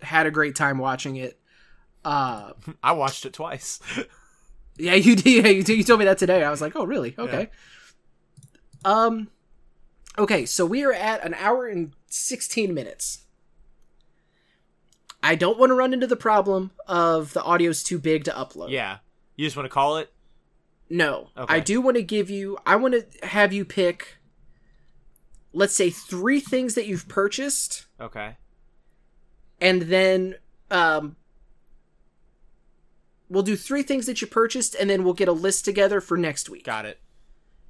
[0.00, 1.38] Had a great time watching it.
[2.04, 2.52] Uh,
[2.82, 3.80] I watched it twice.
[4.78, 5.44] yeah, you did.
[5.44, 6.42] Yeah, you, you told me that today.
[6.44, 7.14] I was like, oh, really?
[7.18, 7.50] Okay.
[8.84, 9.28] Um,
[10.16, 13.24] okay, so we are at an hour and sixteen minutes.
[15.22, 18.70] I don't want to run into the problem of the audio's too big to upload.
[18.70, 18.98] yeah,
[19.34, 20.12] you just want to call it?
[20.88, 21.30] No.
[21.36, 21.52] Okay.
[21.52, 24.18] I do want to give you I want to have you pick
[25.56, 28.36] let's say 3 things that you've purchased Okay.
[29.60, 30.34] and then
[30.70, 31.16] um
[33.28, 36.16] we'll do 3 things that you purchased and then we'll get a list together for
[36.16, 36.64] next week.
[36.64, 37.00] Got it.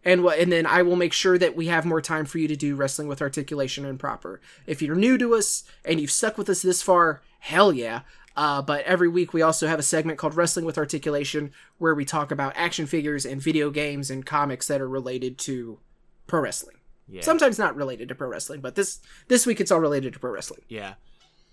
[0.04, 2.48] And what and then I will make sure that we have more time for you
[2.48, 4.40] to do wrestling with articulation and proper.
[4.66, 8.00] If you're new to us and you've stuck with us this far, hell yeah.
[8.36, 12.04] Uh, but every week we also have a segment called Wrestling with Articulation where we
[12.04, 15.78] talk about action figures and video games and comics that are related to
[16.26, 16.76] pro wrestling.
[17.08, 17.22] Yeah.
[17.22, 20.30] Sometimes not related to pro wrestling, but this this week it's all related to pro
[20.32, 20.62] wrestling.
[20.68, 20.94] Yeah.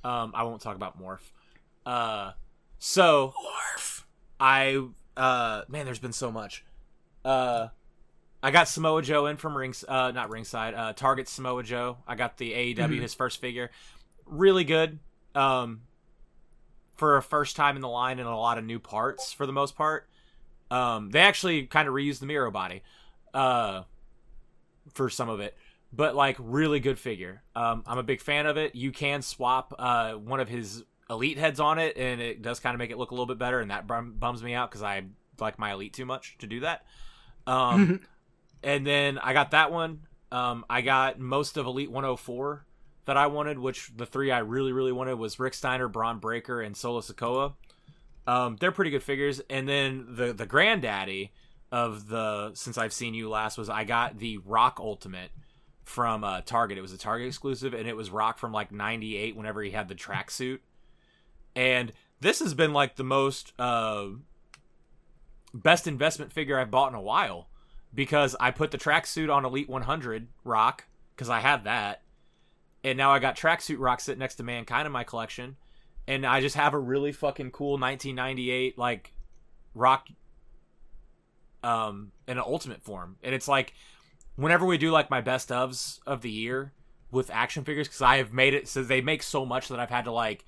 [0.03, 1.19] Um, I won't talk about Morph.
[1.85, 2.31] Uh,
[2.79, 3.33] so
[3.77, 4.03] Morph.
[4.39, 4.85] I
[5.15, 6.65] uh man, there's been so much.
[7.23, 7.67] Uh
[8.41, 11.97] I got Samoa Joe in from rings uh not ringside, uh Target Samoa Joe.
[12.05, 13.71] I got the AEW his first figure.
[14.25, 14.99] Really good.
[15.33, 15.83] Um
[16.95, 19.53] for a first time in the line and a lot of new parts for the
[19.53, 20.09] most part.
[20.69, 22.83] Um they actually kind of reused the Miro body
[23.33, 23.83] uh
[24.93, 25.55] for some of it.
[25.91, 27.43] But like really good figure.
[27.55, 28.75] Um I'm a big fan of it.
[28.75, 32.73] You can swap uh one of his elite heads on it and it does kind
[32.73, 34.83] of make it look a little bit better and that bum- bums me out because
[34.83, 35.03] i
[35.39, 36.85] like my elite too much to do that
[37.47, 37.99] um
[38.63, 40.01] and then i got that one
[40.31, 42.65] um i got most of elite 104
[43.05, 46.61] that i wanted which the three i really really wanted was rick steiner Bron Breakker
[46.61, 47.53] and Solo Sikoa
[48.25, 51.31] um they're pretty good figures and then the the granddaddy
[51.73, 55.31] of the since i've seen you last was i got the rock ultimate
[55.83, 56.77] from uh, Target.
[56.77, 59.35] It was a Target exclusive, and it was Rock from like '98.
[59.35, 60.59] Whenever he had the tracksuit,
[61.55, 64.07] and this has been like the most uh,
[65.53, 67.47] best investment figure I've bought in a while
[67.93, 70.85] because I put the tracksuit on Elite 100 Rock
[71.15, 72.01] because I had that,
[72.83, 75.57] and now I got tracksuit Rock sitting next to Mankind in my collection,
[76.07, 79.13] and I just have a really fucking cool 1998 like
[79.75, 80.07] Rock
[81.63, 83.73] um in an ultimate form, and it's like
[84.35, 86.73] whenever we do like my best ofs of the year
[87.11, 89.89] with action figures because I have made it so they make so much that I've
[89.89, 90.45] had to like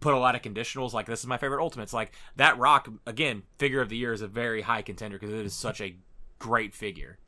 [0.00, 1.92] put a lot of conditionals like this is my favorite ultimates.
[1.92, 5.46] Like that rock again figure of the year is a very high contender because it
[5.46, 5.96] is such a
[6.38, 7.18] great figure.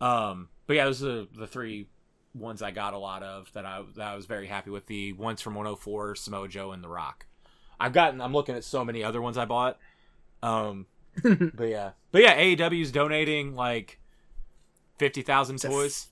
[0.00, 1.88] Um but yeah those are the three
[2.34, 4.86] ones I got a lot of that I that I was very happy with.
[4.86, 7.26] The ones from 104 Samoa Joe and the Rock.
[7.80, 9.78] I've gotten I'm looking at so many other ones I bought.
[10.42, 10.86] Um
[11.22, 13.98] but yeah but yeah AEW's donating like
[14.98, 16.08] 50,000 a f- toys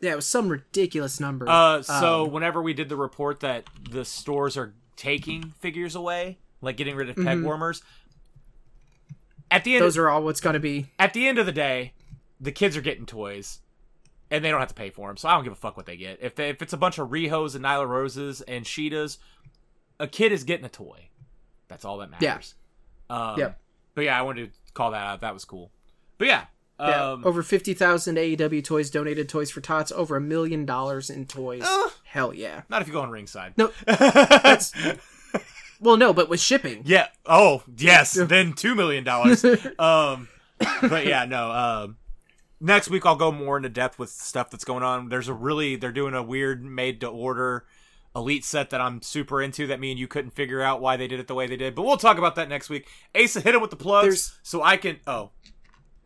[0.00, 1.48] Yeah, it was some ridiculous number.
[1.48, 6.38] uh, so Um, whenever we did the report that the stores are taking figures away,
[6.60, 7.44] like getting rid of peg Mhm.
[7.44, 7.82] warmers,
[9.50, 10.90] at the end those are all what's going to be.
[10.98, 11.92] at the end of the day,
[12.40, 13.60] the kids are getting toys,
[14.30, 15.16] and they don't have to pay for them.
[15.16, 16.18] So I don't give a fuck what they get.
[16.22, 19.18] If they, if it's a bunch of Rihos and Nyla Roses and Sheetas,
[19.98, 21.08] a kid is getting a toy.
[21.68, 22.28] That's all that Yeah.
[22.30, 22.54] matters.
[23.08, 23.60] Um, Yep.
[23.94, 25.20] But yeah, I wanted to call that out.
[25.20, 25.70] That was cool.
[26.18, 26.44] But yeah.
[26.78, 31.26] Yeah, Um, over 50,000 AEW toys donated Toys for Tots, over a million dollars in
[31.26, 31.62] toys.
[31.62, 31.90] Uh.
[32.04, 32.62] Hell yeah.
[32.70, 33.52] not if you go on ringside.
[33.58, 34.72] No, that's
[35.80, 36.82] Well, no, but with shipping.
[36.84, 37.08] Yeah.
[37.26, 38.12] Oh, yes.
[38.14, 39.44] then two million dollars.
[39.78, 40.28] um,
[40.80, 41.50] but yeah, no.
[41.50, 41.96] Um,
[42.60, 45.08] next week I'll go more into depth with stuff that's going on.
[45.08, 47.64] There's a really they're doing a weird made to order
[48.16, 51.06] elite set that I'm super into that me and you couldn't figure out why they
[51.06, 51.74] did it the way they did.
[51.74, 52.88] But we'll talk about that next week.
[53.14, 54.98] Asa hit him with the plugs There's- so I can.
[55.06, 55.30] Oh,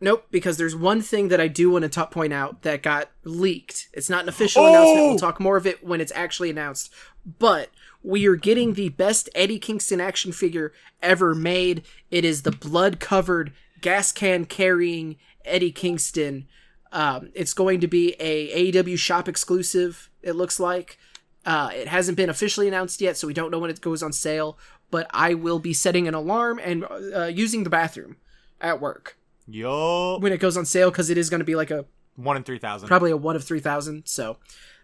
[0.01, 3.09] Nope, because there's one thing that I do want to top point out that got
[3.23, 3.87] leaked.
[3.93, 4.67] It's not an official Oh!
[4.67, 5.07] announcement.
[5.07, 6.93] We'll talk more of it when it's actually announced.
[7.39, 7.69] But
[8.03, 11.83] we are getting the best Eddie Kingston action figure ever made.
[12.11, 15.15] It is the blood covered gas can carrying
[15.45, 16.45] Eddie Kingston.
[16.91, 20.09] Um, it's going to be a AEW shop exclusive.
[20.21, 20.97] It looks like.
[21.45, 24.11] Uh, it hasn't been officially announced yet, so we don't know when it goes on
[24.11, 24.57] sale.
[24.91, 26.85] But I will be setting an alarm and
[27.15, 28.17] uh, using the bathroom
[28.61, 29.17] at work
[29.47, 31.85] yo, when it goes on sale because it is going to be like a
[32.15, 32.87] one in three thousand.
[32.87, 34.03] probably a one of three thousand.
[34.05, 34.37] So,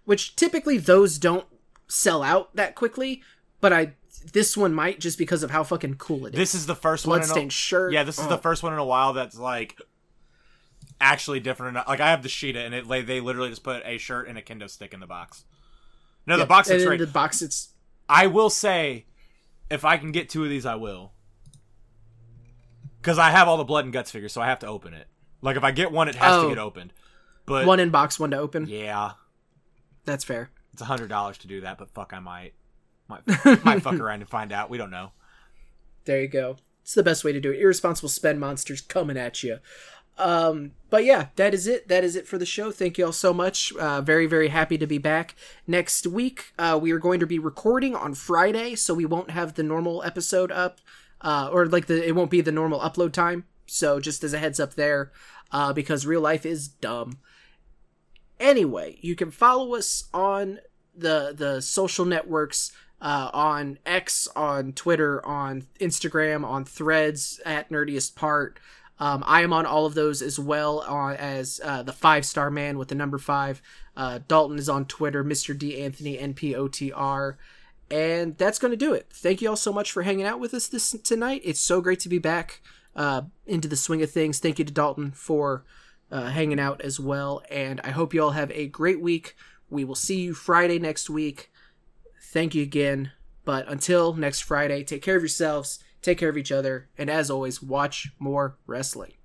[0.05, 1.45] which typically those don't
[1.87, 3.21] sell out that quickly,
[3.59, 3.93] but I
[4.33, 6.37] this one might just because of how fucking cool it is.
[6.37, 7.17] This is the first one.
[7.19, 7.93] In a, Bloodstained shirt.
[7.93, 8.29] yeah, this is Oh.
[8.29, 9.79] the first one in a while that's like
[10.99, 11.75] actually different.
[11.75, 11.87] enough.
[11.87, 14.41] Like I have the Sheeta, and it they literally just put a shirt and a
[14.41, 15.45] kendo stick in the box.
[16.25, 16.99] No, the box and right.
[16.99, 17.69] the box it's
[18.07, 19.05] I will say,
[19.69, 21.13] if I can get two of these, I will.
[23.01, 25.07] Because I have all the blood and guts figures, so I have to open it.
[25.41, 26.43] Like if I get one, it has Oh.
[26.43, 26.93] to get opened.
[27.45, 28.67] But one in box, one to open.
[28.67, 29.13] yeah,
[30.05, 30.51] That's fair.
[30.73, 31.77] it's a hundred dollars to do that.
[31.79, 32.53] But fuck, I might,
[33.07, 33.25] might,
[33.65, 34.69] might fuck around and find out.
[34.69, 35.11] We don't know.
[36.05, 36.57] There you go.
[36.83, 37.59] It's the best way to do it.
[37.59, 39.57] Irresponsible spend monsters coming at you.
[40.17, 41.87] Um, but yeah, that is it.
[41.87, 42.71] That is it for the show.
[42.71, 43.73] Thank you all so much.
[43.73, 45.35] Uh, very, very happy to be back.
[45.65, 49.53] Next week, uh, we are going to be recording on Friday, so we won't have
[49.53, 50.79] the normal episode up,
[51.21, 53.45] uh, or like the it won't be the normal upload time.
[53.65, 55.11] So just as a heads up there,
[55.51, 57.19] uh, because real life is dumb.
[58.39, 60.59] Anyway, you can follow us on
[60.95, 62.71] the the social networks
[63.01, 68.59] uh, on X, on Twitter, on Instagram, on Threads at Nerdiest Part.
[69.01, 72.51] Um, I am on all of those as well on, as uh, the Five Star
[72.51, 73.59] Man with the number five.
[73.97, 75.57] Uh, Dalton is on Twitter, Mr.
[75.57, 77.37] D Anthony NPOTR.
[77.89, 79.07] And that's going to do it.
[79.11, 81.41] Thank you all so much for hanging out with us this tonight.
[81.43, 82.61] It's so great to be back
[82.95, 84.37] uh, into the swing of things.
[84.37, 85.65] Thank you to Dalton for
[86.11, 87.41] uh, hanging out as well.
[87.49, 89.35] And I hope you all have a great week.
[89.67, 91.51] We will see you Friday next week.
[92.21, 93.13] Thank you again.
[93.45, 97.29] But until next Friday, take care of yourselves, take care of each other, and as
[97.29, 99.13] always, watch more wrestling.